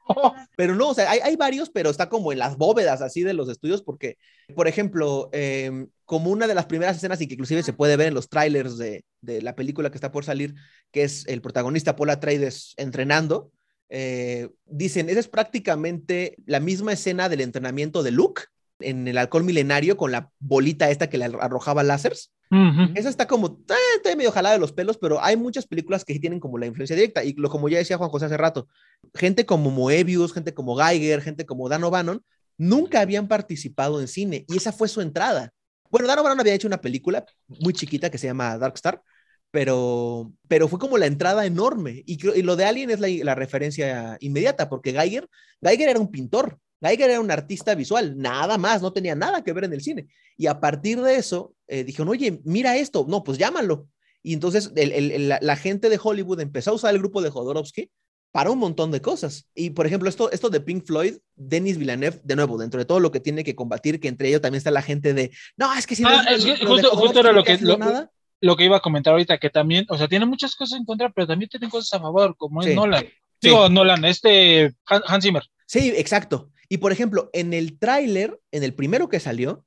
[0.57, 3.33] Pero no, o sea, hay, hay varios, pero está como en las bóvedas así de
[3.33, 4.17] los estudios, porque,
[4.55, 8.07] por ejemplo, eh, como una de las primeras escenas y que inclusive se puede ver
[8.09, 10.53] en los trailers de, de la película que está por salir,
[10.91, 13.51] que es el protagonista Paul Atreides entrenando,
[13.89, 18.43] eh, dicen, esa es prácticamente la misma escena del entrenamiento de Luke
[18.79, 22.31] en el alcohol milenario con la bolita esta que le arrojaba láseres.
[22.51, 22.91] Ujú.
[22.95, 26.13] Eso está como, eh, está medio jalada de los pelos, pero hay muchas películas que
[26.13, 27.23] sí tienen como la influencia directa.
[27.23, 28.67] Y lo, como ya decía Juan José hace rato,
[29.13, 32.23] gente como Moebius, gente como Geiger, gente como Dan O'Bannon,
[32.57, 35.51] nunca habían participado en cine y esa fue su entrada.
[35.89, 39.01] Bueno, Dan O'Bannon había hecho una película muy chiquita que se llama Dark Star,
[39.51, 42.03] pero, pero fue como la entrada enorme.
[42.05, 45.27] Y, y lo de Alien es la, la referencia inmediata, porque Geiger,
[45.61, 49.53] Geiger era un pintor, Geiger era un artista visual, nada más, no tenía nada que
[49.53, 50.07] ver en el cine.
[50.37, 53.87] Y a partir de eso, eh, dijeron, oye, mira esto, no, pues llámalo.
[54.21, 57.21] Y entonces el- el- el- la, la gente de Hollywood empezó a usar el grupo
[57.21, 57.89] de Jodorowsky
[58.31, 59.47] para un montón de cosas.
[59.55, 62.99] Y por ejemplo, esto, esto de Pink Floyd, Denis Villeneuve, de nuevo, dentro de todo
[62.99, 65.87] lo que tiene que combatir, que entre ellos también está la gente de, no, es
[65.87, 68.11] que si no Ah, es que justo, justo era lo que, lo, nada.
[68.41, 71.09] lo que iba a comentar ahorita, que también, o sea, tiene muchas cosas en contra,
[71.11, 72.75] pero también tiene cosas a favor, como es.
[72.75, 73.05] Nolan.
[73.41, 75.43] Digo, Nolan, este Han- Hans Zimmer.
[75.67, 76.49] Sí, exacto.
[76.69, 79.63] Y por ejemplo, en el tráiler, en el primero que salió,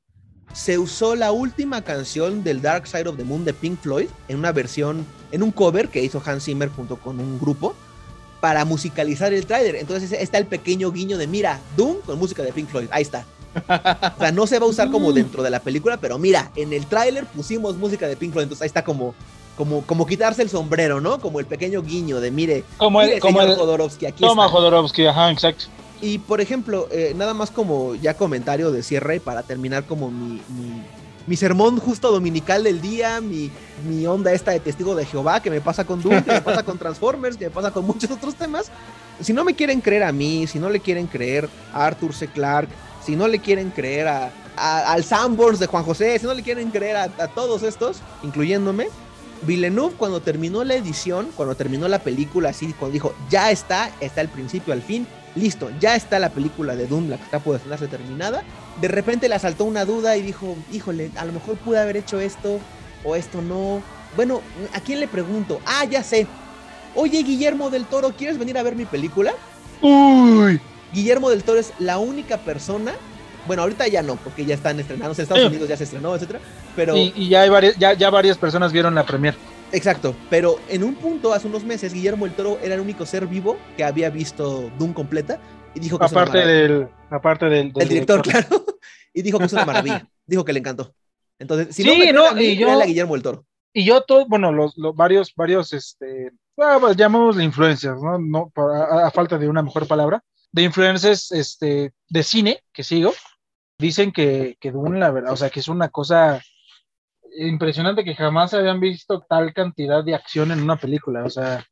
[0.52, 4.38] se usó la última canción del Dark Side of the Moon de Pink Floyd en
[4.38, 7.74] una versión, en un cover que hizo Hans Zimmer junto con un grupo
[8.40, 9.76] para musicalizar el tráiler.
[9.76, 12.88] Entonces está el pequeño guiño de, mira, Doom con música de Pink Floyd.
[12.90, 13.24] Ahí está.
[13.56, 16.72] O sea, no se va a usar como dentro de la película, pero mira, en
[16.72, 18.44] el tráiler pusimos música de Pink Floyd.
[18.44, 19.14] Entonces ahí está como,
[19.56, 21.20] como, como quitarse el sombrero, ¿no?
[21.20, 24.56] Como el pequeño guiño de, mire, Como el, mire, como el Jodorowsky, aquí Toma está.
[24.56, 25.66] Jodorowsky, ajá, exacto.
[26.00, 30.40] Y por ejemplo, eh, nada más como ya comentario de cierre para terminar como mi,
[31.26, 33.50] mi, sermón justo dominical del día, mi,
[33.88, 36.62] mi onda esta de testigo de Jehová que me pasa con Doom, que me pasa
[36.62, 38.70] con Transformers, que me pasa con muchos otros temas.
[39.20, 42.28] Si no me quieren creer a mí, si no le quieren creer a Arthur C.
[42.28, 42.72] Clarke,
[43.04, 46.44] si no le quieren creer a, a- al Sanborns de Juan José, si no le
[46.44, 48.86] quieren creer a, a todos estos, incluyéndome,
[49.42, 54.20] Villeneuve cuando terminó la edición, cuando terminó la película, así, cuando dijo, ya está, está
[54.20, 57.56] el principio al fin, listo, ya está la película de Doom, la que está por
[57.56, 58.42] estrenarse terminada,
[58.80, 62.20] de repente le asaltó una duda y dijo, híjole, a lo mejor pude haber hecho
[62.20, 62.58] esto
[63.04, 63.82] o esto no.
[64.16, 64.40] Bueno,
[64.74, 65.60] ¿a quién le pregunto?
[65.66, 66.26] Ah, ya sé.
[66.94, 69.32] Oye, Guillermo del Toro, ¿quieres venir a ver mi película?
[69.82, 70.60] Uy.
[70.92, 72.92] Guillermo del Toro es la única persona,
[73.46, 75.48] bueno, ahorita ya no, porque ya están estrenados, en Estados Sí.
[75.48, 76.40] Unidos ya se estrenó, etcétera,
[76.74, 76.96] pero...
[76.96, 79.34] Y, y ya, hay varias, ya, ya varias personas vieron la premier.
[79.72, 83.26] Exacto, pero en un punto, hace unos meses, Guillermo del Toro era el único ser
[83.26, 85.38] vivo que había visto Doom completa
[85.74, 88.46] y dijo que es una Aparte del, aparte del, del El director, claro,
[89.12, 90.94] y dijo que es una maravilla, dijo que le encantó.
[91.38, 93.44] Entonces, si no Sí, me no, a mí, y yo- a Guillermo del Toro.
[93.74, 98.18] Y yo, todo, bueno, los, los varios, varios, este, ah, pues, llamémosle influencers, ¿no?
[98.18, 102.82] no para- a, a falta de una mejor palabra, de influencers este, de cine que
[102.82, 103.12] sigo,
[103.78, 106.42] dicen que, que Dune, la verdad, o sea, que es una cosa
[107.46, 111.64] impresionante que jamás habían visto tal cantidad de acción en una película, o sea.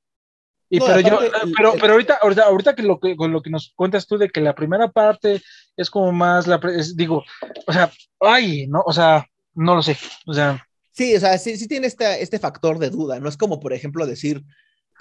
[0.69, 3.17] Y No, pero yo, aparte, el- pero, el- pero ahorita, ahorita, ahorita que lo que
[3.17, 5.41] con lo que nos cuentas tú de que la primera parte
[5.77, 7.23] es como más la es- digo,
[7.67, 7.91] o sea,
[8.21, 10.63] ay, no, o sea, no lo sé, o sea,
[10.93, 13.75] Sí, o sea, sí, sí tiene este, este factor de duda, no es como, por
[13.75, 14.43] ejemplo, decir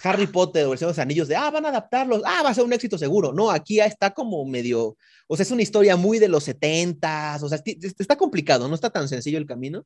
[0.04, 2.50] Harry Potter o el Señor de los Anillos de, ah, van a adaptarlos, ah, va
[2.50, 3.32] a ser un éxito seguro.
[3.32, 4.98] No, aquí ya está como medio,
[5.28, 8.90] o sea, es una historia muy de los setentas, o sea, está complicado, no está
[8.90, 9.86] tan sencillo el camino,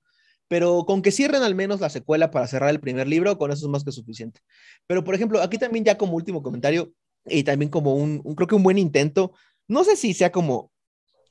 [0.49, 3.65] pero con que cierren al menos la secuela para cerrar el primer libro, con eso
[3.65, 4.41] es más que suficiente.
[4.87, 6.91] Pero, por ejemplo, aquí también ya como último comentario,
[7.25, 9.31] y también como un, un creo que un buen intento,
[9.67, 10.71] no sé si sea como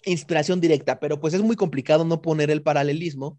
[0.04, 3.38] inspiración directa, pero pues es muy complicado no poner el paralelismo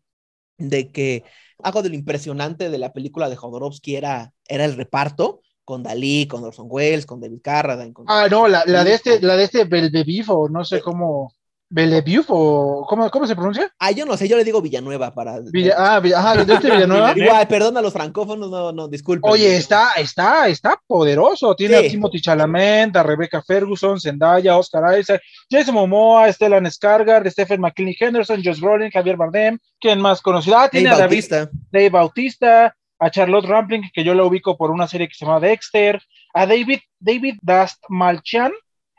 [0.57, 1.23] de que
[1.63, 6.27] algo de lo impresionante de la película de Jodorowsky era, era el reparto con Dalí,
[6.27, 7.93] con Orson Welles, con David Carradine.
[7.93, 8.05] Con...
[8.09, 11.33] Ah, no, la, la de este, la de este Belbebifo, no sé cómo.
[11.71, 13.71] Bellevue o ¿cómo, ¿cómo se pronuncia?
[13.77, 15.39] Ah, yo no sé, yo le digo Villanueva para.
[15.39, 16.33] Villa, ah, Villa- ajá,
[16.63, 17.13] Villanueva.
[17.15, 19.29] Igual, perdón a los francófonos, no, no, disculpen.
[19.31, 21.55] Oye, está, está, está poderoso.
[21.55, 21.85] Tiene Sí.
[21.85, 27.95] a Timothy Chalamet, a Rebecca Ferguson, Zendaya, Oscar Isaac, Jason Momoa, Stellan Skarsgård, Stephen McKinley
[27.99, 29.59] Henderson, Josh Brolin, Javier Bardem.
[29.79, 30.55] ¿Quién más conocido?
[30.57, 31.49] Ah, Dave tiene a David, Bautista.
[31.71, 35.39] Dave Bautista, a Charlotte Rampling, que yo la ubico por una serie que se llama
[35.39, 36.01] Dexter,
[36.33, 38.51] a David, David Dastmalchian.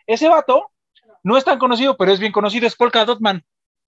[0.06, 0.69] Ese vato
[1.22, 3.42] no es tan conocido, pero es bien conocido, es Polka Dot Man.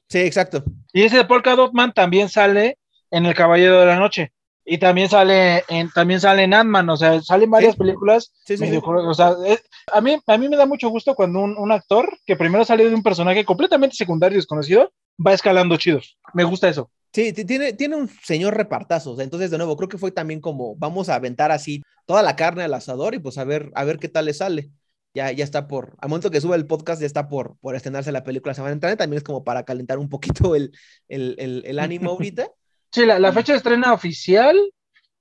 [0.09, 0.62] Sí, exacto.
[0.92, 2.78] Y ese Polka Dot Man también sale
[3.10, 4.32] en El Caballero de la Noche.
[4.64, 7.78] Y también sale en, también sale en Ant-Man, o sea, salen varias Sí.
[7.78, 8.32] películas.
[8.44, 11.56] Sí, sí, o sea, es- a, mí, a mí me da mucho gusto cuando un,
[11.59, 14.92] un actor que primero sale de un personaje completamente secundario y desconocido
[15.24, 15.98] va escalando chido.
[16.32, 16.90] Me gusta eso.
[17.12, 19.10] Sí, ti- tiene, tiene un señor repartazo.
[19.12, 22.22] o sea, entonces, de nuevo, creo que fue también como vamos a aventar así toda
[22.22, 24.70] la carne al asador y pues a ver, a ver qué tal le sale.
[25.14, 28.12] Ya, ya está por, al momento que sube el podcast, ya está por, por estrenarse
[28.12, 28.97] la película la semana entrante.
[28.97, 30.72] También es como para calentar un poquito el,
[31.09, 32.48] el, el, el ánimo ahorita.
[32.94, 34.55] Sí, la, la fecha de estrena oficial,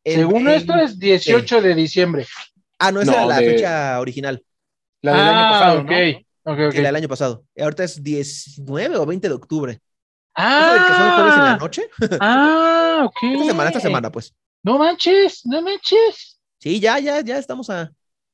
[0.04, 2.26] El- según el- esto, es 18 de diciembre.
[2.80, 4.44] Ah, no, esa No, era la de- fecha original,
[5.02, 5.90] La del año Ah, pasado, ok.
[5.90, 6.52] ¿no?
[6.54, 6.72] Ok, ok.
[6.74, 7.46] sí, la del año pasado.
[7.56, 9.80] Y ahorita es 19 o 20 de octubre.
[10.36, 11.84] Ah, ¿Eso de que son jueves en la noche?
[12.20, 13.18] ah, ok.
[13.32, 14.34] Esta semana, esta semana, pues.
[14.64, 16.40] No manches, no manches.
[16.60, 17.90] Sí, ya, ya, ya estamos a,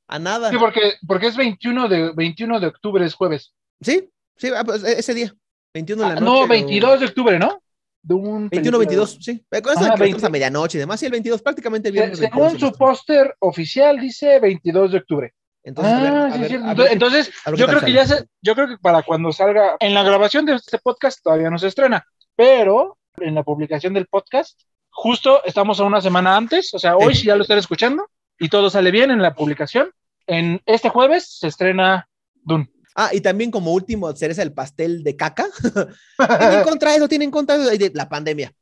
[0.08, 0.50] a nada.
[0.50, 3.52] Sí, porque, porque es 21 de, 21 de octubre, es jueves.
[3.80, 5.34] Sí, sí, ah, pues, e- ese día.
[5.74, 6.24] 21 de la Ah, noche.
[6.24, 7.62] no, o- 22 de octubre, ¿no?
[8.02, 9.44] De un 21, película- 22, sí.
[9.50, 10.26] Eh, Con eso de que 20.
[10.26, 12.16] a medianoche y demás, sí, el 22, prácticamente el Se-.
[12.16, 15.34] Según 22, su póster oficial dice 22 de octubre.
[15.62, 19.02] Entonces, ver, Ah, sí, ver, Entonces, yo creo que ya se, yo creo que para
[19.02, 23.42] cuando salga, en la grabación de este podcast todavía no se estrena, pero en la
[23.42, 24.58] publicación del podcast,
[24.90, 27.20] justo estamos a una semana antes, o sea, hoy Sí.
[27.22, 28.08] si ya lo están escuchando
[28.38, 29.90] y todo sale bien en la publicación,
[30.26, 32.08] en este jueves se estrena
[32.44, 32.70] Dune.
[32.94, 35.46] Ah, y también como último cereza el pastel de caca.
[36.40, 38.52] tienen contra eso, tienen contra eso de la pandemia.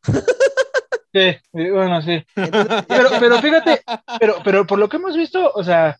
[1.12, 2.23] Sí, bueno, sí.
[2.36, 3.82] Entonces, Pero, pero fíjate,
[4.20, 5.97] pero, pero por lo que hemos visto, o sea,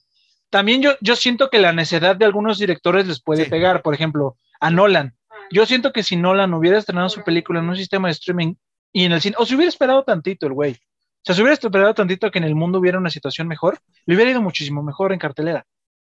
[0.51, 3.51] también yo, yo siento que la necedad de algunos directores les puede Sí.
[3.51, 5.17] pegar, por ejemplo, a Nolan.
[5.51, 8.55] Yo siento que si Nolan hubiera estrenado su película en un sistema de streaming
[8.93, 10.77] y en el cine, o si hubiera esperado tantito el güey,
[11.27, 14.31] sea, si hubiera esperado tantito que en el mundo hubiera una situación mejor, le hubiera
[14.31, 15.65] ido muchísimo mejor en cartelera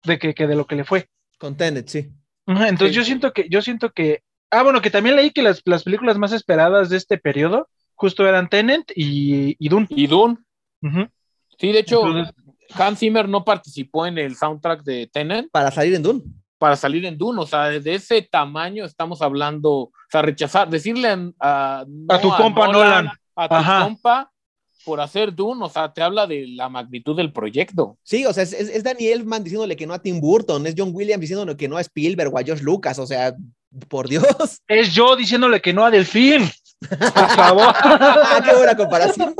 [0.03, 1.07] de que, que de lo que le fue.
[1.39, 2.11] con Tenet, sí.
[2.47, 3.01] Ajá, Entonces Sí.
[3.01, 4.21] yo siento que, yo siento que,
[4.51, 8.27] ah, bueno, que también leí que las, las películas más esperadas de este periodo justo
[8.27, 9.87] eran Tenet y, y Dune.
[9.89, 10.37] Y Dune.
[11.57, 12.35] Sí, de hecho, Entonces-
[12.73, 16.21] Hans Zimmer no participó en el soundtrack de Tenet Para salir en Dune.
[16.57, 17.39] para salir en Dune.
[17.41, 22.19] O sea, de ese tamaño estamos hablando, o sea, rechazar, decirle a, a, no A
[22.21, 23.07] tu compa Nolan.
[23.35, 23.83] a tu Ajá.
[23.83, 24.31] compa
[24.85, 27.97] por hacer Dune, o sea, te habla de la magnitud del proyecto.
[28.03, 30.75] Sí, o sea, es, es, es Danny Elfman diciéndole que no a Tim Burton, es
[30.77, 33.35] John Williams diciéndole que no a Spielberg o a George Lucas, o sea,
[33.89, 34.25] por Dios.
[34.67, 36.49] Es yo diciéndole que no a Delfín.
[36.89, 37.73] Por favor.
[37.83, 39.33] Ah, qué buena comparación.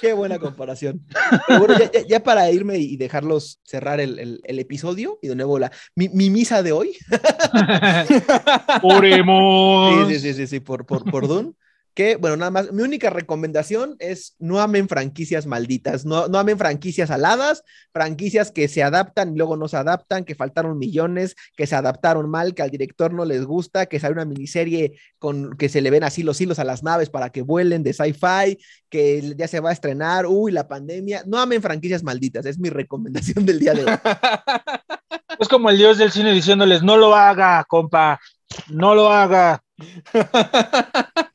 [0.00, 1.04] Qué buena comparación.
[1.46, 5.28] Pero bueno, ya, ya- ya para irme y dejarlos cerrar el, el- el episodio, y
[5.28, 6.96] de nuevo la, mi, mi misa de hoy.
[8.82, 10.08] Oremos.
[10.08, 11.52] Sí, sí, sí, sí, sí, por, por, por Dune.
[11.94, 16.58] Que, bueno, nada más, mi única recomendación es no amen franquicias malditas, no, no amen
[16.58, 17.62] franquicias aladas,
[17.92, 22.30] franquicias que se adaptan y luego no se adaptan, que faltaron millones, que se adaptaron
[22.30, 25.90] mal, que al director no les gusta, que sale una miniserie con que se le
[25.90, 28.58] ven así los hilos a las naves para que vuelen de sci-fi,
[28.88, 32.70] que ya se va a estrenar, uy, la pandemia, no amen franquicias malditas, es mi
[32.70, 33.92] recomendación del día de hoy.
[35.38, 38.20] Es como el dios del cine diciéndoles, no lo haga, compa,
[38.68, 39.62] no lo haga.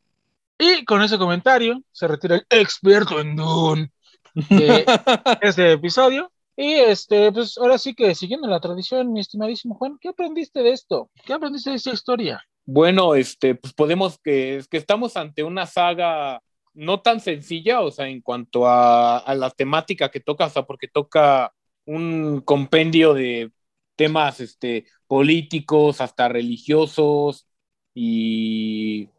[0.58, 3.92] Y con ese comentario se retira el experto en Dune
[4.34, 4.86] de
[5.42, 6.32] este episodio.
[6.58, 10.72] Y este, pues ahora sí que siguiendo la tradición, mi estimadísimo Juan, ¿qué aprendiste de
[10.72, 11.10] esto?
[11.26, 12.42] ¿Qué aprendiste de esta historia?
[12.66, 16.42] Bueno, este, pues podemos que, es que estamos ante una saga
[16.74, 20.64] no tan sencilla, o sea, en cuanto a, a la temática que toca, o sea,
[20.64, 21.54] porque toca
[21.86, 23.52] un compendio de
[23.96, 27.48] temas este, políticos, hasta religiosos,
[27.94, 29.10] y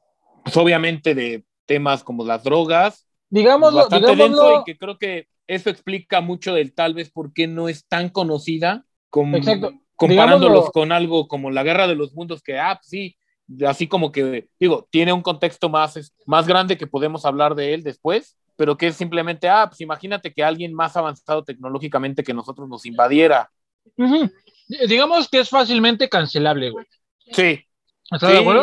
[0.46, 5.26] pues, obviamente de temas como las drogas, Digámoslo, bastante denso digámoslo, y que creo que
[5.48, 9.36] eso explica mucho del tal vez por qué no es tan conocida como
[9.96, 13.16] comparándolos Digámoslo- con algo como la Guerra de los Mundos que ah pues sí
[13.66, 17.82] así como que digo tiene un contexto más más grande que podemos hablar de él
[17.82, 22.68] después pero que es simplemente ah pues imagínate que alguien más avanzado tecnológicamente que nosotros
[22.68, 23.50] nos invadiera.
[24.88, 26.86] Digamos que es fácilmente cancelable, güey.
[27.32, 27.64] sí.
[28.08, 28.62] ¿Estás de acuerdo?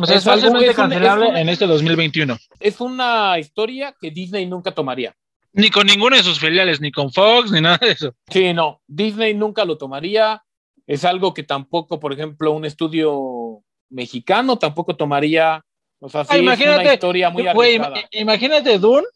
[0.00, 2.36] O sea, es, Es algo- fácilmente un- cancelable es un- en este 2021.
[2.60, 5.14] es una historia que Disney nunca tomaría
[5.52, 8.14] Ni con ninguno de sus filiales, ni con Fox, ni nada de eso.
[8.30, 10.42] Sí, no, Disney nunca lo tomaría.
[10.86, 15.62] Es algo que tampoco, por ejemplo, un estudio mexicano tampoco tomaría,
[16.00, 19.06] o sea, sí Ah, es una imagínate, historia muy im- imagínate Dune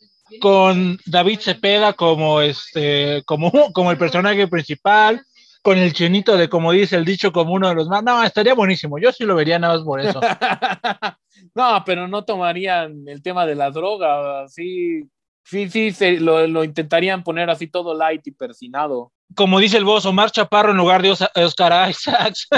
[0.40, 5.22] con David Cepeda como este, como, como el personaje principal,
[5.62, 8.02] con el chinito de como dice el dicho como uno de los más.
[8.02, 8.98] No, estaría buenísimo.
[8.98, 10.20] Yo sí lo vería nada más por eso.
[11.54, 15.08] no, pero no tomarían el tema de la droga, sí,
[15.44, 19.12] sí, sí, se, lo, lo intentarían poner así todo light y persinado.
[19.34, 22.48] Como dice el boss, Omar Chaparro en lugar de Osa- Oscar Isaacs.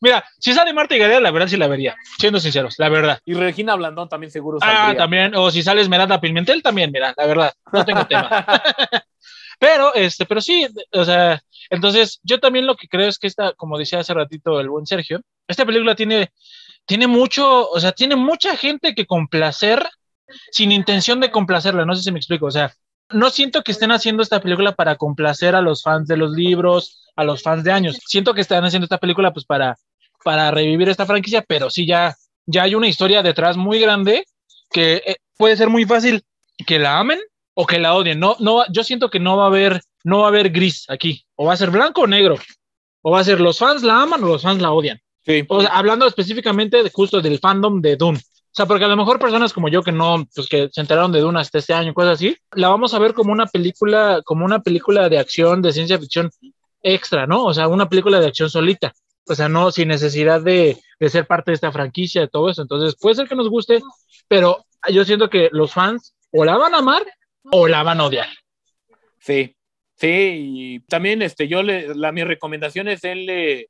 [0.00, 3.18] Mira, si sale Marta Higareda, la verdad sí la vería, siendo sinceros, la verdad.
[3.24, 4.98] Y Regina Blandón también seguro Ah, saldría.
[4.98, 8.28] también, o si sale Esmeralda Pimentel también, mira, la verdad, no tengo tema.
[9.58, 11.40] pero, este, pero sí, o sea,
[11.70, 14.86] entonces yo también lo que creo es que esta, como decía hace ratito el buen
[14.86, 16.30] Sergio, esta película tiene,
[16.88, 19.86] tiene mucho, o sea, tiene mucha gente que complacer
[20.50, 22.72] sin intención de complacerla, no sé si me explico, o sea,
[23.10, 27.04] no siento que estén haciendo esta película para complacer a los fans de los libros,
[27.14, 27.98] a los fans de años.
[28.06, 29.76] Siento que están haciendo esta película pues para,
[30.24, 32.16] para revivir esta franquicia, pero sí ya,
[32.46, 34.24] ya hay una historia detrás muy grande
[34.70, 36.22] que eh, puede ser muy fácil
[36.66, 37.18] que la amen
[37.54, 38.18] o que la odien.
[38.18, 41.24] No, no, yo siento que no va a haber, no va a haber gris aquí.
[41.36, 42.36] O va a ser blanco o negro.
[43.02, 45.00] O va a ser los fans la aman o los fans la odian.
[45.28, 45.44] Sí.
[45.48, 48.18] O sea, hablando específicamente de, justo del fandom de Dune.
[48.18, 51.12] O sea, porque a lo mejor personas como yo que no, pues que se enteraron
[51.12, 54.44] de Dune hasta este año, cosas así, la vamos a ver como una película, como
[54.44, 56.30] una película de acción, de ciencia ficción
[56.82, 57.44] extra, ¿no?
[57.44, 58.94] O sea, una película de acción solita.
[59.28, 62.62] O sea, no sin necesidad de, de ser parte de esta franquicia, de todo eso.
[62.62, 63.82] Entonces, puede ser que nos guste,
[64.26, 67.04] pero yo siento que los fans o la van a amar
[67.50, 68.28] o la van a odiar.
[69.20, 69.54] Sí,
[69.96, 73.68] sí, y también este, yo le, la, mi recomendación es denle,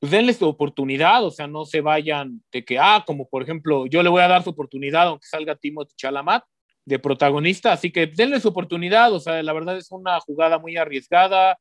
[0.00, 3.86] pues denle su oportunidad, o sea, no se vayan de que, ah, como por ejemplo,
[3.86, 6.42] yo le voy a dar su oportunidad aunque salga Timothy Chalamet
[6.86, 10.78] de protagonista, así que denle su oportunidad, o sea, la verdad es una jugada muy
[10.78, 11.58] arriesgada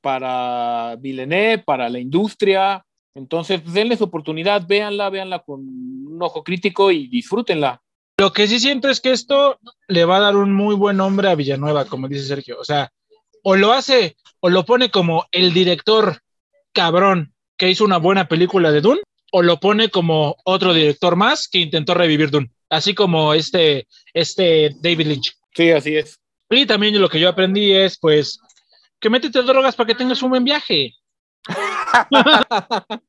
[0.00, 2.82] para Villeneuve, para la industria,
[3.14, 7.82] entonces pues, denle su oportunidad, véanla, véanla con un ojo crítico y disfrútenla.
[8.18, 9.58] Lo que sí siento es que esto
[9.88, 12.58] le va a dar un muy buen nombre a Villanueva, como dice Sergio.
[12.58, 12.90] O sea,
[13.42, 16.18] o lo hace, o lo pone como el director
[16.72, 19.00] cabrón que hizo una buena película de Dune,
[19.32, 24.74] o lo pone como otro director más que intentó revivir Dune, así como este, este
[24.80, 25.36] David Lynch.
[25.54, 26.18] Sí, así es.
[26.50, 28.38] Y también lo que yo aprendí es, pues,
[29.00, 30.94] que métete drogas para que tengas un buen viaje.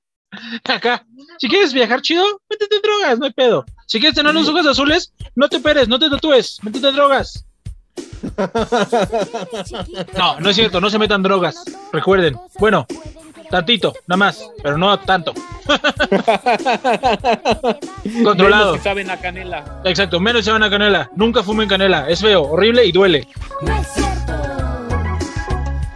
[0.65, 1.05] Acá,
[1.39, 3.65] si quieres viajar chido, métete drogas, no hay pedo.
[3.85, 7.45] Si quieres tener los ojos azules, no te operes, no te tatúes, métete drogas.
[10.17, 11.63] No, no es cierto, no se metan drogas.
[11.91, 12.85] Recuerden, bueno,
[13.49, 15.33] tantito, nada más, pero no tanto.
[18.23, 18.71] Controlado.
[18.71, 19.81] Menos saben a canela.
[19.83, 21.09] Exacto, menos se van a canela.
[21.15, 23.27] Nunca fumen canela, es feo, horrible y duele.
[23.61, 24.33] No es cierto.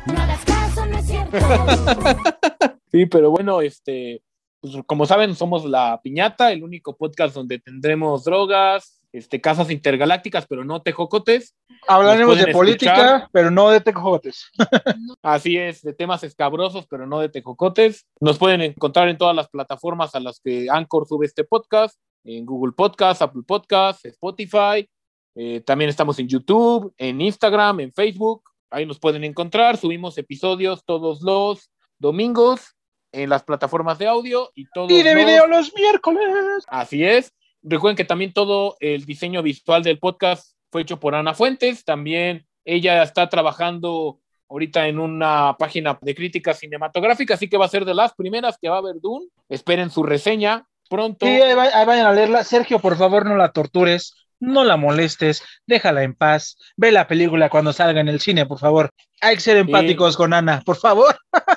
[0.06, 1.38] No hagas caso, no es cierto.
[2.92, 4.22] Sí, pero bueno, este,
[4.60, 10.46] pues, como saben, somos La Piñata, el único podcast donde tendremos drogas, este, casas intergalácticas,
[10.48, 11.56] pero no tejocotes.
[11.88, 13.30] Hablaremos de política, escuchar.
[13.32, 14.50] pero no de tejocotes.
[15.22, 18.06] Así es, de temas escabrosos, pero no de tejocotes.
[18.20, 22.46] Nos pueden encontrar en todas las plataformas a las que Anchor sube este podcast, en
[22.46, 24.88] Google Podcast, Apple Podcast, Spotify.
[25.36, 28.44] Eh, también estamos en YouTube, en Instagram, en Facebook.
[28.70, 29.78] Ahí nos pueden encontrar.
[29.78, 31.70] Subimos episodios todos los
[32.00, 32.76] domingos
[33.14, 36.24] en las plataformas de audio y todos Y de los- video los miércoles.
[36.68, 37.34] Así es.
[37.64, 41.84] Recuerden que también todo el diseño visual del podcast fue hecho por Ana Fuentes.
[41.86, 44.20] También ella está trabajando
[44.50, 48.58] ahorita en una página de crítica cinematográfica, así que va a ser de las primeras
[48.62, 49.28] que va a ver Dune.
[49.50, 51.26] Esperen su reseña pronto.
[51.26, 52.44] Sí, ahí, va- ahí vayan a leerla.
[52.44, 56.58] Sergio, por favor, no la tortures, no la molestes, déjala en paz.
[56.76, 58.90] Ve la película cuando salga en el cine, por favor.
[59.22, 61.16] Hay que ser empáticos con Ana, por favor.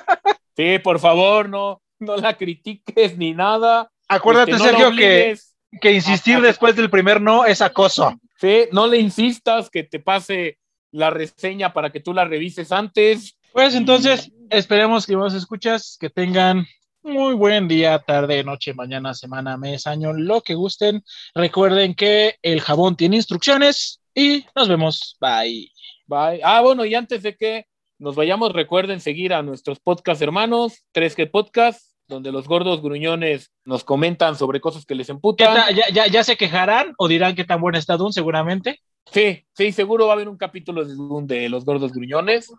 [0.57, 3.91] Sí, por favor, no, no la critiques ni nada.
[4.07, 5.37] Acuérdate, Este, no Sergio, que.
[5.81, 8.19] Que insistir después del primer no es acoso.
[8.37, 10.59] Sí, no le insistas que te pase
[10.91, 13.37] la reseña para que tú la revises antes.
[13.53, 16.65] Pues entonces, esperemos que vos escuchas, que tengan
[17.03, 21.03] muy buen día, tarde, noche, mañana, semana, mes, año, lo que gusten.
[21.33, 25.17] Recuerden que el jabón tiene instrucciones y nos vemos.
[25.19, 25.71] Bye.
[26.07, 26.41] Bye.
[26.43, 27.67] Ah, bueno, y antes de que
[27.99, 33.83] nos vayamos, recuerden seguir a nuestros podcast hermanos, 3G Podcast, donde los gordos gruñones nos
[33.83, 35.53] comentan sobre cosas que les ¿Qué emputan.
[35.55, 38.79] ta- ya, ya, ya se quejarán o dirán que tan buena está Dune, seguramente.
[39.11, 42.53] Sí, sí, seguro va a haber un capítulo de, Dune de los gordos gruñones.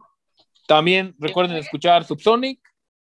[0.66, 2.60] También recuerden escuchar Subsonic,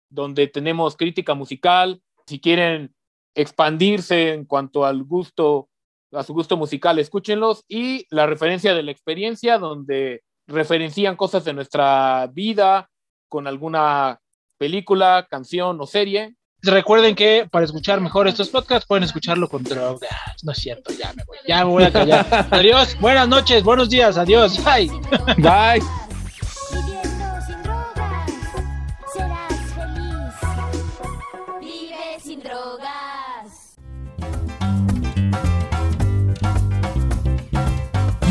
[0.09, 2.01] donde tenemos crítica musical.
[2.27, 2.93] Si quieren
[3.35, 5.69] expandirse en cuanto al gusto,
[6.11, 7.63] a su gusto musical, escúchenlos.
[7.67, 12.89] Y la referencia de la experiencia, donde referencian cosas de nuestra vida
[13.29, 14.19] con alguna
[14.63, 16.35] película, canción o serie.
[16.61, 20.09] Recuerden que para escuchar mejor estos podcasts pueden escucharlo con drogas.
[20.41, 21.37] No es cierto, ya me voy.
[21.45, 22.47] Ya me voy a callar.
[22.51, 24.63] adiós, buenas noches, buenos días, adiós.
[24.63, 24.89] Bye.
[25.37, 25.83] Bye.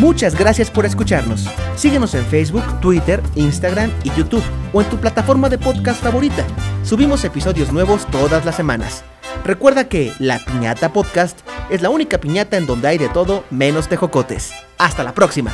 [0.03, 1.49] Muchas gracias por escucharnos.
[1.77, 4.43] Síguenos en Facebook, Twitter, Instagram y YouTube
[4.73, 6.45] o en tu plataforma de podcast favorita.
[6.83, 9.05] Subimos episodios nuevos todas las semanas.
[9.45, 11.39] Recuerda que La Piñata Podcast
[11.70, 14.53] es la única piñata en donde hay de todo menos tejocotes.
[14.77, 15.53] Hasta la próxima.